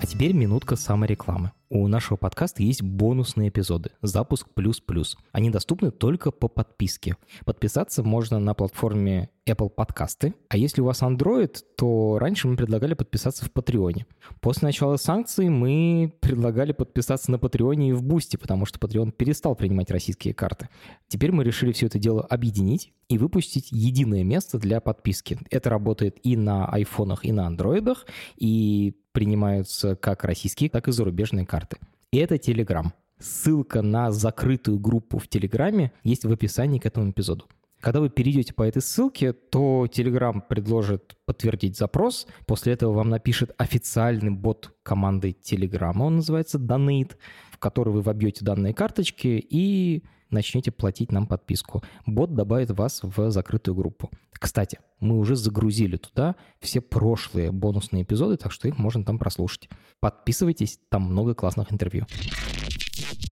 А 0.00 0.06
теперь 0.06 0.32
минутка 0.32 0.74
саморекламы. 0.74 1.52
У 1.68 1.86
нашего 1.86 2.16
подкаста 2.16 2.64
есть 2.64 2.82
бонусные 2.82 3.50
эпизоды 3.50 3.92
«Запуск 4.02 4.48
плюс-плюс». 4.52 5.16
Они 5.30 5.48
доступны 5.48 5.92
только 5.92 6.32
по 6.32 6.48
подписке. 6.48 7.16
Подписаться 7.44 8.02
можно 8.02 8.40
на 8.40 8.54
платформе 8.54 9.30
Apple 9.46 9.70
подкасты. 9.70 10.34
А 10.48 10.56
если 10.56 10.82
у 10.82 10.84
вас 10.84 11.02
Android, 11.02 11.58
то 11.76 12.18
раньше 12.20 12.46
мы 12.46 12.56
предлагали 12.56 12.94
подписаться 12.94 13.44
в 13.44 13.50
Патреоне. 13.50 14.06
После 14.40 14.66
начала 14.66 14.96
санкций 14.96 15.48
мы 15.48 16.14
предлагали 16.20 16.72
подписаться 16.72 17.30
на 17.32 17.38
Патреоне 17.38 17.90
и 17.90 17.92
в 17.92 18.02
Бусти, 18.04 18.36
потому 18.36 18.66
что 18.66 18.78
Patreon 18.78 19.10
перестал 19.10 19.56
принимать 19.56 19.90
российские 19.90 20.32
карты. 20.32 20.68
Теперь 21.08 21.32
мы 21.32 21.42
решили 21.42 21.72
все 21.72 21.86
это 21.86 21.98
дело 21.98 22.22
объединить 22.22 22.92
и 23.08 23.18
выпустить 23.18 23.72
единое 23.72 24.22
место 24.22 24.58
для 24.58 24.80
подписки. 24.80 25.38
Это 25.50 25.70
работает 25.70 26.18
и 26.22 26.36
на 26.36 26.66
айфонах, 26.66 27.24
и 27.24 27.32
на 27.32 27.46
андроидах, 27.46 28.06
и 28.36 28.96
принимаются 29.10 29.96
как 29.96 30.24
российские, 30.24 30.70
так 30.70 30.86
и 30.86 30.92
зарубежные 30.92 31.46
карты. 31.46 31.78
И 32.12 32.18
это 32.18 32.36
Telegram. 32.36 32.86
Ссылка 33.18 33.82
на 33.82 34.12
закрытую 34.12 34.78
группу 34.78 35.18
в 35.18 35.26
Телеграме 35.28 35.92
есть 36.04 36.24
в 36.24 36.32
описании 36.32 36.78
к 36.78 36.86
этому 36.86 37.10
эпизоду. 37.10 37.46
Когда 37.82 37.98
вы 37.98 38.10
перейдете 38.10 38.54
по 38.54 38.62
этой 38.62 38.80
ссылке, 38.80 39.32
то 39.32 39.86
Telegram 39.86 40.40
предложит 40.40 41.16
подтвердить 41.26 41.76
запрос. 41.76 42.28
После 42.46 42.74
этого 42.74 42.92
вам 42.92 43.08
напишет 43.08 43.50
официальный 43.58 44.30
бот 44.30 44.72
команды 44.84 45.36
Telegram. 45.42 45.92
Он 46.00 46.16
называется 46.16 46.58
Donate, 46.58 47.16
в 47.50 47.58
который 47.58 47.92
вы 47.92 48.02
вобьете 48.02 48.44
данные 48.44 48.72
карточки 48.72 49.44
и 49.50 50.04
начнете 50.30 50.70
платить 50.70 51.10
нам 51.10 51.26
подписку. 51.26 51.82
Бот 52.06 52.34
добавит 52.34 52.70
вас 52.70 53.00
в 53.02 53.32
закрытую 53.32 53.74
группу. 53.74 54.10
Кстати, 54.32 54.78
мы 55.00 55.18
уже 55.18 55.34
загрузили 55.34 55.96
туда 55.96 56.36
все 56.60 56.80
прошлые 56.80 57.50
бонусные 57.50 58.04
эпизоды, 58.04 58.36
так 58.36 58.52
что 58.52 58.68
их 58.68 58.78
можно 58.78 59.04
там 59.04 59.18
прослушать. 59.18 59.68
Подписывайтесь, 59.98 60.78
там 60.88 61.02
много 61.02 61.34
классных 61.34 61.72
интервью. 61.72 62.06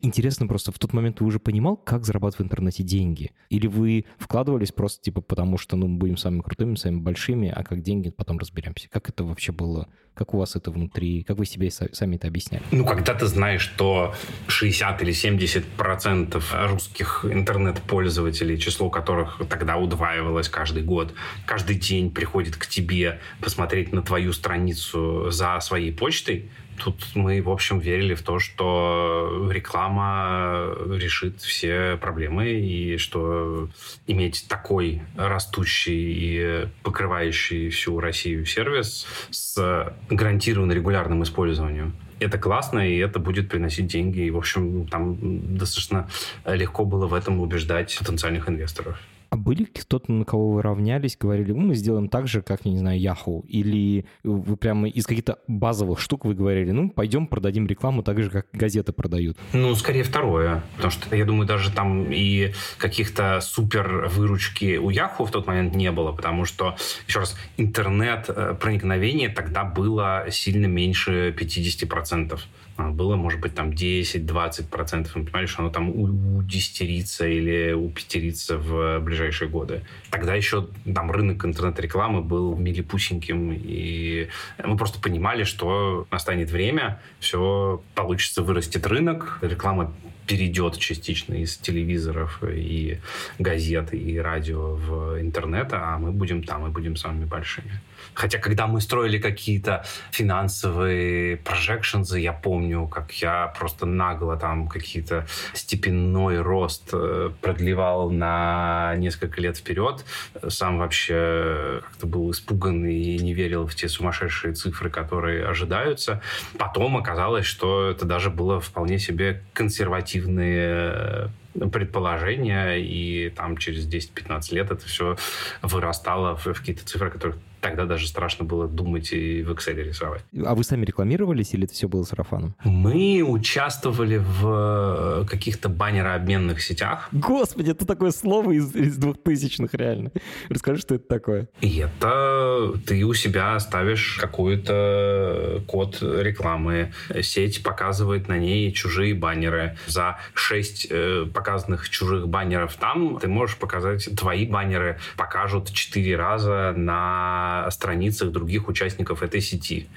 Интересно 0.06 0.46
просто, 0.46 0.72
в 0.72 0.78
тот 0.78 0.94
момент 0.94 1.20
вы 1.20 1.26
уже 1.26 1.40
понимал, 1.40 1.78
как 1.78 2.06
зарабатывать 2.06 2.38
в 2.38 2.44
интернете 2.44 2.84
деньги? 2.84 3.32
Или 3.50 3.66
вы 3.66 4.06
вкладывались 4.20 4.72
просто 4.72 5.02
типа 5.02 5.22
потому, 5.22 5.58
что 5.58 5.76
ну, 5.76 5.88
будем 5.88 6.16
самыми 6.16 6.42
крутыми, 6.42 6.76
самыми 6.76 7.02
большими, 7.02 7.50
а 7.50 7.64
как 7.64 7.82
деньги 7.82 8.12
потом 8.12 8.38
разберемся? 8.38 8.88
Как 8.90 9.10
это 9.10 9.24
вообще 9.24 9.52
было? 9.52 9.88
Как 10.14 10.36
у 10.36 10.38
вас 10.38 10.56
это 10.56 10.70
внутри? 10.70 11.24
Как 11.24 11.38
вы 11.38 11.48
себе 11.48 11.72
сами 11.72 12.18
это 12.18 12.28
объясняли? 12.28 12.64
Ну, 12.72 12.86
когда 12.86 13.16
ты 13.16 13.26
знаешь, 13.26 13.62
что 13.62 14.14
60 14.48 15.02
или 15.02 15.12
70 15.12 15.66
процентов 15.66 16.54
русских 16.54 17.26
интернет-пользователей, 17.28 18.60
число 18.60 18.92
которых 18.92 19.42
тогда 19.50 19.78
удваивалось 19.78 20.50
каждый 20.50 20.84
год, 20.84 21.16
каждый 21.48 21.78
день 21.78 22.12
приходит 22.12 22.58
к 22.58 22.68
тебе 22.68 23.20
посмотреть 23.42 23.92
на 23.92 24.04
твою 24.04 24.34
страницу 24.34 25.32
за 25.32 25.60
своей 25.62 25.92
почтой, 25.92 26.48
Тут 26.78 27.16
мы, 27.16 27.42
в 27.42 27.50
общем, 27.50 27.80
верили 27.80 28.14
в 28.16 28.22
то, 28.22 28.40
что 28.40 29.50
реклама 29.52 30.76
решит 30.90 31.42
все 31.42 31.98
проблемы, 31.98 32.52
и 32.52 32.98
что 32.98 33.70
иметь 34.08 34.46
такой 34.48 35.02
растущий 35.16 35.94
и 35.96 36.68
покрывающий 36.84 37.70
всю 37.70 38.00
Россию 38.00 38.46
сервис 38.46 39.08
с 39.32 39.94
гарантированно 40.10 40.74
регулярным 40.74 41.24
использованием 41.24 41.94
это 42.20 42.38
классно, 42.38 42.80
и 42.80 42.98
это 42.98 43.20
будет 43.20 43.50
приносить 43.50 43.88
деньги. 43.88 44.22
И, 44.22 44.32
в 44.32 44.38
общем, 44.38 44.88
там 44.88 45.18
достаточно 45.58 46.08
легко 46.46 46.86
было 46.86 47.08
в 47.08 47.14
этом 47.14 47.40
убеждать 47.40 47.98
потенциальных 48.00 48.48
инвесторов. 48.50 48.98
А 49.36 49.38
были 49.38 49.66
кто-то, 49.66 50.14
на 50.14 50.24
кого 50.24 50.54
вы 50.54 50.62
равнялись, 50.62 51.18
говорили, 51.18 51.52
ну, 51.52 51.60
мы 51.60 51.76
сделаем 51.76 52.08
так 52.08 52.26
же, 52.26 52.42
как, 52.42 52.64
не 52.64 52.78
знаю, 52.78 52.98
Yahoo? 53.02 53.46
Или 53.48 54.06
вы 54.24 54.56
прямо 54.56 54.88
из 54.88 55.06
каких-то 55.06 55.40
базовых 55.50 56.00
штук 56.00 56.24
вы 56.24 56.36
говорили, 56.36 56.72
ну, 56.72 56.90
пойдем 56.90 57.28
продадим 57.28 57.68
рекламу 57.68 58.02
так 58.02 58.24
же, 58.24 58.30
как 58.30 58.48
газеты 58.54 58.94
продают? 58.94 59.38
Ну, 59.52 59.76
скорее 59.76 60.04
второе. 60.04 60.64
Потому 60.78 60.92
что, 60.92 61.14
я 61.14 61.26
думаю, 61.26 61.46
даже 61.46 61.70
там 61.70 62.14
и 62.14 62.54
каких-то 62.78 63.42
супер 63.42 64.08
выручки 64.08 64.78
у 64.78 64.90
Yahoo 64.90 65.26
в 65.26 65.32
тот 65.32 65.48
момент 65.48 65.76
не 65.76 65.92
было, 65.92 66.14
потому 66.14 66.46
что, 66.46 66.78
еще 67.06 67.20
раз, 67.20 67.38
интернет 67.58 68.30
э, 68.30 68.56
проникновение 68.58 69.28
тогда 69.28 69.66
было 69.66 70.28
сильно 70.32 70.68
меньше 70.68 71.36
50%. 71.38 72.40
А, 72.78 72.90
было, 72.90 73.16
может 73.16 73.40
быть, 73.40 73.56
там 73.56 73.70
10-20%. 73.70 75.08
Мы 75.16 75.24
понимали, 75.24 75.46
что 75.46 75.62
оно 75.62 75.70
там 75.70 75.90
удестерится 75.90 77.28
или 77.28 77.72
упетерится 77.72 78.58
в 78.58 79.00
ближайшие 79.00 79.50
годы. 79.50 79.84
Тогда 80.10 80.36
еще 80.36 80.68
там 80.94 81.10
рынок 81.10 81.46
интернет-рекламы 81.46 82.22
был 82.22 82.56
милипусеньким, 82.58 83.54
и 83.54 84.28
мы 84.64 84.78
просто 84.78 85.00
понимали, 85.00 85.44
что 85.44 86.08
настанет 86.12 86.52
время, 86.52 87.02
все 87.20 87.82
получится, 87.94 88.44
вырастет 88.44 88.86
рынок, 88.88 89.40
реклама 89.42 89.94
перейдет 90.28 90.78
частично 90.78 91.36
из 91.36 91.58
телевизоров 91.58 92.44
и 92.44 93.00
газет 93.40 93.94
и 93.94 94.18
радио 94.18 94.76
в 94.76 95.22
интернет, 95.22 95.70
а 95.72 95.98
мы 95.98 96.12
будем 96.12 96.44
там, 96.44 96.62
мы 96.64 96.70
будем 96.70 96.96
самыми 96.96 97.26
большими. 97.26 97.80
Хотя, 98.16 98.40
когда 98.40 98.66
мы 98.66 98.82
строили 98.82 99.18
какие-то 99.20 99.84
финансовые 100.12 101.36
projections, 101.38 102.18
я 102.18 102.34
помню, 102.34 102.88
как 102.88 103.12
я 103.14 103.54
просто 103.58 103.86
нагло 103.86 104.38
там 104.38 104.68
какие-то 104.68 105.28
степенной 105.54 106.42
рост 106.42 106.90
э, 106.94 107.30
продлевал 107.42 108.10
на 108.10 108.96
несколько 108.98 109.42
лет 109.42 109.58
вперед. 109.58 110.06
Сам 110.48 110.78
вообще 110.80 111.82
как-то 111.84 112.08
был 112.08 112.32
испуган 112.32 112.86
и 112.86 113.18
не 113.18 113.34
верил 113.34 113.68
в 113.68 113.76
те 113.76 113.90
сумасшедшие 113.90 114.54
цифры, 114.54 114.90
которые 114.90 115.46
ожидаются. 115.46 116.22
Потом 116.58 116.98
оказалось, 116.98 117.46
что 117.46 117.90
это 117.90 118.06
даже 118.06 118.30
было 118.30 118.60
вполне 118.60 118.98
себе 118.98 119.44
консервативные 119.54 121.30
э, 121.60 121.68
предположения, 121.72 122.76
и 122.76 123.30
там 123.30 123.58
через 123.58 123.88
10-15 123.88 124.54
лет 124.54 124.72
это 124.72 124.86
все 124.86 125.18
вырастало 125.62 126.38
в, 126.38 126.46
какие-то 126.46 126.86
цифры, 126.86 127.10
которых 127.10 127.38
тогда 127.66 127.86
даже 127.86 128.08
страшно 128.08 128.46
было 128.46 128.68
думать 128.68 129.12
и 129.12 129.42
в 129.42 129.52
Excel 129.52 129.82
рисовать. 129.82 130.24
А 130.46 130.54
вы 130.54 130.64
сами 130.64 130.86
рекламировались 130.86 131.56
или 131.56 131.66
это 131.66 131.74
все 131.74 131.88
было 131.88 132.04
сарафаном? 132.04 132.54
Мы 132.64 133.24
участвовали 133.28 134.18
в 134.18 135.24
э, 135.24 135.26
каких-то 135.28 135.68
баннерообменных 135.68 136.62
сетях. 136.62 137.10
Господи, 137.12 137.72
это 137.72 137.88
такое 137.88 138.12
слово 138.12 138.52
из, 138.52 138.76
из 138.76 138.98
двухтысячных 138.98 139.74
реально. 139.74 140.12
Расскажи, 140.48 140.82
что 140.82 140.94
это 140.94 141.08
такое. 141.08 141.48
И 141.62 141.78
это 141.78 142.74
ты 142.86 143.04
у 143.04 143.16
себя 143.16 143.60
ставишь 143.60 144.20
какой-то 144.22 145.64
код 145.66 146.04
рекламы. 146.04 146.94
Сеть 147.24 147.64
показывает 147.64 148.28
на 148.28 148.38
ней 148.38 148.72
чужие 148.74 149.16
баннеры. 149.16 149.76
За 149.88 150.20
шесть 150.36 150.86
э, 150.92 151.26
показанных 151.34 151.90
чужих 151.90 152.28
баннеров 152.28 152.76
там 152.76 153.18
ты 153.18 153.28
можешь 153.28 153.58
показать 153.58 154.08
твои 154.16 154.46
баннеры 154.46 155.00
покажут 155.18 155.72
четыре 155.74 156.16
раза 156.16 156.76
на 156.78 157.55
страницах 157.72 158.32
других 158.32 158.68
участников 158.68 159.24
этой 159.24 159.42
сети. 159.42 159.88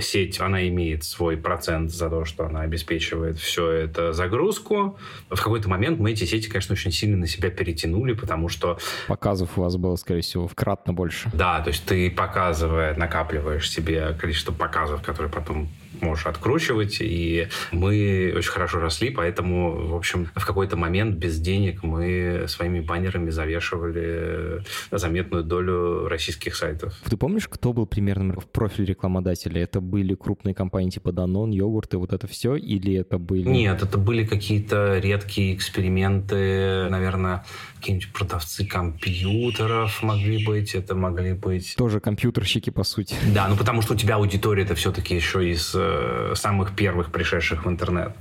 Сеть, 0.00 0.40
она 0.40 0.68
имеет 0.68 1.02
свой 1.02 1.36
процент 1.36 1.90
за 1.90 2.08
то, 2.08 2.24
что 2.24 2.46
она 2.46 2.60
обеспечивает 2.60 3.38
все 3.38 3.68
это 3.70 4.12
загрузку. 4.12 4.96
В 5.28 5.36
какой-то 5.36 5.68
момент 5.68 5.98
мы 5.98 6.12
эти 6.12 6.24
сети, 6.24 6.48
конечно, 6.48 6.74
очень 6.74 6.92
сильно 6.92 7.16
на 7.16 7.26
себя 7.26 7.50
перетянули, 7.50 8.12
потому 8.12 8.48
что... 8.48 8.78
Показов 9.08 9.58
у 9.58 9.62
вас 9.62 9.76
было, 9.76 9.96
скорее 9.96 10.20
всего, 10.20 10.46
вкратно 10.46 10.92
больше. 10.92 11.30
Да, 11.34 11.60
то 11.60 11.68
есть 11.68 11.84
ты, 11.84 12.10
показывая, 12.10 12.94
накапливаешь 12.94 13.68
себе 13.68 14.16
количество 14.18 14.52
показов, 14.52 15.02
которые 15.02 15.32
потом 15.32 15.68
можешь 16.02 16.26
откручивать, 16.26 16.98
и 17.00 17.48
мы 17.70 18.32
очень 18.36 18.50
хорошо 18.50 18.80
росли, 18.80 19.10
поэтому, 19.10 19.88
в 19.88 19.94
общем, 19.94 20.28
в 20.34 20.44
какой-то 20.44 20.76
момент 20.76 21.16
без 21.16 21.38
денег 21.38 21.82
мы 21.82 22.44
своими 22.48 22.80
баннерами 22.80 23.30
завешивали 23.30 24.62
заметную 24.90 25.44
долю 25.44 26.08
российских 26.08 26.56
сайтов. 26.56 26.94
Ты 27.08 27.16
помнишь, 27.16 27.48
кто 27.48 27.72
был 27.72 27.86
примерно 27.86 28.34
в 28.40 28.46
профиле 28.46 28.86
рекламодателя? 28.86 29.62
Это 29.62 29.80
были 29.80 30.14
крупные 30.14 30.54
компании 30.54 30.90
типа 30.90 31.10
Danone, 31.10 31.52
йогурты, 31.52 31.98
вот 31.98 32.12
это 32.12 32.26
все, 32.26 32.56
или 32.56 32.94
это 32.94 33.18
были... 33.18 33.48
Нет, 33.48 33.82
это 33.82 33.98
были 33.98 34.24
какие-то 34.24 34.98
редкие 34.98 35.54
эксперименты, 35.54 36.88
наверное, 36.88 37.44
какие-нибудь 37.82 38.12
продавцы 38.12 38.64
компьютеров 38.64 40.02
могли 40.04 40.46
быть, 40.46 40.74
это 40.76 40.94
могли 40.94 41.32
быть... 41.32 41.74
Тоже 41.76 41.98
компьютерщики, 41.98 42.70
по 42.70 42.84
сути. 42.84 43.16
Да, 43.34 43.48
ну 43.48 43.56
потому 43.56 43.82
что 43.82 43.94
у 43.94 43.96
тебя 43.96 44.14
аудитория 44.14 44.62
это 44.62 44.76
все-таки 44.76 45.16
еще 45.16 45.50
из 45.50 45.72
э, 45.74 46.34
самых 46.36 46.76
первых 46.76 47.10
пришедших 47.10 47.66
в 47.66 47.68
интернет. 47.68 48.14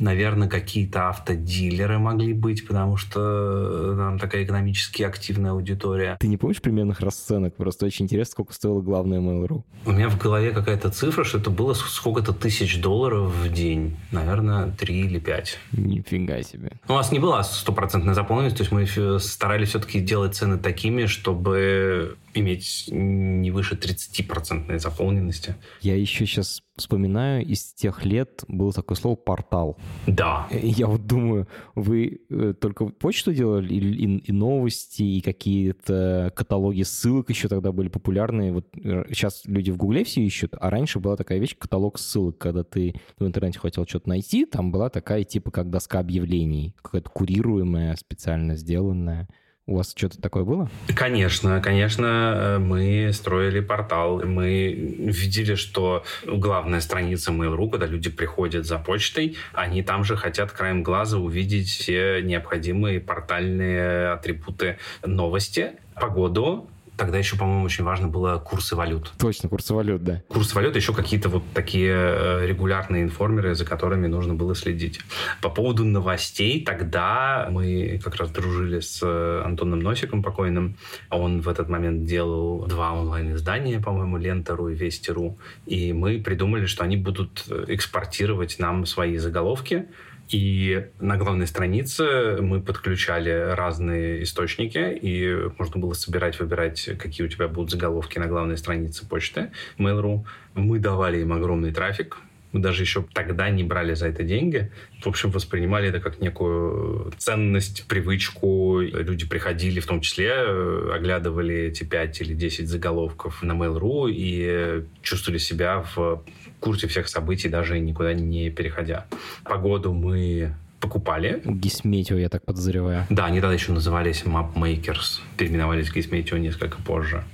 Наверное, 0.00 0.48
какие-то 0.48 1.10
автодилеры 1.10 1.98
могли 1.98 2.32
быть, 2.32 2.66
потому 2.66 2.96
что 2.96 3.20
э, 3.20 3.96
там 3.96 4.18
такая 4.18 4.44
экономически 4.44 5.04
активная 5.04 5.52
аудитория. 5.52 6.16
Ты 6.18 6.26
не 6.26 6.36
помнишь 6.36 6.60
примерных 6.60 6.98
расценок? 6.98 7.54
Просто 7.54 7.86
очень 7.86 8.06
интересно, 8.06 8.32
сколько 8.32 8.52
стоило 8.52 8.80
главное 8.80 9.20
Mail.ru. 9.20 9.62
У 9.86 9.92
меня 9.92 10.08
в 10.08 10.18
голове 10.18 10.50
какая-то 10.50 10.90
цифра, 10.90 11.22
что 11.22 11.38
это 11.38 11.50
было 11.50 11.74
сколько-то 11.74 12.32
тысяч 12.32 12.80
долларов 12.80 13.32
в 13.32 13.52
день. 13.52 13.96
Наверное, 14.10 14.72
три 14.72 15.04
или 15.04 15.20
пять. 15.20 15.58
Нифига 15.70 16.42
себе. 16.42 16.72
У 16.88 16.94
нас 16.94 17.12
не 17.12 17.20
была 17.20 17.44
стопроцентная 17.44 18.14
заполненность, 18.14 18.56
то 18.56 18.62
есть 18.62 18.72
мы 18.72 18.82
старались 19.18 19.70
все-таки 19.70 20.00
делать 20.00 20.34
цены 20.34 20.58
такими, 20.58 21.06
чтобы 21.06 22.16
иметь 22.34 22.84
не 22.88 23.50
выше 23.50 23.74
30% 23.74 24.78
заполненности. 24.78 25.56
Я 25.80 25.96
еще 25.96 26.26
сейчас 26.26 26.62
вспоминаю, 26.76 27.44
из 27.44 27.72
тех 27.72 28.04
лет 28.04 28.44
было 28.48 28.72
такое 28.72 28.96
слово 28.96 29.16
«портал». 29.16 29.78
Да. 30.06 30.46
Я 30.50 30.86
вот 30.86 31.06
думаю, 31.06 31.48
вы 31.74 32.20
э, 32.28 32.54
только 32.60 32.86
почту 32.86 33.32
делали 33.32 33.72
и, 33.72 33.78
и, 33.78 34.18
и 34.18 34.32
новости, 34.32 35.02
и 35.02 35.20
какие-то 35.20 36.32
каталоги 36.34 36.82
ссылок 36.82 37.30
еще 37.30 37.48
тогда 37.48 37.72
были 37.72 37.88
популярны. 37.88 38.52
Вот 38.52 38.66
сейчас 38.74 39.42
э, 39.46 39.50
люди 39.50 39.70
в 39.70 39.76
Гугле 39.76 40.04
все 40.04 40.22
ищут, 40.22 40.54
а 40.58 40.70
раньше 40.70 40.98
была 40.98 41.16
такая 41.16 41.38
вещь, 41.38 41.56
каталог 41.56 41.98
ссылок, 41.98 42.38
когда 42.38 42.64
ты 42.64 42.94
в 43.18 43.26
интернете 43.26 43.58
хотел 43.58 43.86
что-то 43.86 44.08
найти, 44.08 44.44
там 44.46 44.72
была 44.72 44.88
такая 44.88 45.24
типа 45.24 45.50
как 45.50 45.70
доска 45.70 46.00
объявлений, 46.00 46.74
какая-то 46.82 47.10
курируемая, 47.10 47.96
специально 47.96 48.56
сделанная. 48.56 49.28
У 49.66 49.76
вас 49.76 49.94
что-то 49.96 50.20
такое 50.20 50.44
было? 50.44 50.70
Конечно, 50.94 51.58
конечно, 51.62 52.34
э, 52.36 52.58
мы 52.58 53.10
строили 53.14 53.60
портал, 53.60 54.20
мы 54.22 54.72
видели, 54.72 55.54
что 55.54 56.04
главная 56.26 56.80
страница 56.80 57.32
Mail.ru, 57.32 57.70
когда 57.70 57.86
люди 57.86 58.10
приходят 58.10 58.66
за 58.66 58.78
почтой, 58.78 59.38
они 59.54 59.82
там 59.82 60.04
же 60.04 60.16
хотят 60.16 60.52
краем 60.52 60.82
глаза 60.82 61.16
увидеть 61.16 61.68
все 61.68 62.20
необходимые 62.20 63.00
портальные 63.00 64.10
атрибуты 64.10 64.76
новости, 65.02 65.72
погоду, 65.94 66.68
Тогда 66.96 67.18
еще, 67.18 67.36
по-моему, 67.36 67.64
очень 67.64 67.84
важно 67.84 68.08
было 68.08 68.38
курсы 68.38 68.76
валют. 68.76 69.12
Точно, 69.18 69.48
курсы 69.48 69.74
валют, 69.74 70.04
да. 70.04 70.22
Курсы 70.28 70.54
валют, 70.54 70.76
еще 70.76 70.94
какие-то 70.94 71.28
вот 71.28 71.42
такие 71.52 71.92
э, 71.92 72.46
регулярные 72.46 73.02
информеры, 73.02 73.54
за 73.54 73.64
которыми 73.64 74.06
нужно 74.06 74.34
было 74.34 74.54
следить. 74.54 75.00
По 75.42 75.50
поводу 75.50 75.84
новостей, 75.84 76.64
тогда 76.64 77.48
мы 77.50 78.00
как 78.02 78.16
раз 78.16 78.30
дружили 78.30 78.80
с 78.80 79.00
э, 79.02 79.42
Антоном 79.44 79.80
Носиком 79.80 80.22
покойным. 80.22 80.76
Он 81.10 81.40
в 81.40 81.48
этот 81.48 81.68
момент 81.68 82.04
делал 82.04 82.64
два 82.66 82.92
онлайн-издания, 82.92 83.80
по-моему, 83.80 84.16
Лента.ру 84.16 84.68
и 84.68 84.74
Вести.ру. 84.74 85.38
И 85.66 85.92
мы 85.92 86.20
придумали, 86.20 86.66
что 86.66 86.84
они 86.84 86.96
будут 86.96 87.46
экспортировать 87.68 88.58
нам 88.58 88.86
свои 88.86 89.18
заголовки, 89.18 89.86
и 90.28 90.86
на 91.00 91.16
главной 91.16 91.46
странице 91.46 92.38
мы 92.40 92.60
подключали 92.60 93.30
разные 93.30 94.22
источники, 94.22 94.98
и 95.00 95.50
можно 95.58 95.80
было 95.80 95.92
собирать, 95.92 96.38
выбирать, 96.40 96.90
какие 96.98 97.26
у 97.26 97.28
тебя 97.28 97.48
будут 97.48 97.70
заголовки 97.70 98.18
на 98.18 98.26
главной 98.26 98.56
странице 98.56 99.06
почты 99.06 99.50
Mail.ru. 99.78 100.24
Мы 100.54 100.78
давали 100.78 101.20
им 101.20 101.32
огромный 101.32 101.72
трафик, 101.72 102.18
мы 102.54 102.60
даже 102.60 102.82
еще 102.82 103.04
тогда 103.12 103.50
не 103.50 103.64
брали 103.64 103.94
за 103.94 104.06
это 104.06 104.22
деньги. 104.22 104.70
В 105.02 105.08
общем, 105.08 105.32
воспринимали 105.32 105.88
это 105.88 105.98
как 105.98 106.20
некую 106.20 107.12
ценность, 107.18 107.88
привычку. 107.88 108.78
Люди 108.80 109.26
приходили, 109.26 109.80
в 109.80 109.86
том 109.86 110.00
числе, 110.00 110.32
оглядывали 110.32 111.56
эти 111.56 111.82
5 111.82 112.20
или 112.20 112.32
10 112.32 112.68
заголовков 112.68 113.42
на 113.42 113.54
Mail.ru 113.54 114.08
и 114.08 114.84
чувствовали 115.02 115.38
себя 115.38 115.84
в 115.96 116.22
курсе 116.60 116.86
всех 116.88 117.08
событий, 117.08 117.48
даже 117.48 117.78
никуда 117.78 118.14
не 118.14 118.50
переходя. 118.50 119.06
Погоду 119.44 119.92
мы 119.92 120.54
покупали. 120.80 121.40
Гисметио, 121.44 122.18
я 122.18 122.28
так 122.28 122.44
подозреваю. 122.44 123.06
Да, 123.08 123.24
они 123.26 123.40
тогда 123.40 123.54
еще 123.54 123.72
назывались 123.72 124.22
Mapmakers, 124.24 125.20
переименовались 125.38 125.88
в 125.88 125.94
Гисметио 125.94 126.36
несколько 126.36 126.80
позже. 126.82 127.24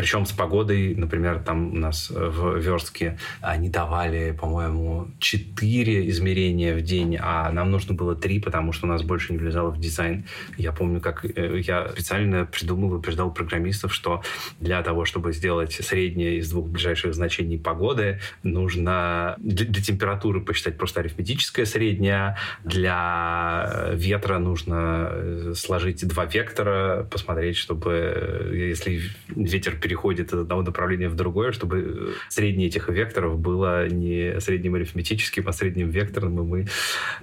Причем 0.00 0.24
с 0.24 0.32
погодой, 0.32 0.94
например, 0.94 1.40
там 1.40 1.74
у 1.74 1.76
нас 1.76 2.08
в 2.08 2.56
Верстке 2.56 3.18
они 3.42 3.68
давали, 3.68 4.32
по-моему, 4.32 5.08
4 5.18 6.08
измерения 6.08 6.74
в 6.74 6.80
день, 6.80 7.18
а 7.20 7.52
нам 7.52 7.70
нужно 7.70 7.92
было 7.92 8.16
3, 8.16 8.40
потому 8.40 8.72
что 8.72 8.86
у 8.86 8.88
нас 8.88 9.02
больше 9.02 9.34
не 9.34 9.38
влезало 9.38 9.68
в 9.68 9.78
дизайн. 9.78 10.24
Я 10.56 10.72
помню, 10.72 11.02
как 11.02 11.26
э, 11.26 11.60
я 11.60 11.90
специально 11.90 12.46
придумал 12.46 12.96
и 12.96 13.02
приждал 13.02 13.30
программистов, 13.30 13.92
что 13.92 14.22
для 14.58 14.82
того, 14.82 15.04
чтобы 15.04 15.34
сделать 15.34 15.74
среднее 15.74 16.38
из 16.38 16.48
двух 16.50 16.68
ближайших 16.68 17.12
значений 17.12 17.58
погоды, 17.58 18.20
нужно 18.42 19.34
для, 19.36 19.66
для 19.66 19.82
температуры 19.82 20.40
посчитать 20.40 20.78
просто 20.78 21.00
арифметическое 21.00 21.66
среднее, 21.66 22.38
для 22.64 23.90
ветра 23.92 24.38
нужно 24.38 25.10
э, 25.12 25.52
сложить 25.54 26.08
два 26.08 26.24
вектора, 26.24 27.06
посмотреть, 27.10 27.58
чтобы 27.58 27.92
э, 27.92 28.68
если 28.70 29.02
ветер 29.28 29.76
переходит 29.90 30.32
из 30.32 30.38
одного 30.38 30.62
направления 30.62 31.08
в 31.08 31.16
другое, 31.16 31.50
чтобы 31.50 32.14
среднее 32.28 32.68
этих 32.68 32.88
векторов 32.88 33.40
было 33.40 33.88
не 33.88 34.40
средним 34.40 34.76
арифметическим, 34.76 35.48
а 35.48 35.52
средним 35.52 35.90
векторным, 35.90 36.38
и 36.38 36.42
мы 36.42 36.66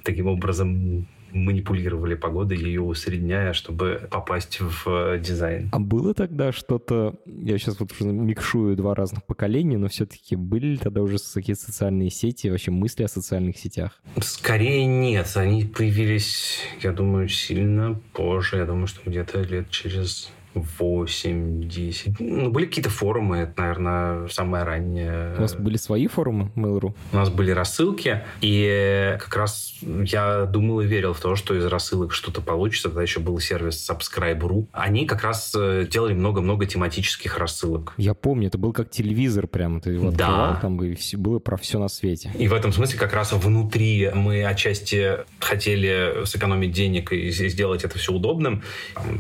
таким 0.04 0.28
образом 0.28 1.08
манипулировали 1.32 2.16
погодой, 2.16 2.58
ее 2.58 2.82
усредняя, 2.82 3.54
чтобы 3.54 4.08
попасть 4.12 4.60
в 4.60 5.18
дизайн. 5.20 5.70
А 5.72 5.80
было 5.80 6.14
тогда 6.14 6.52
что-то, 6.52 7.16
я 7.26 7.58
сейчас 7.58 7.80
вот 7.80 7.92
уже 7.94 8.12
микшую 8.12 8.76
два 8.76 8.96
разных 8.96 9.24
поколения, 9.24 9.78
но 9.78 9.88
все-таки 9.88 10.36
были 10.36 10.68
ли 10.68 10.78
тогда 10.78 11.02
уже 11.02 11.18
какие-то 11.34 11.62
социальные 11.62 12.10
сети, 12.10 12.50
вообще 12.50 12.72
мысли 12.72 13.04
о 13.04 13.08
социальных 13.08 13.58
сетях? 13.58 14.02
Скорее 14.22 14.86
нет, 14.86 15.32
они 15.36 15.64
появились, 15.64 16.60
я 16.82 16.92
думаю, 16.92 17.30
сильно 17.30 18.00
позже, 18.14 18.58
я 18.58 18.66
думаю, 18.66 18.88
что 18.88 19.10
где-то 19.10 19.42
лет 19.42 19.70
через 19.70 20.32
8-10. 20.80 22.16
Ну, 22.20 22.52
были 22.52 22.66
какие-то 22.66 22.90
форумы, 22.90 23.38
это, 23.38 23.62
наверное, 23.62 24.28
самое 24.28 24.64
раннее. 24.64 25.36
У 25.38 25.42
вас 25.42 25.56
были 25.56 25.78
свои 25.78 26.08
форумы 26.08 26.52
Mail.ru? 26.56 26.94
У 27.12 27.16
нас 27.16 27.30
были 27.30 27.52
рассылки, 27.52 28.24
и 28.42 29.18
как 29.20 29.36
раз 29.36 29.76
я 29.82 30.46
думал 30.46 30.82
и 30.82 30.88
верил 30.88 31.14
в 31.14 31.20
то, 31.20 31.36
что 31.36 31.56
из 31.56 31.66
рассылок 31.66 32.14
что-то 32.14 32.42
получится. 32.42 32.90
Тогда 32.90 33.02
еще 33.02 33.20
был 33.20 33.40
сервис 33.40 33.90
Subscribe.ru. 33.90 34.68
Они 34.72 35.06
как 35.06 35.24
раз 35.24 35.54
э, 35.58 35.88
делали 35.90 36.14
много-много 36.14 36.66
тематических 36.66 37.38
рассылок. 37.38 37.94
Я 37.98 38.14
помню, 38.14 38.48
это 38.48 38.58
был 38.58 38.74
как 38.74 38.90
телевизор 38.90 39.48
прям. 39.48 39.82
Ты 39.82 39.92
его 39.92 40.10
открывал, 40.10 40.54
да. 40.54 40.60
там 40.62 40.82
и 40.84 40.96
все, 40.96 41.18
было 41.18 41.40
про 41.40 41.58
все 41.58 41.80
на 41.80 41.88
свете. 41.88 42.32
И 42.38 42.48
в 42.48 42.54
этом 42.54 42.72
смысле 42.72 43.00
как 43.00 43.14
раз 43.14 43.34
внутри 43.34 44.10
мы 44.14 44.46
отчасти 44.46 45.18
хотели 45.40 46.26
сэкономить 46.26 46.72
денег 46.72 47.12
и 47.12 47.30
сделать 47.32 47.84
это 47.84 47.98
все 47.98 48.14
удобным. 48.14 48.64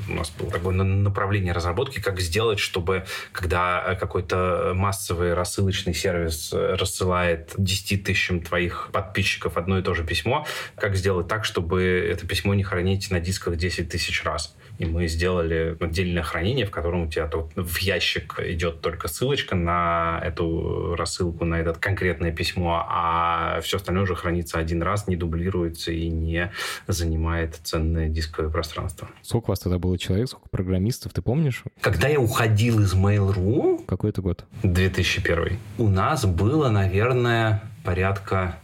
У 0.10 0.14
нас 0.14 0.32
было 0.38 0.52
такое 0.52 0.74
направление 0.74 1.27
направление 1.28 1.52
разработки, 1.52 2.00
как 2.00 2.22
сделать, 2.22 2.58
чтобы 2.58 3.04
когда 3.34 3.84
э, 3.86 3.96
какой-то 3.96 4.72
массовый 4.74 5.34
рассылочный 5.34 5.94
сервис 5.94 6.54
э, 6.54 6.76
рассылает 6.76 7.54
10 7.58 8.06
тысячам 8.06 8.40
твоих 8.40 8.90
подписчиков 8.94 9.58
одно 9.58 9.78
и 9.78 9.82
то 9.82 9.94
же 9.94 10.06
письмо, 10.06 10.46
как 10.76 10.96
сделать 10.96 11.28
так, 11.28 11.44
чтобы 11.44 11.84
это 11.84 12.26
письмо 12.26 12.54
не 12.54 12.64
хранить 12.64 13.12
на 13.12 13.20
дисках 13.20 13.58
10 13.58 13.90
тысяч 13.90 14.24
раз 14.24 14.56
и 14.78 14.86
мы 14.86 15.08
сделали 15.08 15.76
отдельное 15.80 16.24
хранение, 16.24 16.66
в 16.66 16.72
котором 16.72 17.04
у 17.04 17.08
тебя 17.10 17.28
тут 17.28 17.52
в 17.56 17.78
ящик 17.80 18.40
идет 18.40 18.82
только 18.82 19.08
ссылочка 19.08 19.56
на 19.56 20.22
эту 20.24 20.96
рассылку, 20.96 21.46
на 21.46 21.56
это 21.56 21.74
конкретное 21.74 22.32
письмо, 22.32 22.86
а 22.88 23.60
все 23.62 23.78
остальное 23.78 24.04
уже 24.04 24.16
хранится 24.16 24.60
один 24.60 24.84
раз, 24.84 25.08
не 25.08 25.16
дублируется 25.16 25.92
и 25.92 26.10
не 26.10 26.52
занимает 26.88 27.56
ценное 27.64 28.08
дисковое 28.08 28.52
пространство. 28.52 29.08
Сколько 29.22 29.46
у 29.46 29.50
вас 29.50 29.60
тогда 29.60 29.80
было 29.80 29.98
человек, 29.98 30.30
сколько 30.30 30.50
программистов, 30.50 31.14
ты 31.14 31.22
помнишь? 31.22 31.64
Когда 31.82 32.08
я 32.08 32.20
уходил 32.20 32.80
из 32.80 32.94
Mail.ru... 32.94 33.86
Какой 33.86 34.12
это 34.12 34.22
год? 34.22 34.46
2001. 34.64 35.58
У 35.78 35.88
нас 35.88 36.26
было, 36.26 36.70
наверное, 36.70 37.64
порядка 37.84 38.60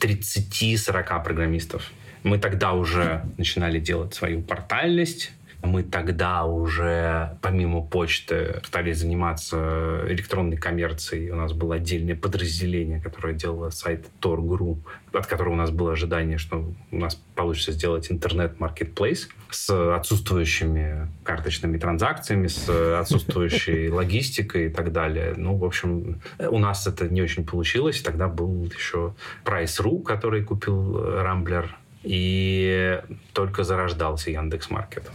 30-40 0.00 1.24
программистов. 1.24 1.90
Мы 2.22 2.38
тогда 2.38 2.72
уже 2.72 3.24
начинали 3.36 3.78
делать 3.78 4.14
свою 4.14 4.42
портальность, 4.42 5.32
мы 5.62 5.82
тогда 5.82 6.44
уже, 6.44 7.36
помимо 7.42 7.82
почты, 7.82 8.60
стали 8.64 8.92
заниматься 8.92 10.04
электронной 10.08 10.56
коммерцией. 10.56 11.30
У 11.30 11.36
нас 11.36 11.52
было 11.52 11.76
отдельное 11.76 12.14
подразделение, 12.14 13.00
которое 13.00 13.34
делало 13.34 13.70
сайт 13.70 14.06
Tor.ru, 14.20 14.78
от 15.12 15.26
которого 15.26 15.54
у 15.54 15.56
нас 15.56 15.70
было 15.70 15.92
ожидание, 15.92 16.38
что 16.38 16.72
у 16.92 16.96
нас 16.96 17.16
получится 17.34 17.72
сделать 17.72 18.10
интернет-маркетплейс 18.10 19.28
с 19.50 19.94
отсутствующими 19.96 21.08
карточными 21.24 21.76
транзакциями, 21.78 22.46
с 22.46 22.68
отсутствующей 23.00 23.88
логистикой 23.90 24.66
и 24.66 24.68
так 24.70 24.92
далее. 24.92 25.34
Ну, 25.36 25.56
в 25.56 25.64
общем, 25.64 26.20
у 26.38 26.58
нас 26.58 26.86
это 26.86 27.08
не 27.08 27.20
очень 27.20 27.44
получилось. 27.44 28.00
Тогда 28.00 28.28
был 28.28 28.64
еще 28.64 29.14
Price.ru, 29.44 30.02
который 30.04 30.44
купил 30.44 31.20
Рамблер, 31.20 31.76
и 32.04 33.00
только 33.32 33.64
зарождался 33.64 34.30
Яндекс.Маркет. 34.30 35.10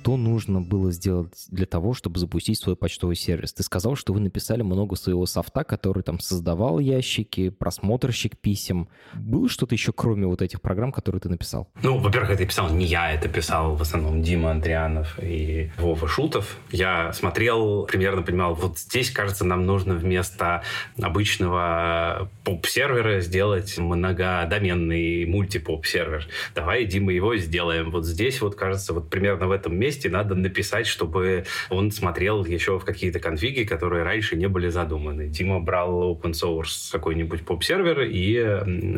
что 0.00 0.16
нужно 0.16 0.62
было 0.62 0.92
сделать 0.92 1.44
для 1.50 1.66
того, 1.66 1.92
чтобы 1.92 2.18
запустить 2.18 2.58
свой 2.58 2.74
почтовый 2.74 3.16
сервис? 3.16 3.52
Ты 3.52 3.62
сказал, 3.62 3.96
что 3.96 4.14
вы 4.14 4.20
написали 4.20 4.62
много 4.62 4.96
своего 4.96 5.26
софта, 5.26 5.62
который 5.62 6.02
там 6.02 6.18
создавал 6.20 6.78
ящики, 6.78 7.50
просмотрщик 7.50 8.38
писем. 8.38 8.88
Было 9.14 9.48
что-то 9.48 9.74
еще, 9.74 9.92
кроме 9.92 10.26
вот 10.26 10.40
этих 10.40 10.62
программ, 10.62 10.90
которые 10.90 11.20
ты 11.20 11.28
написал? 11.28 11.68
Ну, 11.82 11.98
во-первых, 11.98 12.30
это 12.30 12.46
писал 12.46 12.70
не 12.70 12.86
я, 12.86 13.12
это 13.12 13.28
писал 13.28 13.76
в 13.76 13.82
основном 13.82 14.22
Дима 14.22 14.52
Андрианов 14.52 15.18
и 15.22 15.70
Вова 15.76 16.08
Шутов. 16.08 16.56
Я 16.70 17.12
смотрел, 17.12 17.84
примерно 17.84 18.22
понимал, 18.22 18.54
вот 18.54 18.78
здесь, 18.78 19.10
кажется, 19.10 19.44
нам 19.44 19.66
нужно 19.66 19.94
вместо 19.94 20.62
обычного 21.00 22.30
поп-сервера 22.44 23.20
сделать 23.20 23.76
многодоменный 23.76 25.26
мультипоп-сервер. 25.26 26.26
Давай, 26.54 26.86
Дима, 26.86 27.12
его 27.12 27.36
сделаем. 27.36 27.90
Вот 27.90 28.06
здесь 28.06 28.40
вот, 28.40 28.54
кажется, 28.54 28.94
вот 28.94 29.10
примерно 29.10 29.46
в 29.46 29.52
этом 29.52 29.76
месте 29.76 29.89
месте 29.90 30.08
надо 30.08 30.34
написать, 30.36 30.86
чтобы 30.86 31.44
он 31.68 31.90
смотрел 31.90 32.44
еще 32.44 32.78
в 32.78 32.84
какие-то 32.84 33.18
конфиги, 33.18 33.64
которые 33.64 34.04
раньше 34.04 34.36
не 34.36 34.46
были 34.46 34.68
задуманы. 34.68 35.26
Дима 35.26 35.58
брал 35.58 36.12
open 36.14 36.32
source 36.32 36.92
какой-нибудь 36.92 37.44
поп-сервер 37.44 38.02
и 38.02 38.38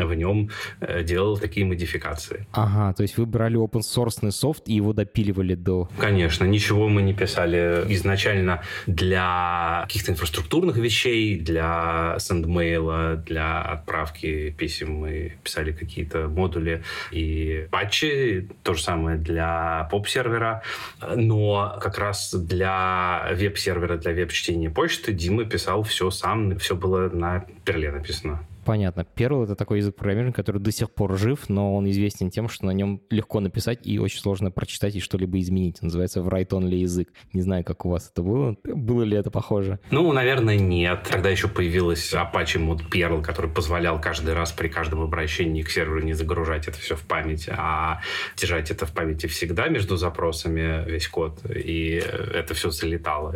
в 0.05 0.14
нем 0.14 0.50
э, 0.81 1.02
делал 1.02 1.38
такие 1.38 1.64
модификации. 1.64 2.46
Ага, 2.52 2.92
то 2.92 3.02
есть 3.02 3.16
вы 3.16 3.24
брали 3.24 3.57
open 3.57 3.81
source 3.81 4.31
софт 4.31 4.68
и 4.68 4.74
его 4.74 4.92
допиливали 4.92 5.55
до... 5.55 5.88
Конечно, 5.98 6.44
ничего 6.44 6.88
мы 6.88 7.00
не 7.00 7.14
писали 7.14 7.85
изначально 7.88 8.61
для 8.87 9.85
каких-то 9.87 10.12
инфраструктурных 10.12 10.76
вещей, 10.76 11.38
для 11.38 12.16
sendmail, 12.18 13.16
для 13.24 13.62
отправки 13.62 14.50
писем 14.50 14.92
мы 14.92 15.33
писали 15.42 15.72
какие-то 15.72 16.28
модули 16.28 16.83
и 17.12 17.66
патчи, 17.70 18.48
то 18.62 18.74
же 18.74 18.83
самое 18.83 19.16
для 19.16 19.88
поп-сервера. 19.90 20.62
Но 21.01 21.79
как 21.81 21.99
раз 21.99 22.35
для 22.35 23.29
веб-сервера, 23.33 23.97
для 23.97 24.12
веб-чтения 24.12 24.71
почты 24.71 25.12
Дима 25.12 25.45
писал 25.45 25.83
все 25.83 26.11
сам, 26.11 26.59
все 26.59 26.77
было 26.77 27.09
на 27.09 27.45
перле 27.64 27.90
написано. 27.90 28.45
Понятно. 28.64 29.07
Perl— 29.16 29.44
это 29.44 29.57
такой 29.57 29.79
язык 29.79 29.96
программирования, 29.96 30.35
который 30.35 30.61
до 30.61 30.70
сих 30.70 30.90
пор 30.90 31.16
жив, 31.16 31.48
но 31.48 31.75
он 31.75 31.90
известен 31.90 32.31
тем, 32.31 32.48
что 32.48 32.66
на 32.66 32.70
нем 32.70 33.03
легко 33.11 33.40
написать 33.40 33.87
и 33.87 33.98
очень 33.98 34.20
сложно 34.20 34.51
прочитать 34.51 34.94
и 34.94 35.01
что-либо 35.01 35.40
изменить. 35.40 35.83
Называется 35.83 36.20
write-only 36.20 36.77
язык. 36.77 37.12
Не 37.33 37.42
знаю, 37.42 37.64
как 37.64 37.85
у 37.85 37.90
вас 37.90 38.11
это 38.12 38.22
было. 38.22 38.57
Было 38.64 39.03
ли 39.03 39.16
это 39.16 39.31
похоже? 39.31 39.81
Ну, 39.90 40.12
наверное, 40.12 40.57
нет. 40.57 41.09
Тогда 41.11 41.29
еще 41.29 41.48
появилась 41.48 42.12
Apache 42.12 42.59
Mod 42.59 42.88
Perl, 42.90 43.22
который 43.22 43.51
позволял 43.51 44.01
каждый 44.01 44.35
раз 44.35 44.53
при 44.53 44.68
каждом 44.68 45.01
обращении 45.01 45.62
к 45.62 45.70
серверу 45.70 46.03
не 46.03 46.12
загружать 46.12 46.68
это 46.68 46.79
все 46.79 46.96
в 46.96 47.03
память, 47.03 47.48
а 47.48 48.01
держать 48.37 48.70
это 48.70 48.87
в 48.87 48.92
памяти 48.92 49.27
всегда 49.27 49.68
между 49.68 49.96
запросами 49.96 50.88
весь 50.88 51.09
код. 51.09 51.40
И 51.48 52.03
это 52.35 52.55
все 52.55 52.70
залетало. 52.70 53.35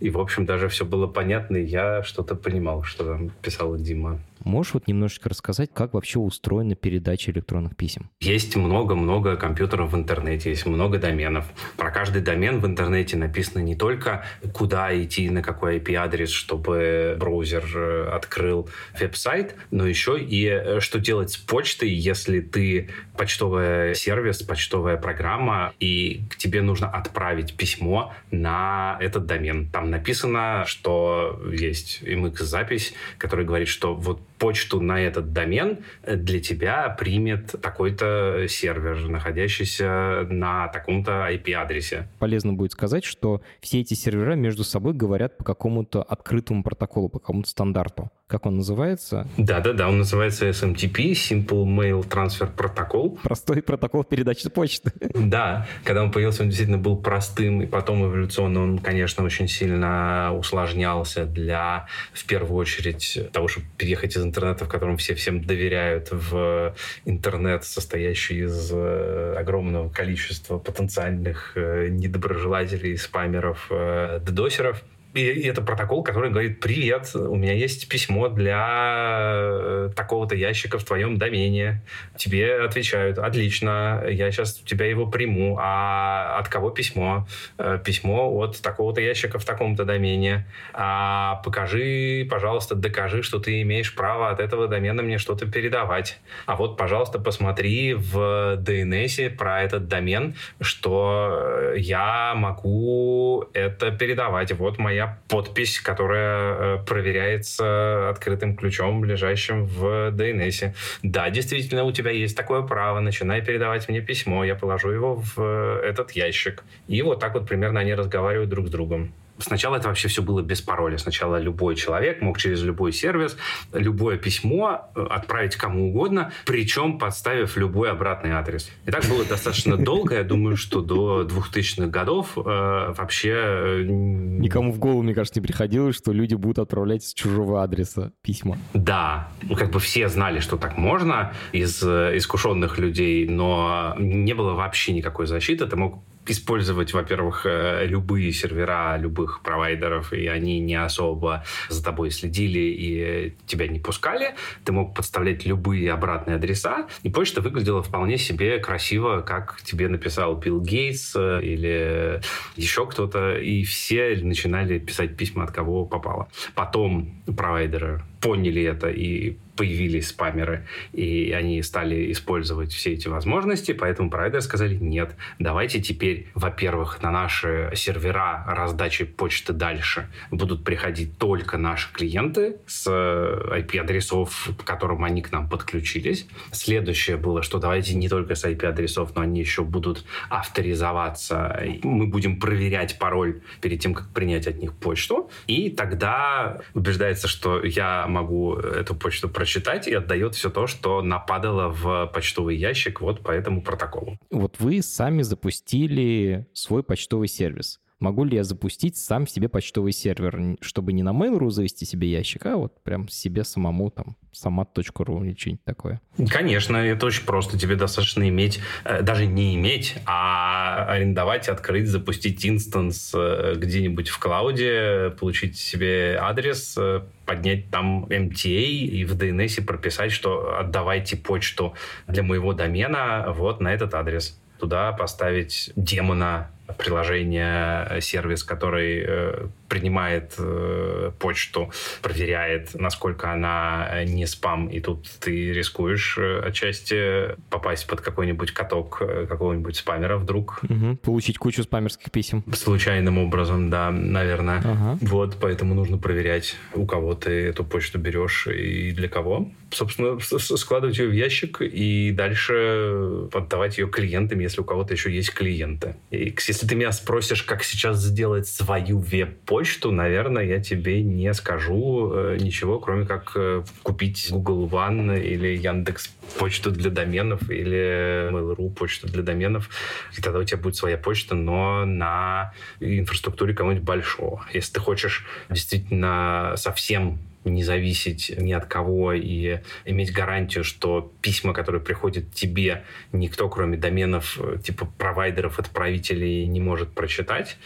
И, 0.00 0.10
в 0.10 0.18
общем, 0.18 0.46
даже 0.46 0.68
все 0.68 0.84
было 0.84 1.06
понятно, 1.06 1.56
и 1.56 1.64
я 1.64 2.02
что-то 2.02 2.34
понимал, 2.34 2.82
что 2.82 3.04
там 3.04 3.30
писала 3.42 3.78
Дима. 3.78 4.20
Можешь 4.44 4.74
вот 4.74 4.88
немножечко 4.88 5.28
рассказать, 5.28 5.70
как 5.72 5.94
вообще 5.94 6.18
устроена 6.18 6.74
передача 6.74 7.30
электронных 7.30 7.76
писем? 7.76 8.10
Есть 8.20 8.56
много-много 8.56 9.36
компьютеров 9.36 9.92
в 9.92 9.96
интернете, 9.96 10.50
есть 10.50 10.66
много 10.66 10.98
доменов. 10.98 11.46
Про 11.76 11.90
каждый 11.90 12.22
домен 12.22 12.60
в 12.60 12.66
интернете 12.66 13.16
написано 13.16 13.62
не 13.62 13.76
только, 13.76 14.24
куда 14.52 14.96
идти, 15.00 15.30
на 15.30 15.42
какой 15.42 15.78
IP-адрес, 15.78 16.30
чтобы 16.30 17.16
браузер 17.18 17.64
э, 17.74 18.08
открыл 18.12 18.68
веб-сайт, 18.98 19.54
но 19.70 19.86
еще 19.86 20.18
и 20.20 20.46
э, 20.46 20.80
что 20.80 20.98
делать 20.98 21.30
с 21.30 21.36
почтой, 21.36 21.90
если 21.90 22.40
ты 22.40 22.90
почтовый 23.16 23.94
сервис, 23.94 24.42
почтовая 24.42 24.96
программа, 24.96 25.72
и 25.78 26.22
тебе 26.38 26.62
нужно 26.62 26.88
отправить 26.88 27.56
письмо 27.56 28.12
на 28.30 28.96
этот 29.00 29.26
домен. 29.26 29.68
Там 29.70 29.90
написано, 29.90 30.64
что 30.66 31.40
есть 31.52 32.02
MX-запись, 32.02 32.94
которая 33.18 33.46
говорит, 33.46 33.68
что 33.68 33.94
вот 33.94 34.20
почту 34.42 34.80
на 34.80 35.00
этот 35.00 35.32
домен 35.32 35.78
для 36.04 36.40
тебя 36.40 36.88
примет 36.98 37.54
такой-то 37.62 38.46
сервер, 38.48 39.08
находящийся 39.08 40.26
на 40.28 40.66
таком-то 40.66 41.28
IP-адресе. 41.30 42.08
Полезно 42.18 42.52
будет 42.52 42.72
сказать, 42.72 43.04
что 43.04 43.40
все 43.60 43.80
эти 43.82 43.94
сервера 43.94 44.34
между 44.34 44.64
собой 44.64 44.94
говорят 44.94 45.38
по 45.38 45.44
какому-то 45.44 46.02
открытому 46.02 46.64
протоколу, 46.64 47.08
по 47.08 47.20
какому-то 47.20 47.48
стандарту. 47.48 48.10
Как 48.26 48.46
он 48.46 48.56
называется? 48.56 49.28
Да-да-да, 49.36 49.88
он 49.88 49.98
называется 49.98 50.48
SMTP, 50.48 51.12
Simple 51.12 51.66
Mail 51.66 52.08
Transfer 52.08 52.50
Protocol. 52.56 53.18
Простой 53.22 53.62
протокол 53.62 54.04
передачи 54.04 54.48
почты. 54.48 54.90
Да, 55.14 55.66
когда 55.84 56.02
он 56.02 56.10
появился, 56.10 56.42
он 56.42 56.48
действительно 56.48 56.78
был 56.78 56.96
простым, 56.96 57.60
и 57.60 57.66
потом 57.66 58.06
эволюционно 58.06 58.62
он, 58.62 58.78
конечно, 58.78 59.22
очень 59.22 59.48
сильно 59.48 60.34
усложнялся 60.34 61.26
для, 61.26 61.86
в 62.14 62.24
первую 62.24 62.56
очередь, 62.56 63.18
того, 63.32 63.48
чтобы 63.48 63.66
переехать 63.76 64.16
из 64.16 64.24
интернета, 64.32 64.64
в 64.64 64.68
котором 64.68 64.96
все 64.96 65.14
всем 65.14 65.44
доверяют, 65.44 66.08
в 66.10 66.74
интернет, 67.04 67.64
состоящий 67.64 68.44
из 68.44 68.70
э, 68.72 69.36
огромного 69.38 69.90
количества 69.90 70.58
потенциальных 70.58 71.52
э, 71.54 71.88
недоброжелателей, 71.90 72.96
спамеров, 72.96 73.66
э, 73.70 74.20
дедосеров. 74.26 74.82
И, 75.14 75.46
это 75.46 75.60
протокол, 75.60 76.02
который 76.02 76.30
говорит, 76.30 76.60
привет, 76.60 77.10
у 77.14 77.36
меня 77.36 77.52
есть 77.52 77.88
письмо 77.88 78.28
для 78.28 79.32
э, 79.34 79.90
такого-то 79.94 80.34
ящика 80.34 80.78
в 80.78 80.84
твоем 80.84 81.18
домене. 81.18 81.82
Тебе 82.16 82.62
отвечают, 82.62 83.18
отлично, 83.18 84.04
я 84.08 84.30
сейчас 84.30 84.60
у 84.62 84.66
тебя 84.66 84.86
его 84.86 85.06
приму. 85.06 85.58
А 85.60 86.38
от 86.38 86.48
кого 86.48 86.70
письмо? 86.70 87.26
Э, 87.58 87.78
письмо 87.84 88.30
от 88.38 88.62
такого-то 88.62 89.02
ящика 89.02 89.38
в 89.38 89.44
таком-то 89.44 89.84
домене. 89.84 90.46
А 90.72 91.36
покажи, 91.44 92.26
пожалуйста, 92.30 92.74
докажи, 92.74 93.22
что 93.22 93.38
ты 93.38 93.60
имеешь 93.62 93.94
право 93.94 94.30
от 94.30 94.40
этого 94.40 94.66
домена 94.66 95.02
мне 95.02 95.18
что-то 95.18 95.46
передавать. 95.46 96.20
А 96.46 96.56
вот, 96.56 96.78
пожалуйста, 96.78 97.18
посмотри 97.18 97.92
в 97.92 98.56
DNS 98.56 99.36
про 99.36 99.62
этот 99.62 99.88
домен, 99.88 100.36
что 100.60 101.72
я 101.76 102.32
могу 102.34 103.44
это 103.52 103.90
передавать. 103.90 104.52
Вот 104.52 104.78
моя 104.78 105.01
подпись, 105.28 105.80
которая 105.80 106.54
э, 106.54 106.84
проверяется 106.84 108.10
открытым 108.10 108.56
ключом, 108.56 109.04
лежащим 109.04 109.66
в 109.66 110.10
DNS. 110.10 110.74
Да, 111.02 111.30
действительно, 111.30 111.84
у 111.84 111.92
тебя 111.92 112.10
есть 112.10 112.36
такое 112.36 112.62
право. 112.62 113.00
Начинай 113.00 113.42
передавать 113.42 113.88
мне 113.88 114.00
письмо, 114.00 114.44
я 114.44 114.54
положу 114.54 114.90
его 114.90 115.16
в 115.16 115.34
э, 115.38 115.80
этот 115.84 116.12
ящик. 116.12 116.64
И 116.88 117.02
вот 117.02 117.20
так 117.20 117.34
вот 117.34 117.48
примерно 117.48 117.80
они 117.80 117.94
разговаривают 117.94 118.50
друг 118.50 118.68
с 118.68 118.70
другом. 118.70 119.12
Сначала 119.42 119.76
это 119.76 119.88
вообще 119.88 120.08
все 120.08 120.22
было 120.22 120.42
без 120.42 120.60
пароля. 120.60 120.98
Сначала 120.98 121.38
любой 121.38 121.76
человек 121.76 122.22
мог 122.22 122.38
через 122.38 122.62
любой 122.62 122.92
сервис 122.92 123.36
любое 123.72 124.16
письмо 124.16 124.90
э, 124.94 125.06
отправить 125.10 125.56
кому 125.56 125.88
угодно, 125.88 126.32
причем 126.46 126.98
подставив 126.98 127.56
любой 127.56 127.90
обратный 127.90 128.32
адрес. 128.32 128.70
И 128.86 128.90
так 128.90 129.04
было 129.06 129.24
достаточно 129.24 129.76
долго. 129.76 130.14
Я 130.16 130.24
думаю, 130.24 130.56
что 130.56 130.80
до 130.80 131.22
2000-х 131.22 131.88
годов 131.88 132.36
э, 132.36 132.40
вообще... 132.42 133.34
Э, 133.34 133.82
Никому 133.84 134.72
в 134.72 134.78
голову, 134.78 135.02
мне 135.02 135.14
кажется, 135.14 135.40
не 135.40 135.46
приходилось, 135.46 135.96
что 135.96 136.12
люди 136.12 136.34
будут 136.34 136.58
отправлять 136.58 137.04
с 137.04 137.14
чужого 137.14 137.62
адреса 137.62 138.12
письма. 138.22 138.58
Да. 138.74 139.28
Ну, 139.42 139.56
как 139.56 139.70
бы 139.70 139.80
все 139.80 140.08
знали, 140.08 140.40
что 140.40 140.56
так 140.56 140.76
можно 140.76 141.32
из 141.52 141.82
искушенных 141.82 142.78
людей, 142.78 143.28
но 143.28 143.94
не 143.98 144.34
было 144.34 144.54
вообще 144.54 144.92
никакой 144.92 145.26
защиты. 145.26 145.66
Ты 145.66 145.76
мог 145.76 146.02
использовать, 146.26 146.92
во-первых, 146.92 147.46
э, 147.46 147.86
любые 147.86 148.32
сервера 148.32 148.96
любых 148.98 149.42
провайдеров, 149.42 150.12
и 150.12 150.26
они 150.26 150.60
не 150.60 150.74
особо 150.74 151.44
за 151.68 151.82
тобой 151.82 152.10
следили 152.10 152.60
и 152.60 153.34
тебя 153.46 153.66
не 153.66 153.80
пускали. 153.80 154.34
Ты 154.64 154.72
мог 154.72 154.94
подставлять 154.94 155.44
любые 155.46 155.92
обратные 155.92 156.36
адреса, 156.36 156.86
и 157.02 157.10
почта 157.10 157.40
выглядела 157.40 157.82
вполне 157.82 158.18
себе 158.18 158.58
красиво, 158.58 159.20
как 159.22 159.60
тебе 159.62 159.88
написал 159.88 160.36
Билл 160.36 160.60
Гейтс 160.60 161.14
э, 161.16 161.40
или 161.42 162.20
еще 162.56 162.86
кто-то, 162.86 163.36
и 163.36 163.64
все 163.64 164.16
начинали 164.22 164.78
писать 164.78 165.16
письма 165.16 165.44
от 165.44 165.50
кого 165.50 165.84
попало. 165.84 166.28
Потом 166.54 167.22
провайдеры 167.36 168.02
поняли 168.22 168.62
это 168.62 168.88
и 168.88 169.36
появились 169.56 170.08
спамеры, 170.08 170.66
и 170.92 171.32
они 171.32 171.62
стали 171.62 172.10
использовать 172.12 172.72
все 172.72 172.92
эти 172.92 173.08
возможности, 173.08 173.72
поэтому 173.72 174.10
провайдеры 174.10 174.40
сказали, 174.40 174.74
нет, 174.76 175.14
давайте 175.38 175.80
теперь, 175.80 176.28
во-первых, 176.34 177.02
на 177.02 177.10
наши 177.10 177.70
сервера 177.74 178.44
раздачи 178.46 179.04
почты 179.04 179.52
дальше 179.52 180.08
будут 180.30 180.64
приходить 180.64 181.18
только 181.18 181.58
наши 181.58 181.92
клиенты 181.92 182.56
с 182.66 182.88
IP-адресов, 182.88 184.50
к 184.56 184.64
которым 184.64 185.04
они 185.04 185.20
к 185.20 185.32
нам 185.32 185.48
подключились. 185.48 186.26
Следующее 186.50 187.16
было, 187.16 187.42
что 187.42 187.58
давайте 187.58 187.94
не 187.94 188.08
только 188.08 188.34
с 188.34 188.44
IP-адресов, 188.44 189.14
но 189.14 189.22
они 189.22 189.40
еще 189.40 189.64
будут 189.64 190.04
авторизоваться. 190.30 191.62
Мы 191.82 192.06
будем 192.06 192.40
проверять 192.40 192.98
пароль 192.98 193.42
перед 193.60 193.80
тем, 193.80 193.92
как 193.92 194.08
принять 194.12 194.46
от 194.46 194.58
них 194.58 194.72
почту. 194.74 195.30
И 195.46 195.68
тогда 195.68 196.62
убеждается, 196.74 197.28
что 197.28 197.62
я 197.62 198.06
могу 198.12 198.54
эту 198.54 198.94
почту 198.94 199.28
прочитать 199.28 199.88
и 199.88 199.94
отдает 199.94 200.34
все 200.34 200.50
то, 200.50 200.66
что 200.66 201.02
нападало 201.02 201.68
в 201.68 202.06
почтовый 202.14 202.56
ящик 202.56 203.00
вот 203.00 203.22
по 203.22 203.30
этому 203.32 203.62
протоколу. 203.62 204.18
Вот 204.30 204.60
вы 204.60 204.82
сами 204.82 205.22
запустили 205.22 206.46
свой 206.52 206.82
почтовый 206.82 207.28
сервис 207.28 207.81
могу 208.02 208.24
ли 208.24 208.36
я 208.36 208.44
запустить 208.44 208.96
сам 208.96 209.26
себе 209.26 209.48
почтовый 209.48 209.92
сервер, 209.92 210.56
чтобы 210.60 210.92
не 210.92 211.02
на 211.02 211.10
Mail.ru 211.10 211.50
завести 211.50 211.86
себе 211.86 212.10
ящик, 212.10 212.44
а 212.46 212.56
вот 212.56 212.82
прям 212.82 213.08
себе 213.08 213.44
самому 213.44 213.90
там 213.90 214.16
самат.ру 214.32 215.24
или 215.24 215.34
что-нибудь 215.38 215.64
такое? 215.64 216.00
Конечно, 216.28 216.76
это 216.76 217.06
очень 217.06 217.24
просто. 217.24 217.58
Тебе 217.58 217.76
достаточно 217.76 218.28
иметь, 218.28 218.60
э, 218.84 219.02
даже 219.02 219.26
не 219.26 219.54
иметь, 219.54 219.96
а 220.04 220.84
арендовать, 220.86 221.48
открыть, 221.48 221.86
запустить 221.86 222.44
инстанс 222.44 223.12
э, 223.14 223.54
где-нибудь 223.56 224.08
в 224.08 224.18
клауде, 224.18 225.14
получить 225.18 225.56
себе 225.56 226.18
адрес, 226.20 226.74
э, 226.76 227.02
поднять 227.24 227.70
там 227.70 228.06
MTA 228.06 228.64
и 228.64 229.04
в 229.04 229.16
DNS 229.16 229.64
прописать, 229.64 230.12
что 230.12 230.58
отдавайте 230.58 231.16
почту 231.16 231.74
для 232.08 232.22
моего 232.22 232.52
домена 232.52 233.26
вот 233.28 233.60
на 233.60 233.72
этот 233.72 233.94
адрес. 233.94 234.38
Туда 234.58 234.92
поставить 234.92 235.72
демона 235.76 236.50
приложение, 236.78 237.86
э, 237.90 238.00
сервис, 238.00 238.44
который 238.44 239.04
э, 239.06 239.46
принимает 239.68 240.34
э, 240.38 241.12
почту, 241.18 241.72
проверяет, 242.02 242.74
насколько 242.74 243.32
она 243.32 243.88
э, 243.90 244.04
не 244.04 244.26
спам, 244.26 244.68
и 244.68 244.80
тут 244.80 245.08
ты 245.20 245.52
рискуешь 245.52 246.16
э, 246.18 246.40
отчасти 246.44 247.36
попасть 247.50 247.86
под 247.86 248.00
какой-нибудь 248.00 248.52
каток 248.52 248.98
э, 249.00 249.26
какого-нибудь 249.26 249.76
спамера 249.76 250.18
вдруг. 250.18 250.60
Угу, 250.62 250.96
получить 250.96 251.38
кучу 251.38 251.62
спамерских 251.62 252.10
писем. 252.10 252.44
Случайным 252.52 253.18
образом, 253.18 253.70
да, 253.70 253.90
наверное. 253.90 254.58
Ага. 254.58 254.98
Вот, 255.00 255.36
поэтому 255.40 255.74
нужно 255.74 255.98
проверять, 255.98 256.56
у 256.74 256.86
кого 256.86 257.14
ты 257.14 257.30
эту 257.30 257.64
почту 257.64 257.98
берешь 257.98 258.46
и 258.46 258.92
для 258.92 259.08
кого. 259.08 259.50
Собственно, 259.70 260.18
складывать 260.20 260.98
ее 260.98 261.08
в 261.08 261.12
ящик 261.12 261.62
и 261.62 262.10
дальше 262.12 263.28
отдавать 263.32 263.78
ее 263.78 263.88
клиентам, 263.88 264.40
если 264.40 264.60
у 264.60 264.64
кого-то 264.64 264.92
еще 264.92 265.10
есть 265.10 265.32
клиенты. 265.32 265.96
И 266.10 266.30
если 266.52 266.66
ты 266.66 266.74
меня 266.74 266.92
спросишь, 266.92 267.42
как 267.44 267.64
сейчас 267.64 267.96
сделать 267.98 268.46
свою 268.46 268.98
веб-почту, 268.98 269.90
наверное, 269.90 270.44
я 270.44 270.60
тебе 270.60 271.02
не 271.02 271.32
скажу 271.32 272.12
э, 272.12 272.36
ничего, 272.38 272.78
кроме 272.78 273.06
как 273.06 273.32
э, 273.36 273.64
купить 273.82 274.28
Google 274.30 274.68
One 274.68 275.18
или 275.18 275.56
Яндекс 275.56 276.10
почту 276.38 276.70
для 276.70 276.90
доменов 276.90 277.48
или 277.48 278.30
Mail.ru 278.30 278.68
почту 278.68 279.08
для 279.08 279.22
доменов. 279.22 279.70
И 280.18 280.20
тогда 280.20 280.40
у 280.40 280.44
тебя 280.44 280.58
будет 280.58 280.76
своя 280.76 280.98
почта, 280.98 281.34
но 281.34 281.86
на 281.86 282.52
инфраструктуре 282.80 283.54
кого-нибудь 283.54 283.84
большого. 283.84 284.44
Если 284.52 284.74
ты 284.74 284.80
хочешь 284.80 285.24
действительно 285.48 286.52
совсем 286.56 287.18
не 287.44 287.64
зависеть 287.64 288.32
ни 288.38 288.52
от 288.52 288.66
кого 288.66 289.12
и 289.12 289.58
иметь 289.84 290.12
гарантию, 290.12 290.64
что 290.64 291.12
письма, 291.20 291.52
которые 291.52 291.80
приходят 291.80 292.32
тебе, 292.32 292.84
никто, 293.12 293.48
кроме 293.48 293.76
доменов, 293.76 294.38
типа 294.62 294.86
провайдеров, 294.98 295.58
отправителей, 295.58 296.46
не 296.46 296.60
может 296.60 296.90
прочитать, 296.90 297.56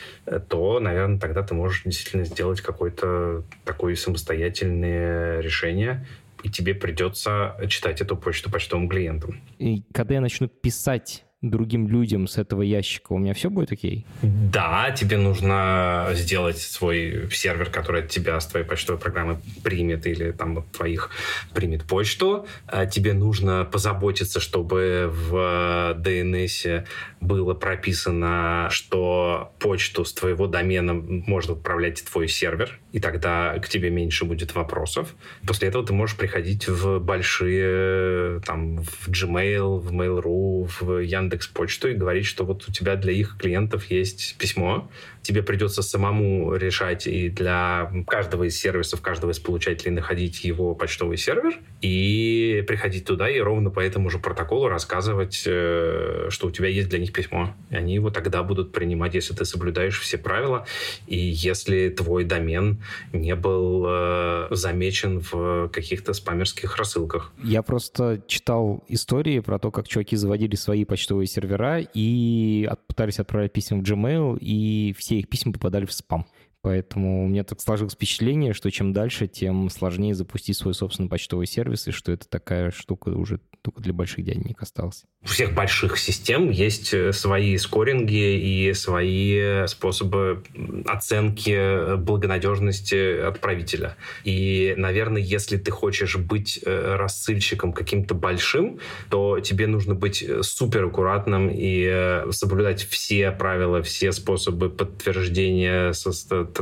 то, 0.48 0.80
наверное, 0.80 1.18
тогда 1.18 1.42
ты 1.42 1.54
можешь 1.54 1.82
действительно 1.84 2.24
сделать 2.24 2.60
какое-то 2.60 3.44
такое 3.64 3.94
самостоятельное 3.96 5.40
решение, 5.40 6.06
и 6.42 6.48
тебе 6.48 6.74
придется 6.74 7.56
читать 7.68 8.00
эту 8.00 8.16
почту 8.16 8.50
почтовым 8.50 8.88
клиентам. 8.88 9.40
И 9.58 9.82
когда 9.92 10.14
я 10.14 10.20
начну 10.20 10.48
писать 10.48 11.25
другим 11.50 11.88
людям 11.88 12.26
с 12.26 12.38
этого 12.38 12.62
ящика, 12.62 13.12
у 13.12 13.18
меня 13.18 13.34
все 13.34 13.50
будет 13.50 13.72
окей? 13.72 14.06
Да, 14.22 14.90
тебе 14.90 15.16
нужно 15.18 16.08
сделать 16.12 16.58
свой 16.58 17.28
сервер, 17.30 17.70
который 17.70 18.02
от 18.02 18.08
тебя 18.08 18.40
с 18.40 18.46
твоей 18.46 18.66
почтовой 18.66 19.00
программы 19.00 19.40
примет 19.62 20.06
или 20.06 20.32
там 20.32 20.58
от 20.58 20.70
твоих 20.72 21.10
примет 21.54 21.84
почту. 21.84 22.46
А 22.66 22.86
тебе 22.86 23.12
нужно 23.12 23.64
позаботиться, 23.64 24.40
чтобы 24.40 25.10
в 25.12 25.96
DNS 25.98 26.86
было 27.20 27.54
прописано, 27.54 28.68
что 28.70 29.52
почту 29.58 30.04
с 30.04 30.12
твоего 30.12 30.46
домена 30.46 30.94
может 30.94 31.50
отправлять 31.50 32.04
твой 32.04 32.28
сервер, 32.28 32.78
и 32.92 33.00
тогда 33.00 33.58
к 33.58 33.68
тебе 33.68 33.90
меньше 33.90 34.24
будет 34.24 34.54
вопросов. 34.54 35.14
После 35.46 35.68
этого 35.68 35.84
ты 35.84 35.92
можешь 35.92 36.16
приходить 36.16 36.68
в 36.68 36.98
большие, 36.98 38.40
там, 38.40 38.78
в 38.78 39.08
Gmail, 39.08 39.78
в 39.78 39.92
Mail.ru, 39.92 40.70
в 40.80 40.98
Яндекс 41.00 41.35
Почту 41.44 41.88
и 41.88 41.94
говорить, 41.94 42.26
что 42.26 42.44
вот 42.44 42.68
у 42.68 42.72
тебя 42.72 42.96
для 42.96 43.12
их 43.12 43.36
клиентов 43.38 43.90
есть 43.90 44.36
письмо, 44.38 44.90
тебе 45.26 45.42
придется 45.42 45.82
самому 45.82 46.54
решать 46.54 47.06
и 47.06 47.28
для 47.28 47.90
каждого 48.06 48.44
из 48.44 48.58
сервисов, 48.58 49.02
каждого 49.02 49.32
из 49.32 49.38
получателей 49.38 49.90
находить 49.90 50.44
его 50.44 50.74
почтовый 50.74 51.16
сервер 51.16 51.58
и 51.80 52.64
приходить 52.66 53.04
туда 53.04 53.28
и 53.28 53.40
ровно 53.40 53.70
по 53.70 53.80
этому 53.80 54.08
же 54.08 54.18
протоколу 54.18 54.68
рассказывать, 54.68 55.42
э, 55.46 56.28
что 56.30 56.46
у 56.46 56.50
тебя 56.50 56.68
есть 56.68 56.88
для 56.88 56.98
них 56.98 57.12
письмо. 57.12 57.54
И 57.70 57.76
они 57.76 57.94
его 57.94 58.10
тогда 58.10 58.42
будут 58.42 58.72
принимать, 58.72 59.14
если 59.14 59.34
ты 59.34 59.44
соблюдаешь 59.44 59.98
все 60.00 60.16
правила 60.16 60.66
и 61.06 61.16
если 61.18 61.88
твой 61.88 62.24
домен 62.24 62.82
не 63.12 63.34
был 63.34 63.84
э, 63.86 64.46
замечен 64.50 65.20
в 65.20 65.68
каких-то 65.68 66.12
спамерских 66.12 66.76
рассылках. 66.76 67.32
Я 67.42 67.62
просто 67.62 68.22
читал 68.28 68.84
истории 68.88 69.40
про 69.40 69.58
то, 69.58 69.70
как 69.70 69.88
чуваки 69.88 70.16
заводили 70.16 70.54
свои 70.54 70.84
почтовые 70.84 71.26
сервера 71.26 71.80
и 71.80 72.68
пытались 72.86 73.18
отправлять 73.18 73.52
письма 73.52 73.78
в 73.78 73.82
Gmail, 73.82 74.38
и 74.40 74.94
все 74.96 75.15
их 75.18 75.28
письма 75.28 75.52
попадали 75.52 75.86
в 75.86 75.92
спам. 75.92 76.26
Поэтому 76.66 77.24
у 77.24 77.28
меня 77.28 77.44
так 77.44 77.60
сложилось 77.60 77.92
впечатление, 77.92 78.52
что 78.52 78.72
чем 78.72 78.92
дальше, 78.92 79.28
тем 79.28 79.70
сложнее 79.70 80.16
запустить 80.16 80.56
свой 80.56 80.74
собственный 80.74 81.08
почтовый 81.08 81.46
сервис, 81.46 81.86
и 81.86 81.92
что 81.92 82.10
это 82.10 82.28
такая 82.28 82.72
штука 82.72 83.10
уже 83.10 83.38
только 83.62 83.80
для 83.82 83.92
больших 83.92 84.24
дяденек 84.24 84.62
осталась. 84.62 85.04
У 85.22 85.28
всех 85.28 85.54
больших 85.54 85.98
систем 85.98 86.50
есть 86.50 86.92
э, 86.94 87.12
свои 87.12 87.56
скоринги 87.56 88.36
и 88.38 88.72
свои 88.74 89.66
способы 89.66 90.42
оценки 90.86 91.96
благонадежности 91.96 93.20
отправителя. 93.20 93.96
И, 94.24 94.74
наверное, 94.76 95.22
если 95.22 95.56
ты 95.56 95.70
хочешь 95.70 96.16
быть 96.16 96.60
э, 96.64 96.96
рассыльщиком 96.96 97.72
каким-то 97.72 98.14
большим, 98.14 98.78
то 99.10 99.40
тебе 99.40 99.66
нужно 99.66 99.94
быть 99.94 100.22
э, 100.22 100.42
супер 100.42 100.84
аккуратным 100.84 101.48
и 101.52 102.24
соблюдать 102.30 102.82
все 102.82 103.30
правила, 103.32 103.82
все 103.82 104.10
способы 104.12 104.70
подтверждения 104.70 105.92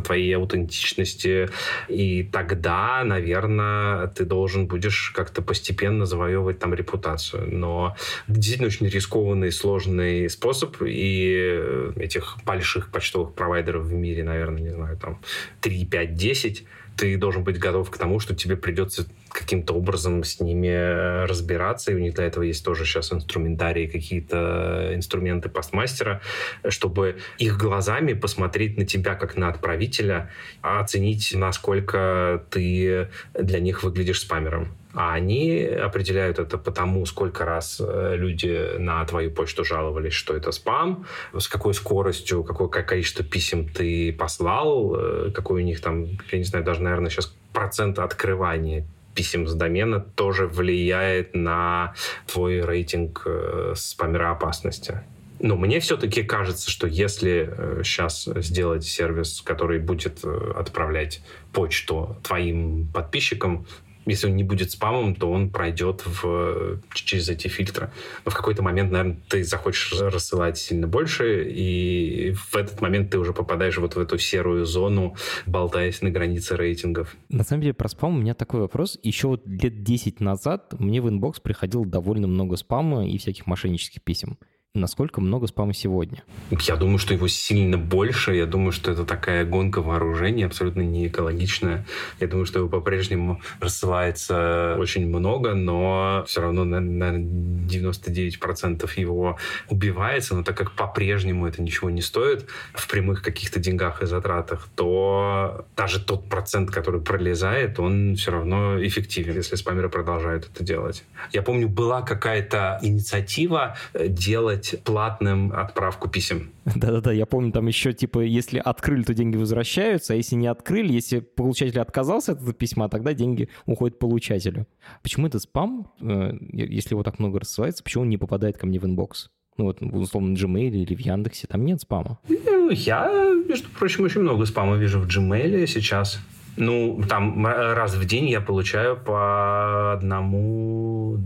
твоей 0.01 0.37
аутентичности. 0.37 1.49
И 1.89 2.23
тогда, 2.23 3.03
наверное, 3.05 4.09
ты 4.09 4.25
должен 4.25 4.67
будешь 4.67 5.13
как-то 5.15 5.43
постепенно 5.43 6.07
завоевывать 6.07 6.59
там 6.59 6.75
репутацию. 6.75 7.49
Но 7.51 7.97
действительно 8.29 8.69
очень 8.69 8.89
рискованный, 8.89 9.53
сложный 9.53 10.29
способ, 10.31 10.77
и 10.81 11.61
этих 11.97 12.37
больших 12.45 12.91
почтовых 12.91 13.35
провайдеров 13.35 13.85
в 13.85 13.93
мире, 13.93 14.25
наверное, 14.25 14.63
не 14.63 14.71
знаю, 14.71 14.97
там 14.97 15.21
3, 15.61 15.87
5, 15.87 16.15
10, 16.15 16.65
ты 16.97 17.17
должен 17.17 17.45
быть 17.45 17.59
готов 17.59 17.91
к 17.91 17.99
тому, 17.99 18.21
что 18.21 18.35
тебе 18.35 18.57
придется 18.57 19.07
каким-то 19.31 19.75
образом 19.75 20.23
с 20.23 20.41
ними 20.41 20.69
э, 20.69 21.25
разбираться, 21.27 21.91
и 21.91 21.95
у 21.95 21.99
них 21.99 22.15
для 22.15 22.25
этого 22.25 22.45
есть 22.45 22.65
тоже 22.65 22.85
сейчас 22.85 23.13
инструментарии, 23.13 23.87
какие-то 23.87 24.93
инструменты 24.95 25.49
постмастера, 25.49 26.21
чтобы 26.69 27.17
их 27.39 27.59
глазами 27.59 28.13
посмотреть 28.13 28.79
на 28.79 28.87
тебя 28.87 29.15
как 29.15 29.37
на 29.37 29.49
отправителя, 29.49 30.31
оценить, 30.63 31.33
насколько 31.35 32.45
ты 32.51 33.09
для 33.35 33.59
них 33.61 33.83
выглядишь 33.83 34.21
спамером. 34.21 34.69
А 34.95 35.15
они 35.15 35.61
определяют 35.65 36.39
это 36.39 36.57
потому, 36.57 37.05
сколько 37.05 37.45
раз 37.45 37.81
э, 37.85 38.15
люди 38.17 38.79
на 38.79 39.05
твою 39.05 39.33
почту 39.33 39.65
жаловались, 39.65 40.13
что 40.13 40.37
это 40.37 40.53
спам, 40.53 41.05
с 41.37 41.49
какой 41.49 41.75
скоростью, 41.75 42.45
какое 42.45 42.69
количество 42.69 43.25
писем 43.25 43.69
ты 43.69 44.13
послал, 44.13 44.95
э, 44.95 45.31
какой 45.35 45.63
у 45.63 45.65
них 45.65 45.81
там, 45.81 46.07
я 46.31 46.39
не 46.39 46.45
знаю, 46.45 46.65
даже, 46.65 46.83
наверное, 46.83 47.11
сейчас 47.11 47.35
процент 47.53 47.99
открывания 47.99 48.87
писем 49.15 49.47
с 49.47 49.55
домена 49.55 50.01
тоже 50.01 50.47
влияет 50.47 51.35
на 51.35 51.95
твой 52.27 52.61
рейтинг 52.61 53.23
э, 53.27 53.73
спамера 53.77 54.31
опасности. 54.31 55.01
Но 55.41 55.57
мне 55.57 55.81
все-таки 55.81 56.23
кажется, 56.23 56.71
что 56.71 56.87
если 56.87 57.83
сейчас 57.83 58.25
сделать 58.37 58.85
сервис, 58.85 59.43
который 59.45 59.81
будет 59.81 60.25
отправлять 60.25 61.23
почту 61.53 62.17
твоим 62.23 62.87
подписчикам, 62.95 63.67
если 64.07 64.27
он 64.27 64.37
не 64.37 64.45
будет 64.45 64.71
спамом, 64.71 65.15
то 65.15 65.31
он 65.31 65.51
пройдет 65.51 66.03
в, 66.05 66.81
через 66.93 67.29
эти 67.29 67.49
фильтры. 67.49 67.91
Но 68.25 68.31
в 68.31 68.35
какой-то 68.35 68.63
момент, 68.63 68.93
наверное, 68.93 69.19
ты 69.29 69.45
захочешь 69.45 69.93
рассылать 69.93 70.59
сильно 70.59 70.87
больше, 70.87 71.45
и 71.51 72.33
в 72.33 72.57
этот 72.57 72.81
момент 72.81 73.11
ты 73.11 73.19
уже 73.19 73.33
попадаешь 73.33 73.79
вот 73.79 73.97
в 73.97 73.99
эту 73.99 74.19
серую 74.19 74.67
зону, 74.67 75.17
болтаясь 75.47 76.03
на 76.03 76.11
границе 76.11 76.57
рейтингов. 76.57 77.17
На 77.29 77.45
самом 77.45 77.63
деле 77.63 77.75
про 77.75 77.89
спам 77.89 78.17
у 78.17 78.21
меня 78.21 78.35
такой 78.35 78.61
вопрос. 78.61 78.99
Еще 79.03 79.29
вот 79.29 79.47
лет 79.47 79.83
10 79.83 80.21
назад 80.21 80.75
мне 80.79 81.01
в 81.01 81.09
inbox 81.09 81.41
приходило 81.41 81.87
довольно 81.87 82.27
много 82.27 82.57
спама 82.57 83.07
и 83.07 83.19
всяких 83.19 83.47
мошеннических 83.47 84.03
писем 84.03 84.39
насколько 84.75 85.21
много 85.21 85.47
спама 85.47 85.73
сегодня? 85.73 86.25
Я 86.51 86.75
думаю, 86.75 86.99
что 86.99 87.15
его 87.15 87.29
сильно 87.29 87.79
больше. 87.79 88.35
Я 88.35 88.47
думаю, 88.47 88.73
что 88.73 88.91
это 88.91 89.05
такая 89.05 89.45
гонка 89.45 89.81
вооружений, 89.81 90.43
абсолютно 90.43 90.81
не 90.81 91.07
экологичная. 91.07 91.87
Я 92.19 92.27
думаю, 92.27 92.45
что 92.45 92.59
его 92.59 92.69
по-прежнему 92.69 93.41
рассылается 93.61 94.77
очень 94.79 95.07
много, 95.07 95.55
но 95.55 96.25
все 96.27 96.41
равно, 96.41 96.65
наверное, 96.65 97.21
99% 97.21 98.91
его 98.97 99.39
убивается. 99.69 100.35
Но 100.35 100.43
так 100.43 100.57
как 100.57 100.73
по-прежнему 100.73 101.47
это 101.47 101.63
ничего 101.63 101.89
не 101.89 102.03
стоит 102.03 102.47
в 102.75 102.89
прямых 102.89 103.23
каких-то 103.23 103.61
деньгах 103.61 104.03
и 104.03 104.07
затратах, 104.07 104.69
то 104.75 105.67
даже 105.77 106.05
тот 106.05 106.29
процент, 106.29 106.73
который 106.73 107.01
пролезает, 107.01 107.79
он 107.79 108.17
все 108.17 108.33
равно 108.33 108.85
эффективен, 108.85 109.37
если 109.37 109.55
спамеры 109.55 109.89
продолжают 109.89 110.51
это 110.53 110.65
делать. 110.65 111.05
Я 111.33 111.43
помню, 111.43 111.69
была 111.69 112.03
какая-то 112.03 112.81
инициатива 112.83 113.77
э, 113.93 114.09
делать 114.09 114.64
сделать 114.65 114.85
платным 114.85 115.53
отправку 115.53 116.09
писем. 116.09 116.51
Да-да-да, 116.65 117.13
я 117.13 117.27
помню, 117.27 117.53
там 117.53 117.67
еще, 117.67 117.93
типа, 117.93 118.21
если 118.21 118.59
открыли, 118.59 119.03
то 119.03 119.15
деньги 119.15 119.37
возвращаются, 119.37 120.15
а 120.15 120.17
если 120.17 120.37
не 120.37 120.47
открыли, 120.47 120.93
если 120.93 121.21
получатель 121.21 121.81
отказался 121.81 122.33
от 122.33 122.39
этого 122.39 122.53
письма, 122.53 122.89
тогда 122.89 123.15
деньги 123.15 123.49
уходят 123.67 123.99
получателю. 123.99 124.67
Почему 125.03 125.27
это 125.27 125.39
спам, 125.39 125.93
э, 126.01 126.33
если 126.53 126.95
его 126.95 127.03
так 127.03 127.19
много 127.19 127.41
рассылается, 127.41 127.83
почему 127.83 128.03
он 128.03 128.09
не 128.09 128.19
попадает 128.19 128.59
ко 128.59 128.67
мне 128.67 128.79
в 128.79 128.85
inbox? 128.85 129.31
Ну 129.57 129.67
вот, 129.67 129.81
условно, 129.83 130.35
в 130.35 130.39
Gmail 130.39 130.71
или 130.71 130.95
в 130.95 131.01
Яндексе, 131.01 131.47
там 131.47 131.65
нет 131.65 131.81
спама. 131.81 132.19
Ну, 132.29 132.71
я, 132.71 133.09
между 133.49 133.69
прочим, 133.69 134.05
очень 134.05 134.23
много 134.23 134.47
спама 134.47 134.77
вижу 134.77 134.99
в 134.99 135.07
Gmail 135.07 135.67
сейчас. 135.67 136.19
Ну, 136.57 137.03
там 137.09 137.47
раз 137.47 137.95
в 137.95 138.05
день 138.07 138.29
я 138.29 138.41
получаю 138.41 138.97
по 138.97 139.93
одному-два 139.95 141.25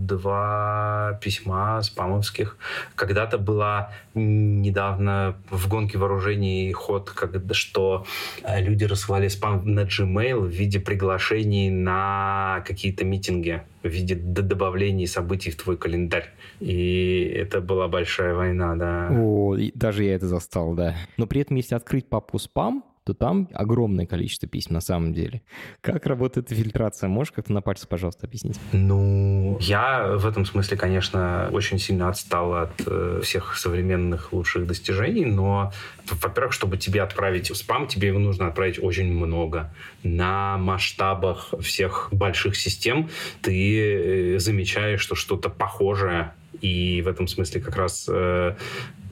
письма 1.21 1.81
спамовских. 1.83 2.57
Когда-то 2.95 3.37
была 3.37 3.91
недавно 4.15 5.35
в 5.49 5.67
гонке 5.67 5.97
вооружений 5.97 6.71
ход, 6.73 7.09
когда, 7.11 7.53
что 7.53 8.05
э, 8.43 8.61
люди 8.61 8.85
рассылали 8.85 9.27
спам 9.27 9.61
на 9.65 9.81
Gmail 9.81 10.39
в 10.39 10.49
виде 10.49 10.79
приглашений 10.79 11.69
на 11.69 12.63
какие-то 12.67 13.05
митинги, 13.05 13.61
в 13.83 13.87
виде 13.87 14.15
добавлений 14.15 15.05
событий 15.07 15.51
в 15.51 15.57
твой 15.57 15.77
календарь. 15.77 16.31
И 16.59 17.21
это 17.35 17.61
была 17.61 17.87
большая 17.87 18.33
война, 18.33 18.75
да. 18.75 19.09
О, 19.11 19.55
даже 19.75 20.03
я 20.03 20.15
это 20.15 20.27
застал, 20.27 20.73
да. 20.73 20.95
Но 21.17 21.27
при 21.27 21.41
этом, 21.41 21.55
если 21.57 21.75
открыть 21.75 22.09
папу 22.09 22.39
спам, 22.39 22.83
то 23.09 23.15
там 23.15 23.49
огромное 23.53 24.05
количество 24.05 24.47
писем 24.47 24.73
на 24.73 24.81
самом 24.81 25.13
деле. 25.13 25.41
Как 25.81 26.05
работает 26.05 26.49
фильтрация? 26.49 27.09
Можешь 27.09 27.31
как-то 27.31 27.51
на 27.53 27.61
пальцах, 27.61 27.89
пожалуйста, 27.89 28.27
объяснить? 28.27 28.59
Ну, 28.71 29.57
я 29.59 30.15
в 30.17 30.27
этом 30.27 30.45
смысле, 30.45 30.77
конечно, 30.77 31.49
очень 31.51 31.79
сильно 31.79 32.09
отстал 32.09 32.53
от 32.53 32.71
э, 32.85 33.21
всех 33.23 33.57
современных 33.57 34.31
лучших 34.31 34.67
достижений, 34.67 35.25
но, 35.25 35.71
во-первых, 36.07 36.53
чтобы 36.53 36.77
тебе 36.77 37.01
отправить 37.01 37.55
спам, 37.57 37.87
тебе 37.87 38.09
его 38.09 38.19
нужно 38.19 38.47
отправить 38.47 38.77
очень 38.79 39.11
много. 39.11 39.73
На 40.03 40.57
масштабах 40.57 41.53
всех 41.61 42.09
больших 42.11 42.55
систем 42.55 43.09
ты 43.41 44.35
э, 44.35 44.39
замечаешь, 44.39 45.01
что 45.01 45.15
что-то 45.15 45.49
похожее 45.49 46.33
и 46.61 47.01
в 47.01 47.07
этом 47.07 47.27
смысле 47.27 47.61
как 47.61 47.75
раз 47.75 48.07
э, 48.11 48.55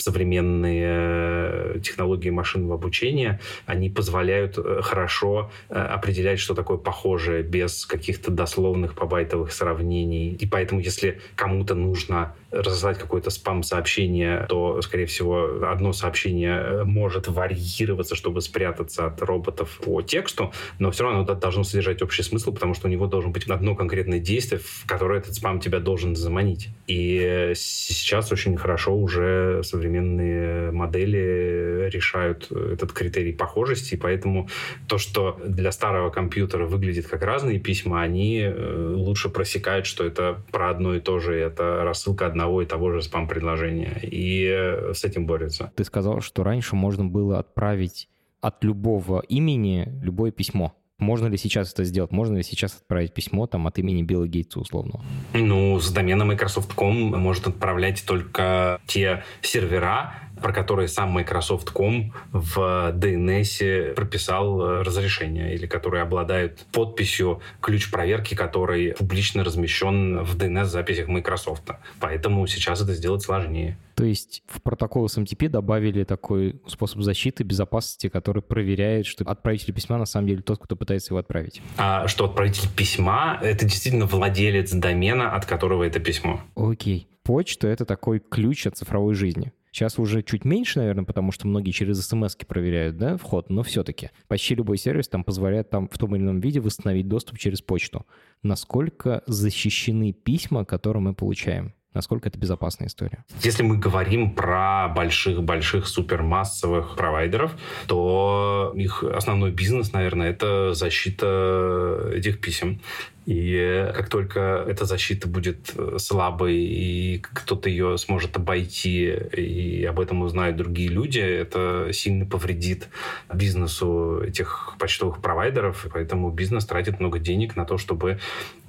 современные 0.02 0.86
э, 0.88 1.80
технологии 1.84 2.30
машинного 2.30 2.76
обучения, 2.76 3.40
они 3.66 3.90
позволяют 3.90 4.58
э, 4.58 4.82
хорошо 4.82 5.52
э, 5.70 5.74
определять, 5.74 6.40
что 6.40 6.54
такое 6.56 6.78
похожее, 6.78 7.44
без 7.44 7.86
каких-то 7.86 8.32
дословных 8.32 8.96
побайтовых 8.96 9.52
сравнений. 9.52 10.34
И 10.34 10.46
поэтому, 10.46 10.82
если 10.82 11.20
кому-то 11.36 11.76
нужно 11.76 12.36
разослать 12.52 12.98
какое-то 12.98 13.30
спам-сообщение, 13.30 14.46
то, 14.48 14.82
скорее 14.82 15.06
всего, 15.06 15.70
одно 15.70 15.94
сообщение 15.94 16.84
может 16.84 17.28
варьироваться, 17.28 18.16
чтобы 18.16 18.42
спрятаться 18.42 19.08
от 19.08 19.22
роботов 19.22 19.80
по 19.84 20.02
тексту, 20.02 20.54
но 20.80 20.92
все 20.92 21.04
равно 21.04 21.24
должно 21.24 21.64
содержать 21.64 22.02
общий 22.02 22.24
смысл, 22.24 22.54
потому 22.54 22.74
что 22.74 22.88
у 22.88 22.92
него 22.92 23.08
должен 23.08 23.32
быть 23.32 23.48
одно 23.48 23.76
конкретное 23.76 24.20
действие, 24.20 24.62
в 24.64 24.86
которое 24.86 25.20
этот 25.20 25.36
спам 25.36 25.60
тебя 25.60 25.80
должен 25.80 26.16
заманить. 26.16 26.70
И 26.88 27.52
сейчас 27.56 28.32
очень 28.32 28.56
хорошо 28.56 28.98
уже 28.98 29.62
современные 29.64 30.72
модели 30.72 31.90
решают 31.92 32.50
этот 32.50 32.94
критерий 32.94 33.34
похожести, 33.34 33.96
и 33.96 33.98
поэтому 33.98 34.48
то, 34.88 34.98
что 34.98 35.38
для 35.46 35.74
старого 35.74 36.10
компьютера 36.10 36.66
выглядит 36.66 37.08
как 37.08 37.24
разные 37.24 37.60
письма, 37.60 38.02
они 38.02 38.40
э, 38.40 38.94
лучше 38.96 39.30
просекают, 39.30 39.86
что 39.86 40.06
это 40.06 40.42
про 40.52 40.70
одно 40.70 40.96
и 40.96 41.02
то 41.02 41.20
же, 41.20 41.36
это 41.36 41.84
рассылка 41.84 42.26
одного 42.26 42.62
и 42.62 42.66
того 42.66 42.92
же 42.92 43.02
спам-предложения, 43.02 44.00
и 44.02 44.48
э, 44.50 44.94
с 44.94 45.04
этим 45.04 45.26
борются. 45.26 45.74
Ты 45.76 45.84
сказал, 45.84 46.22
что 46.22 46.44
раньше 46.44 46.76
можно 46.76 47.04
было 47.04 47.40
отправить 47.40 48.08
от 48.40 48.64
любого 48.64 49.20
имени 49.28 49.90
любое 50.02 50.32
письмо. 50.32 50.74
Можно 51.00 51.28
ли 51.28 51.38
сейчас 51.38 51.72
это 51.74 51.84
сделать? 51.84 52.12
Можно 52.12 52.38
ли 52.38 52.44
сейчас 52.44 52.76
отправить 52.76 53.14
письмо 53.14 53.46
там 53.46 53.68
от 53.68 53.78
имени 53.78 54.02
Билла 54.02 54.28
Гейтса 54.28 54.60
условно? 54.60 55.02
Ну, 55.34 55.80
с 55.80 55.92
домена 55.92 56.26
Microsoft.com 56.26 57.16
может 57.20 57.48
отправлять 57.48 58.04
только 58.06 58.82
те 58.88 59.24
сервера, 59.42 60.16
про 60.42 60.54
которые 60.54 60.88
сам 60.88 61.10
Microsoft.com 61.12 62.14
в 62.32 62.94
DNS 62.96 63.94
прописал 63.94 64.62
э, 64.62 64.82
разрешение, 64.84 65.54
или 65.54 65.66
которые 65.66 66.04
обладают 66.04 66.66
подписью 66.72 67.42
ключ 67.62 67.92
проверки, 67.92 68.36
который 68.36 68.94
публично 68.94 69.44
размещен 69.44 70.24
в 70.24 70.38
DNS-записях 70.38 71.08
Microsoft. 71.08 71.64
Поэтому 72.00 72.46
сейчас 72.48 72.82
это 72.82 72.94
сделать 72.94 73.24
сложнее. 73.24 73.78
То 73.98 74.06
есть 74.06 74.44
в 74.46 74.62
протокол 74.62 75.08
SMTP 75.08 75.50
добавили 75.50 76.04
такой 76.04 76.62
способ 76.68 77.02
защиты, 77.02 77.44
безопасности, 77.44 78.10
который 78.10 78.44
проверяет, 78.44 79.08
что 79.08 79.24
отправитель 79.24 79.74
письма 79.74 79.98
на 79.98 80.06
самом 80.06 80.28
деле 80.28 80.44
тот, 80.44 80.60
кто 80.60 80.76
пытается 80.76 81.14
его 81.14 81.20
отправить. 81.20 81.64
А 81.78 82.08
что 82.08 82.26
отправитель 82.26 82.70
письма— 82.76 83.40
это 83.42 83.66
действительно 83.66 84.06
владелец 84.06 84.72
домена, 84.72 85.32
от 85.36 85.46
которого 85.46 85.84
это 85.84 86.00
письмо. 86.00 86.42
Окей. 86.56 87.08
Почта— 87.24 87.68
это 87.70 87.86
такой 87.86 88.20
ключ 88.20 88.68
от 88.68 88.78
цифровой 88.78 89.16
жизни. 89.16 89.52
Сейчас 89.78 90.00
уже 90.00 90.24
чуть 90.24 90.44
меньше, 90.44 90.80
наверное, 90.80 91.04
потому 91.06 91.32
что 91.32 91.46
многие 91.46 91.70
через 91.70 92.04
смс 92.04 92.36
проверяют, 92.48 92.98
да, 92.98 93.16
вход, 93.16 93.52
но 93.52 93.62
все-таки 93.62 94.10
почти 94.28 94.56
любой 94.56 94.80
сервис 94.80 95.08
там 95.08 95.24
позволяет 95.24 95.70
там 95.70 95.88
в 95.88 95.96
том 96.00 96.16
или 96.16 96.24
ином 96.24 96.40
виде 96.40 96.60
восстановить 96.60 97.08
доступ 97.08 97.38
через 97.38 97.62
почту. 97.62 98.08
Насколько 98.42 99.22
защищены 99.28 100.14
письма, 100.14 100.66
которые 100.66 101.04
мы 101.04 101.14
получаем? 101.14 101.76
Насколько 101.94 102.30
это 102.30 102.38
безопасная 102.38 102.88
история? 102.88 103.24
Если 103.42 103.64
мы 103.64 103.78
говорим 103.78 104.36
про 104.36 104.88
больших-больших 104.90 105.88
супермассовых 105.88 106.96
провайдеров, 106.96 107.56
то 107.88 108.74
их 108.76 109.04
основной 109.04 109.52
бизнес, 109.52 109.94
наверное, 109.94 110.30
это 110.30 110.74
защита 110.74 112.12
этих 112.14 112.40
писем. 112.40 112.82
И 113.26 113.92
как 113.94 114.10
только 114.10 114.64
эта 114.68 114.86
защита 114.86 115.28
будет 115.28 115.74
слабой, 115.98 116.56
и 116.56 117.20
кто-то 117.20 117.68
ее 117.70 117.98
сможет 117.98 118.38
обойти, 118.38 119.14
и 119.36 119.84
об 119.84 120.00
этом 120.00 120.22
узнают 120.22 120.56
другие 120.56 120.88
люди, 120.88 121.20
это 121.20 121.90
сильно 121.92 122.26
повредит 122.26 122.88
бизнесу 123.34 124.22
этих 124.22 124.76
почтовых 124.80 125.22
провайдеров. 125.22 125.88
Поэтому 125.92 126.32
бизнес 126.32 126.66
тратит 126.66 127.02
много 127.02 127.20
денег 127.20 127.58
на 127.58 127.66
то, 127.66 127.78
чтобы 127.78 128.20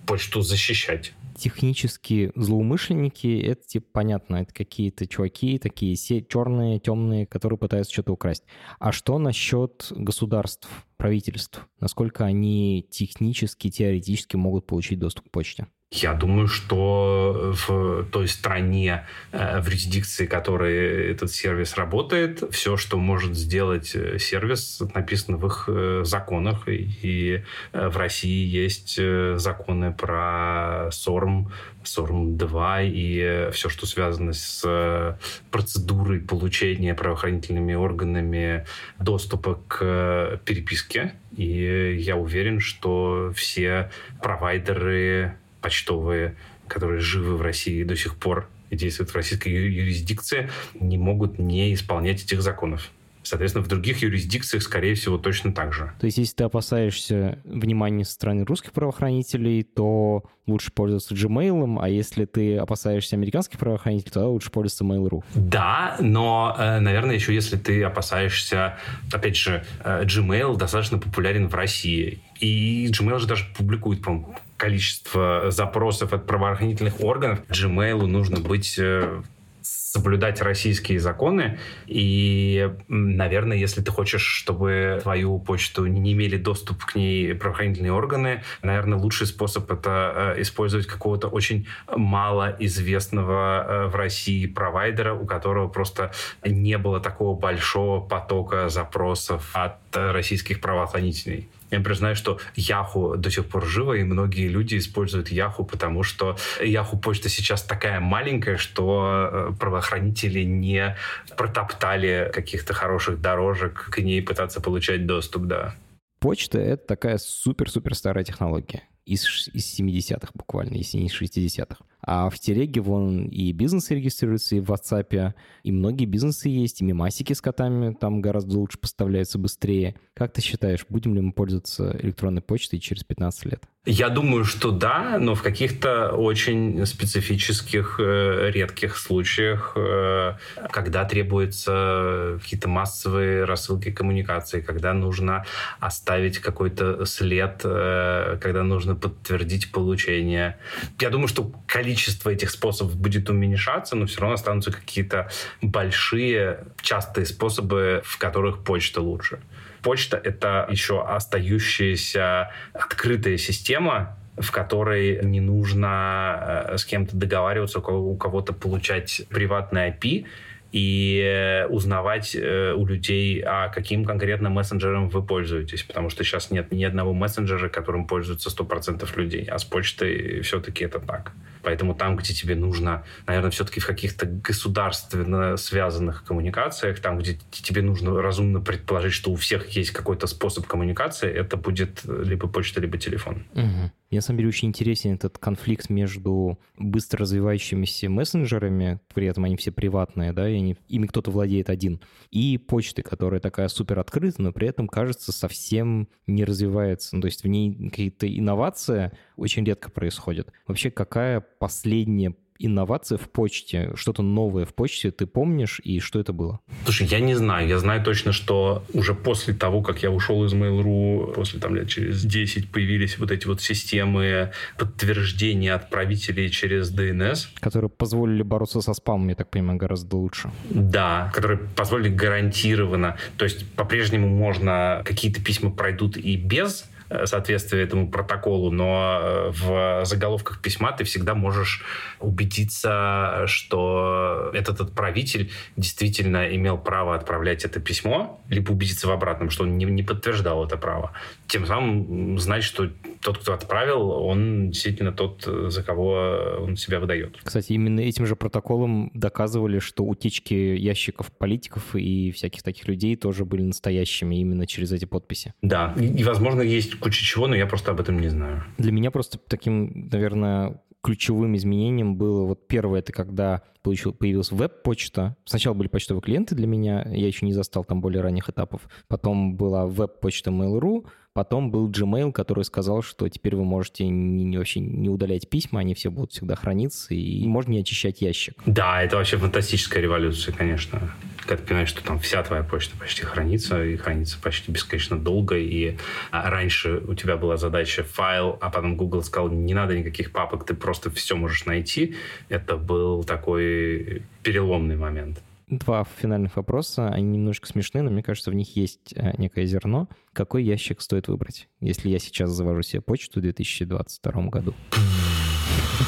почту 0.09 0.41
защищать 0.41 1.13
технические 1.39 2.33
злоумышленники, 2.35 3.41
это 3.41 3.65
типа 3.65 3.87
понятно, 3.93 4.37
это 4.37 4.53
какие-то 4.53 5.07
чуваки 5.07 5.59
такие 5.59 5.95
черные, 5.97 6.81
темные, 6.81 7.27
которые 7.27 7.59
пытаются 7.59 7.93
что-то 7.93 8.13
украсть. 8.13 8.43
А 8.81 8.91
что 8.91 9.19
насчет 9.19 9.87
государств, 9.91 10.69
правительств? 10.97 11.67
Насколько 11.79 12.25
они 12.25 12.87
технически, 12.91 13.71
теоретически 13.71 14.35
могут 14.35 14.67
получить 14.67 14.99
доступ 14.99 15.29
к 15.29 15.31
почте? 15.31 15.69
Я 15.91 16.13
думаю, 16.13 16.49
что 16.49 17.55
в 17.67 18.05
той 18.13 18.29
стране, 18.29 19.07
э, 19.33 19.59
в 19.59 19.69
юрисдикции, 19.69 20.27
которой 20.27 21.11
этот 21.11 21.33
сервис 21.33 21.79
работает, 21.79 22.43
все, 22.51 22.77
что 22.77 22.99
может 22.99 23.35
сделать 23.35 23.97
э, 23.97 24.19
сервис, 24.19 24.83
написано 24.95 25.39
в 25.39 25.47
их 25.47 25.65
э, 25.67 26.03
законах. 26.05 26.69
И 26.69 27.43
в 27.73 27.97
России 27.97 28.47
есть 28.47 29.01
законы 29.37 29.93
про 29.93 30.91
СОРМ, 30.93 31.51
СОРМ-2 31.85 32.89
и 32.91 33.51
все, 33.53 33.71
что 33.71 33.87
связано 33.87 34.35
с 34.35 35.19
процедурой 35.51 36.21
получения 36.21 36.95
правоохранительными 36.95 37.73
органами 37.73 38.67
доступа 38.99 39.59
к 39.67 40.39
переписке. 40.45 41.15
И 41.35 41.97
я 41.99 42.17
уверен, 42.17 42.61
что 42.61 43.33
все 43.35 43.91
провайдеры 44.21 45.39
почтовые, 45.61 46.37
которые 46.67 47.01
живы 47.01 47.37
в 47.37 47.43
России 47.43 47.83
до 47.83 47.97
сих 47.97 48.17
пор 48.17 48.49
и 48.71 48.77
действуют 48.77 49.11
в 49.11 49.15
российской 49.15 49.49
юрисдикции, 49.49 50.51
не 50.75 50.99
могут 50.99 51.39
не 51.39 51.73
исполнять 51.75 52.23
этих 52.23 52.43
законов. 52.43 52.91
Соответственно, 53.29 53.65
в 53.65 53.69
других 53.69 54.03
юрисдикциях, 54.03 54.63
скорее 54.63 54.95
всего, 54.95 55.19
точно 55.19 55.53
так 55.53 55.75
же. 55.75 55.93
То 56.01 56.07
есть, 56.07 56.17
если 56.17 56.37
ты 56.37 56.45
опасаешься 56.45 57.39
внимания 57.45 58.05
со 58.05 58.13
стороны 58.13 58.45
русских 58.45 58.73
правоохранителей, 58.73 59.65
то 59.65 60.25
лучше 60.47 60.73
пользоваться 60.73 61.15
Gmail, 61.15 61.79
а 61.79 61.89
если 61.91 62.25
ты 62.25 62.57
опасаешься 62.57 63.17
американских 63.17 63.59
правоохранителей, 63.59 64.13
то 64.13 64.33
лучше 64.33 64.51
пользоваться 64.51 64.85
Mail.ru. 64.85 65.23
Да, 65.35 65.97
но, 66.01 66.57
э, 66.59 66.81
наверное, 66.81 67.17
еще 67.17 67.35
если 67.35 67.57
ты 67.57 67.83
опасаешься, 67.85 68.79
опять 69.13 69.37
же, 69.37 69.63
э, 69.85 70.05
Gmail 70.05 70.57
достаточно 70.57 70.99
популярен 70.99 71.49
в 71.49 71.55
России. 71.55 72.23
И 72.41 72.91
Gmail 72.91 73.19
же 73.19 73.27
даже 73.27 73.45
публикует, 73.57 74.03
по 74.03 74.25
количество 74.57 75.51
запросов 75.51 76.13
от 76.13 76.27
правоохранительных 76.27 77.01
органов. 77.01 77.41
Gmail 77.49 78.07
нужно 78.07 78.41
быть 78.41 78.77
э, 78.79 79.23
соблюдать 79.63 80.43
российские 80.43 81.01
законы. 81.01 81.59
И, 81.87 82.71
наверное, 82.89 83.57
если 83.57 83.81
ты 83.81 83.91
хочешь, 83.91 84.23
чтобы 84.23 84.99
твою 85.03 85.39
почту 85.39 85.87
не 85.87 86.13
имели 86.13 86.37
доступ 86.37 86.85
к 86.85 86.95
ней 86.97 87.35
правоохранительные 87.35 87.93
органы, 87.93 88.43
наверное, 88.63 88.99
лучший 88.99 89.27
способ 89.27 89.71
это 89.71 90.35
э, 90.37 90.43
использовать 90.43 90.87
какого-то 90.87 91.29
очень 91.29 91.67
малоизвестного 91.95 93.65
э, 93.67 93.87
в 93.87 93.95
России 93.95 94.47
провайдера, 94.47 95.15
у 95.15 95.25
которого 95.25 95.69
просто 95.69 96.13
не 96.45 96.77
было 96.79 97.01
такого 97.01 97.39
большого 97.39 98.01
потока 98.01 98.69
запросов 98.69 99.51
от 99.53 99.79
российских 99.93 100.61
правоохранителей. 100.61 101.49
Я 101.71 101.81
признаю, 101.81 102.15
что 102.15 102.39
Яху 102.55 103.17
до 103.17 103.31
сих 103.31 103.47
пор 103.47 103.67
жива, 103.67 103.95
и 103.95 104.03
многие 104.03 104.49
люди 104.49 104.79
используют 104.79 105.29
Яху, 105.29 105.65
потому 105.65 106.03
что 106.03 106.37
Яху 106.63 106.99
почта 106.99 107.29
сейчас 107.29 107.63
такая 107.63 108.01
маленькая, 108.01 108.57
что 108.57 109.31
э, 109.31 109.53
правоохранители 109.59 110.43
не 110.45 110.97
протоптали 111.37 112.31
каких-то 112.33 112.75
хороших 112.75 113.21
дорожек 113.21 113.91
к 113.91 113.99
ней 113.99 114.23
пытаться 114.23 114.61
получать 114.61 115.07
доступ, 115.07 115.45
да. 115.45 115.75
Почта— 116.21 116.59
это 116.61 116.87
такая 116.87 117.19
супер-супер 117.19 117.95
старая 117.95 118.25
технология 118.25 118.83
из, 119.09 119.49
из 119.53 119.81
70-х 119.81 120.33
буквально, 120.35 120.75
если 120.75 120.99
не 120.99 121.07
из 121.07 121.21
60-х. 121.21 121.77
А 122.11 122.31
в 122.31 122.39
телеге 122.39 122.81
вон 122.81 123.27
и 123.27 123.53
бизнесы 123.53 123.95
регистрируются, 123.95 124.57
и 124.57 124.61
в 124.61 124.71
WhatsApp, 124.71 125.35
и 125.63 125.73
многие 125.73 126.07
бизнесы 126.07 126.49
есть, 126.49 126.81
и 126.81 126.85
мимасики 126.85 127.35
с 127.35 127.43
котами 127.43 127.93
там 127.93 128.23
гораздо 128.23 128.59
лучше 128.59 128.79
поставляются 128.79 129.39
быстрее. 129.39 129.95
Как 130.15 130.33
ты 130.33 130.41
считаешь, 130.41 130.87
будем 130.89 131.15
ли 131.15 131.21
мы 131.21 131.33
пользоваться 131.33 131.95
электронной 132.01 132.41
почтой 132.41 132.79
через 132.79 133.05
15 133.05 133.45
лет? 133.45 133.63
Я 133.91 134.11
думаю, 134.11 134.45
что 134.45 134.71
да, 134.71 135.17
но 135.19 135.35
в 135.35 135.43
каких-то 135.43 136.11
очень 136.13 136.85
специфических, 136.85 137.97
э, 137.99 138.51
редких 138.53 138.99
случаях, 138.99 139.73
э, 139.77 140.35
когда 140.71 141.05
требуются 141.07 142.39
какие-то 142.43 142.69
массовые 142.69 143.45
рассылки 143.45 143.91
коммуникации, 143.91 144.61
когда 144.61 144.93
нужно 144.93 145.47
оставить 145.81 146.39
какой-то 146.39 147.07
след, 147.07 147.63
э, 147.65 148.39
когда 148.43 148.63
нужно 148.63 148.95
подтвердить 148.95 149.73
получение. 149.73 150.59
Я 151.01 151.09
думаю, 151.09 151.29
что 151.29 151.51
количество 151.67 151.98
количество 151.99 152.31
этих 152.31 152.51
способов 152.51 152.97
будет 152.97 153.29
уменьшаться, 153.29 153.97
но 153.97 154.07
все 154.07 154.21
равно 154.21 154.35
останутся 154.35 154.71
какие-то 154.71 155.29
большие, 155.61 156.61
частые 156.81 157.27
способы, 157.27 158.03
в 158.05 158.19
которых 158.19 158.63
почта 158.63 159.01
лучше. 159.01 159.41
Почта— 159.83 160.17
это 160.25 160.69
еще 160.71 161.05
остающаяся 161.05 162.51
открытая 162.73 163.37
система, 163.37 164.17
в 164.37 164.53
которой 164.53 165.25
не 165.25 165.41
нужно 165.41 166.67
э, 166.71 166.77
с 166.79 166.85
кем-то 166.85 167.17
договариваться, 167.17 167.81
у 167.81 168.17
кого-то 168.17 168.53
получать 168.53 169.23
приватный 169.29 169.91
IP, 169.91 170.27
и 170.73 171.23
э, 171.25 171.67
узнавать 171.67 172.37
э, 172.37 172.73
у 172.75 172.85
людей, 172.87 173.43
а 173.45 173.69
каким 173.69 174.05
конкретно 174.05 174.51
мессенджером 174.51 175.09
вы 175.09 175.23
пользуетесь, 175.23 175.83
потому 175.83 176.11
что 176.11 176.25
сейчас 176.25 176.51
нет 176.51 176.73
ни 176.73 176.85
одного 176.85 177.15
мессенджера, 177.15 177.69
которым 177.69 178.07
пользуются 178.07 178.51
100% 178.51 179.09
людей, 179.17 179.45
а 179.45 179.59
с 179.59 179.65
почтой 179.65 180.43
все-таки 180.43 180.85
это 180.85 181.01
так. 181.01 181.33
Поэтому 181.69 181.95
там, 181.95 182.17
где 182.17 182.33
тебе 182.33 182.55
нужно, 182.55 183.05
наверное, 183.27 183.51
все-таки 183.51 183.79
в 183.79 183.87
каких-то 183.87 184.25
государственно 184.25 185.59
связанных 185.59 186.25
коммуникациях, 186.25 186.99
там, 187.01 187.19
где 187.19 187.39
тебе 187.51 187.83
нужно 187.83 188.23
разумно 188.23 188.63
предположить, 188.63 189.13
что 189.13 189.31
у 189.31 189.37
всех 189.37 189.69
есть 189.69 189.91
какой-то 189.91 190.27
способ 190.27 190.67
коммуникации, 190.67 191.31
это 191.31 191.59
будет 191.59 192.01
либо 192.07 192.49
почта, 192.49 192.81
либо 192.81 192.97
телефон. 192.97 193.45
Угу. 193.53 193.93
Мне, 194.11 194.19
на 194.19 194.23
самом 194.23 194.39
деле, 194.39 194.49
очень 194.49 194.69
интересен 194.69 195.13
этот 195.13 195.37
конфликт 195.37 195.91
между 195.91 196.59
быстро 196.79 197.21
развивающимися 197.21 198.09
мессенджерами, 198.09 199.01
при 199.13 199.27
этом 199.27 199.45
они 199.45 199.57
все 199.57 199.71
приватные, 199.71 200.33
да, 200.33 200.49
и 200.49 200.55
они, 200.55 200.77
ими 200.89 201.07
кто-то 201.07 201.31
владеет 201.31 201.69
один, 201.69 202.01
и 202.31 202.57
почты, 202.57 203.03
которая 203.03 203.41
такая 203.41 203.69
супер 203.69 203.99
открытая, 203.99 204.47
но 204.47 204.53
при 204.53 204.69
этом, 204.69 204.89
кажется, 204.89 205.31
совсем 205.31 206.09
не 206.27 206.45
развивается. 206.45 207.17
Ну, 207.17 207.23
то 207.23 207.27
есть 207.27 207.45
в 207.45 207.49
ней 207.49 207.91
какие-то 207.91 208.27
инновации 208.27 209.13
очень 209.37 209.65
редко 209.65 209.91
происходят. 209.91 210.51
Вообще, 210.67 210.91
какая 210.91 211.41
последняя 211.59 212.35
инновация 212.59 213.19
в 213.19 213.31
почте, 213.31 213.93
что-то 213.95 214.23
новое 214.23 214.65
в 214.65 214.75
почте, 214.75 215.11
ты 215.11 215.27
помнишь, 215.27 215.81
и 215.85 216.01
что 216.01 216.19
это 216.19 216.33
было? 216.33 216.61
Слушай, 216.85 217.07
я 217.07 217.21
не 217.21 217.35
знаю. 217.35 217.69
Я 217.69 217.79
знаю 217.79 218.03
точно, 218.03 218.33
что 218.33 218.83
уже 218.93 219.15
после 219.15 219.55
того, 219.55 219.83
как 219.83 220.03
я 220.03 220.11
ушел 220.11 220.45
из 220.45 220.53
Mail.ru, 220.53 221.35
после 221.35 221.61
там 221.61 221.77
лет 221.77 221.89
через 221.89 222.25
10 222.25 222.71
появились 222.71 223.19
вот 223.19 223.31
эти 223.31 223.47
вот 223.47 223.63
системы 223.63 224.53
подтверждения 224.77 225.75
отправителей 225.75 226.51
через 226.51 226.93
DNS. 226.93 227.47
Которые 227.61 227.91
позволили 227.91 228.43
бороться 228.43 228.81
со 228.81 228.93
спамом, 228.93 229.29
я 229.29 229.35
так 229.35 229.51
понимаю, 229.51 229.79
гораздо 229.79 230.17
лучше. 230.17 230.51
Да, 230.71 231.31
которые 231.35 231.59
позволили 231.59 232.09
гарантированно. 232.09 233.17
То 233.37 233.45
есть 233.45 233.71
по-прежнему 233.73 234.29
можно, 234.29 235.03
какие-то 235.05 235.43
письма 235.43 235.71
пройдут 235.71 236.17
и 236.17 236.37
без 236.37 236.89
соответствие 237.25 237.85
этому 237.85 238.11
протоколу, 238.11 238.71
но 238.71 239.19
э, 239.21 239.51
в 239.51 240.05
заголовках 240.05 240.61
письма 240.61 240.93
ты 240.93 241.05
всегда 241.05 241.35
можешь 241.35 241.83
убедиться, 242.21 243.45
что 243.47 244.51
этот 244.53 244.81
отправитель 244.81 245.51
действительно 245.77 246.55
имел 246.55 246.79
право 246.79 247.15
отправлять 247.15 247.65
это 247.65 247.81
письмо, 247.81 248.41
либо 248.49 248.73
убедиться 248.73 249.09
в 249.09 249.11
обратном, 249.11 249.51
что 249.51 249.65
он 249.65 249.79
не, 249.79 249.85
не 249.87 250.03
подтверждал 250.03 250.65
это 250.65 250.77
право. 250.77 251.13
Тем 251.47 251.67
самым 251.67 252.39
знать, 252.39 252.65
что 252.65 252.91
тот, 253.21 253.39
кто 253.39 253.55
отправил, 253.55 254.11
он 254.11 254.71
действительно 254.71 255.13
тот, 255.13 255.45
за 255.45 255.83
кого 255.83 256.39
он 256.61 256.77
себя 256.77 257.01
выдает. 257.01 257.39
Кстати, 257.43 257.73
именно 257.73 258.01
этим 258.01 258.27
же 258.27 258.37
протоколом 258.37 259.11
доказывали, 259.15 259.79
что 259.79 260.05
утечки 260.05 260.55
ящиков 260.55 261.33
политиков 261.33 261.95
и 261.95 262.31
всяких 262.33 262.63
таких 262.63 262.89
людей 262.89 263.17
тоже 263.17 263.45
были 263.45 263.63
настоящими 263.63 264.37
именно 264.37 264.67
через 264.67 264.93
эти 264.93 265.05
подписи. 265.05 265.55
Да, 265.63 265.95
и, 265.99 266.07
и 266.07 266.25
возможно, 266.25 266.61
есть 266.61 266.95
куча 266.97 267.25
чего, 267.25 267.47
но 267.47 267.55
я 267.55 267.67
просто 267.67 267.91
об 267.91 268.01
этом 268.01 268.21
не 268.21 268.29
знаю. 268.29 268.65
Для 268.79 268.93
меня 268.93 269.11
просто 269.11 269.39
таким, 269.39 270.09
наверное, 270.11 270.81
ключевым 271.03 271.57
изменением 271.57 272.17
было 272.17 272.45
вот 272.45 272.67
первое, 272.67 273.01
это 273.01 273.13
когда 273.13 273.63
получил, 273.83 274.13
появилась 274.13 274.51
веб-почта. 274.51 275.37
Сначала 275.45 275.75
были 275.75 275.89
почтовые 275.89 276.23
клиенты 276.23 276.55
для 276.55 276.67
меня, 276.67 277.07
я 277.09 277.27
еще 277.27 277.47
не 277.47 277.53
застал 277.53 277.85
там 277.85 278.01
более 278.01 278.21
ранних 278.21 278.51
этапов. 278.51 278.83
Потом 279.07 279.57
была 279.57 279.87
веб-почта 279.87 280.51
Mail.ru, 280.51 281.07
потом 281.39 281.71
был 281.71 281.89
Gmail, 281.89 282.33
который 282.33 282.65
сказал, 282.65 283.01
что 283.01 283.29
теперь 283.29 283.55
вы 283.55 283.63
можете 283.65 284.09
не, 284.09 284.43
не, 284.43 284.59
вообще 284.59 284.81
не 284.81 285.09
удалять 285.09 285.49
письма, 285.49 285.79
они 285.79 285.95
все 285.95 286.11
будут 286.11 286.33
всегда 286.33 286.57
храниться, 286.57 287.15
и 287.15 287.47
можно 287.47 287.71
не 287.71 287.79
очищать 287.79 288.21
ящик. 288.21 288.55
Да, 288.67 289.05
это 289.05 289.19
вообще 289.19 289.37
фантастическая 289.37 290.03
революция, 290.03 290.53
конечно 290.53 291.15
когда 291.49 291.63
ты 291.63 291.69
понимаешь, 291.69 291.89
что 291.89 292.05
там 292.05 292.19
вся 292.19 292.43
твоя 292.43 292.63
почта 292.63 292.95
почти 292.99 293.23
хранится, 293.23 293.83
и 293.83 293.97
хранится 293.97 294.39
почти 294.39 294.71
бесконечно 294.71 295.19
долго, 295.19 295.57
и 295.57 295.97
а, 296.31 296.51
раньше 296.51 297.03
у 297.09 297.15
тебя 297.15 297.39
была 297.39 297.57
задача 297.57 298.05
файл, 298.05 298.59
а 298.61 298.69
потом 298.69 298.99
Google 298.99 299.23
сказал, 299.23 299.49
не 299.49 299.73
надо 299.73 299.99
никаких 299.99 300.31
папок, 300.33 300.67
ты 300.67 300.75
просто 300.75 301.11
все 301.11 301.37
можешь 301.37 301.65
найти. 301.65 302.17
Это 302.51 302.77
был 302.77 303.25
такой 303.25 304.23
переломный 304.43 304.97
момент. 304.97 305.41
Два 305.71 306.05
финальных 306.05 306.57
вопроса, 306.57 307.09
они 307.09 307.37
немножко 307.37 307.67
смешные, 307.67 308.03
но 308.03 308.11
мне 308.11 308.23
кажется, 308.23 308.51
в 308.51 308.55
них 308.55 308.75
есть 308.75 309.13
э, 309.15 309.33
некое 309.37 309.67
зерно. 309.67 310.09
Какой 310.33 310.65
ящик 310.65 311.03
стоит 311.03 311.29
выбрать, 311.29 311.69
если 311.81 312.09
я 312.09 312.19
сейчас 312.19 312.51
завожу 312.51 312.83
себе 312.83 313.03
почту 313.03 313.41
в 313.41 313.43
2022 313.43 314.43
году? 314.45 314.75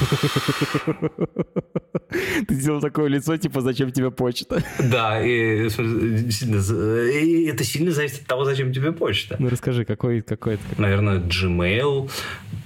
Ты 2.49 2.55
сделал 2.55 2.81
такое 2.81 3.09
лицо, 3.09 3.37
типа, 3.37 3.61
зачем 3.61 3.93
тебе 3.93 4.11
почта? 4.11 4.63
Да, 4.91 5.25
и, 5.25 5.69
и 5.69 7.47
это 7.47 7.65
сильно 7.65 7.93
зависит 7.93 8.23
от 8.23 8.27
того, 8.27 8.45
зачем 8.45 8.73
тебе 8.73 8.93
почта. 8.93 9.37
Ну, 9.39 9.49
расскажи, 9.49 9.85
какой, 9.85 10.23
какой 10.23 10.55
это? 10.55 10.63
Наверное, 10.79 11.19
Gmail. 11.19 12.11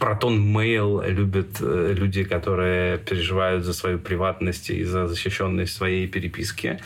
Proton 0.00 0.38
Mail 0.38 1.10
любят 1.10 1.58
э, 1.60 1.94
люди, 1.96 2.24
которые 2.24 2.98
переживают 2.98 3.64
за 3.64 3.72
свою 3.72 3.98
приватность 3.98 4.70
и 4.70 4.84
за 4.84 5.06
защищенность 5.06 5.74
своей 5.74 6.08
переписки. 6.08 6.80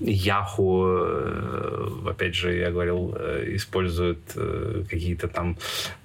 Яху, 0.00 0.86
э, 0.88 1.88
опять 2.08 2.34
же, 2.34 2.54
я 2.54 2.70
говорил, 2.70 3.14
э, 3.16 3.54
используют 3.54 4.20
э, 4.36 4.84
какие-то 4.88 5.28
там 5.28 5.56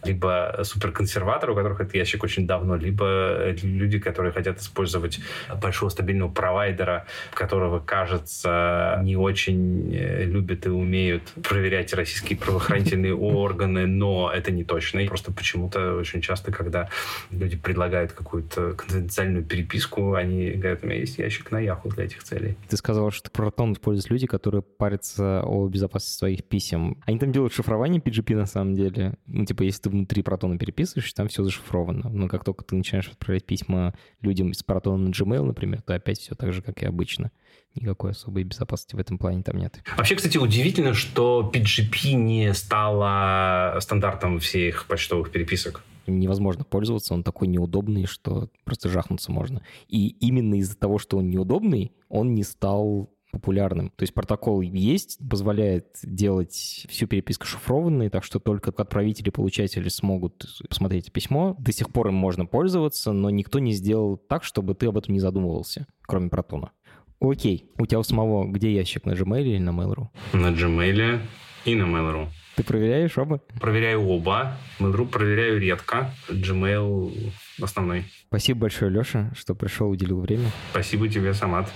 либо 0.03 0.59
суперконсерваторы, 0.63 1.53
у 1.53 1.55
которых 1.55 1.81
этот 1.81 1.95
ящик 1.95 2.23
очень 2.23 2.47
давно, 2.47 2.75
либо 2.75 3.51
люди, 3.61 3.99
которые 3.99 4.31
хотят 4.31 4.59
использовать 4.59 5.19
большого 5.61 5.89
стабильного 5.89 6.29
провайдера, 6.29 7.05
которого, 7.33 7.79
кажется, 7.79 8.99
не 9.03 9.15
очень 9.15 9.91
любят 9.91 10.65
и 10.65 10.69
умеют 10.69 11.23
проверять 11.43 11.93
российские 11.93 12.37
правоохранительные 12.37 13.15
органы, 13.15 13.85
но 13.87 14.31
это 14.33 14.51
не 14.51 14.63
точно. 14.63 14.99
И 14.99 15.07
просто 15.07 15.31
почему-то 15.31 15.95
очень 15.95 16.21
часто, 16.21 16.51
когда 16.51 16.89
люди 17.31 17.57
предлагают 17.57 18.13
какую-то 18.13 18.73
конфиденциальную 18.73 19.43
переписку, 19.43 20.13
они 20.13 20.51
говорят, 20.51 20.83
у 20.83 20.87
меня 20.87 20.99
есть 20.99 21.17
ящик 21.17 21.51
на 21.51 21.59
Яху 21.59 21.89
для 21.89 22.05
этих 22.05 22.23
целей. 22.23 22.55
Ты 22.69 22.77
сказал, 22.77 23.11
что 23.11 23.29
Протон 23.31 23.75
используют 23.79 24.09
люди, 24.09 24.27
которые 24.27 24.61
парятся 24.61 25.41
о 25.43 25.67
безопасности 25.67 26.17
своих 26.17 26.43
писем. 26.43 27.01
Они 27.05 27.17
там 27.17 27.31
делают 27.31 27.53
шифрование 27.53 28.01
PGP 28.01 28.35
на 28.35 28.45
самом 28.45 28.75
деле. 28.75 29.15
Ну, 29.25 29.45
типа, 29.45 29.63
если 29.63 29.83
ты 29.83 29.89
внутри 29.89 30.21
протона 30.21 30.57
переписываешь, 30.57 31.11
там 31.13 31.27
все 31.27 31.43
зашифровано. 31.43 32.09
Но 32.09 32.27
как 32.27 32.43
только 32.43 32.63
ты 32.63 32.75
начинаешь 32.75 33.07
отправлять 33.07 33.45
письма 33.45 33.93
людям 34.21 34.51
из 34.51 34.61
протона 34.63 35.07
на 35.07 35.11
Gmail, 35.11 35.43
например, 35.43 35.81
то 35.81 35.95
опять 35.95 36.19
все 36.19 36.35
так 36.35 36.53
же, 36.53 36.61
как 36.61 36.83
и 36.83 36.85
обычно. 36.85 37.31
Никакой 37.75 38.11
особой 38.11 38.43
безопасности 38.43 38.95
в 38.95 38.99
этом 38.99 39.17
плане 39.17 39.43
там 39.43 39.57
нет. 39.57 39.79
Вообще, 39.95 40.15
кстати, 40.15 40.37
удивительно, 40.37 40.93
что 40.93 41.49
PGP 41.53 42.13
не 42.13 42.53
стало 42.53 43.77
стандартом 43.79 44.39
всех 44.39 44.85
почтовых 44.87 45.31
переписок 45.31 45.83
невозможно 46.09 46.63
пользоваться, 46.63 47.13
он 47.13 47.23
такой 47.23 47.47
неудобный, 47.47 48.05
что 48.05 48.49
просто 48.63 48.89
жахнуться 48.89 49.31
можно. 49.31 49.61
И 49.87 50.07
именно 50.07 50.55
из-за 50.55 50.75
того, 50.75 50.97
что 50.97 51.17
он 51.17 51.29
неудобный, 51.29 51.91
он 52.09 52.33
не 52.33 52.43
стал 52.43 53.09
популярным. 53.31 53.91
То 53.95 54.03
есть 54.03 54.13
протокол 54.13 54.61
есть, 54.61 55.19
позволяет 55.29 55.87
делать 56.03 56.85
всю 56.89 57.07
переписку 57.07 57.45
шифрованной, 57.45 58.09
так 58.09 58.23
что 58.23 58.39
только 58.39 58.71
отправители 58.71 59.29
и 59.29 59.31
получатели 59.31 59.89
смогут 59.89 60.45
посмотреть 60.67 61.11
письмо. 61.11 61.55
До 61.59 61.71
сих 61.71 61.91
пор 61.91 62.09
им 62.09 62.15
можно 62.15 62.45
пользоваться, 62.45 63.11
но 63.11 63.29
никто 63.29 63.59
не 63.59 63.73
сделал 63.73 64.17
так, 64.17 64.43
чтобы 64.43 64.75
ты 64.75 64.87
об 64.87 64.97
этом 64.97 65.13
не 65.13 65.19
задумывался, 65.19 65.87
кроме 66.01 66.29
протона. 66.29 66.71
Окей, 67.19 67.69
у 67.77 67.85
тебя 67.85 67.99
у 67.99 68.03
самого 68.03 68.49
где 68.49 68.73
ящик, 68.73 69.05
на 69.05 69.11
Gmail 69.11 69.43
или 69.43 69.57
на 69.59 69.71
Mail.ru? 69.71 70.07
На 70.33 70.47
Gmail 70.47 71.21
и 71.65 71.75
на 71.75 71.83
Mail.ru. 71.83 72.27
Ты 72.59 72.65
проверяешь 72.65 73.17
оба? 73.17 73.37
Проверяю 73.61 74.05
оба. 74.05 74.57
Mail.ru 74.81 75.07
проверяю 75.07 75.61
редко. 75.61 76.13
Gmail 76.27 77.31
основной. 77.61 78.03
Спасибо 78.27 78.59
большое, 78.59 78.91
Леша, 78.91 79.31
что 79.33 79.55
пришел, 79.55 79.89
уделил 79.89 80.19
время. 80.19 80.51
Спасибо 80.71 81.07
тебе, 81.07 81.33
Самат. 81.33 81.71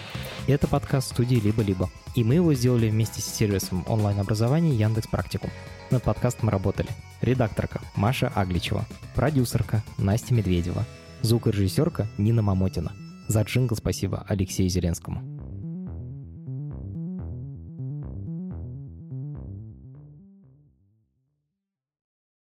Это 0.45 0.67
подкаст 0.67 1.11
студии 1.13 1.37
«Либо-либо». 1.37 1.89
И 2.15 2.25
мы 2.25 2.35
его 2.35 2.53
сделали 2.53 2.89
вместе 2.89 3.21
с 3.21 3.25
сервисом 3.33 3.85
онлайн-образования 3.87 4.75
Яндекс 4.75 5.07
Практикум. 5.07 5.51
Над 5.89 6.03
подкастом 6.03 6.49
работали 6.49 6.89
редакторка 7.21 7.79
Маша 7.95 8.27
Агличева, 8.35 8.85
продюсерка 9.15 9.81
Настя 9.97 10.33
Медведева, 10.33 10.85
звукорежиссерка 11.21 12.09
Нина 12.17 12.41
Мамотина. 12.41 12.91
За 13.29 13.43
джингл 13.43 13.77
спасибо 13.77 14.25
Алексею 14.27 14.69
Зеленскому. 14.69 15.32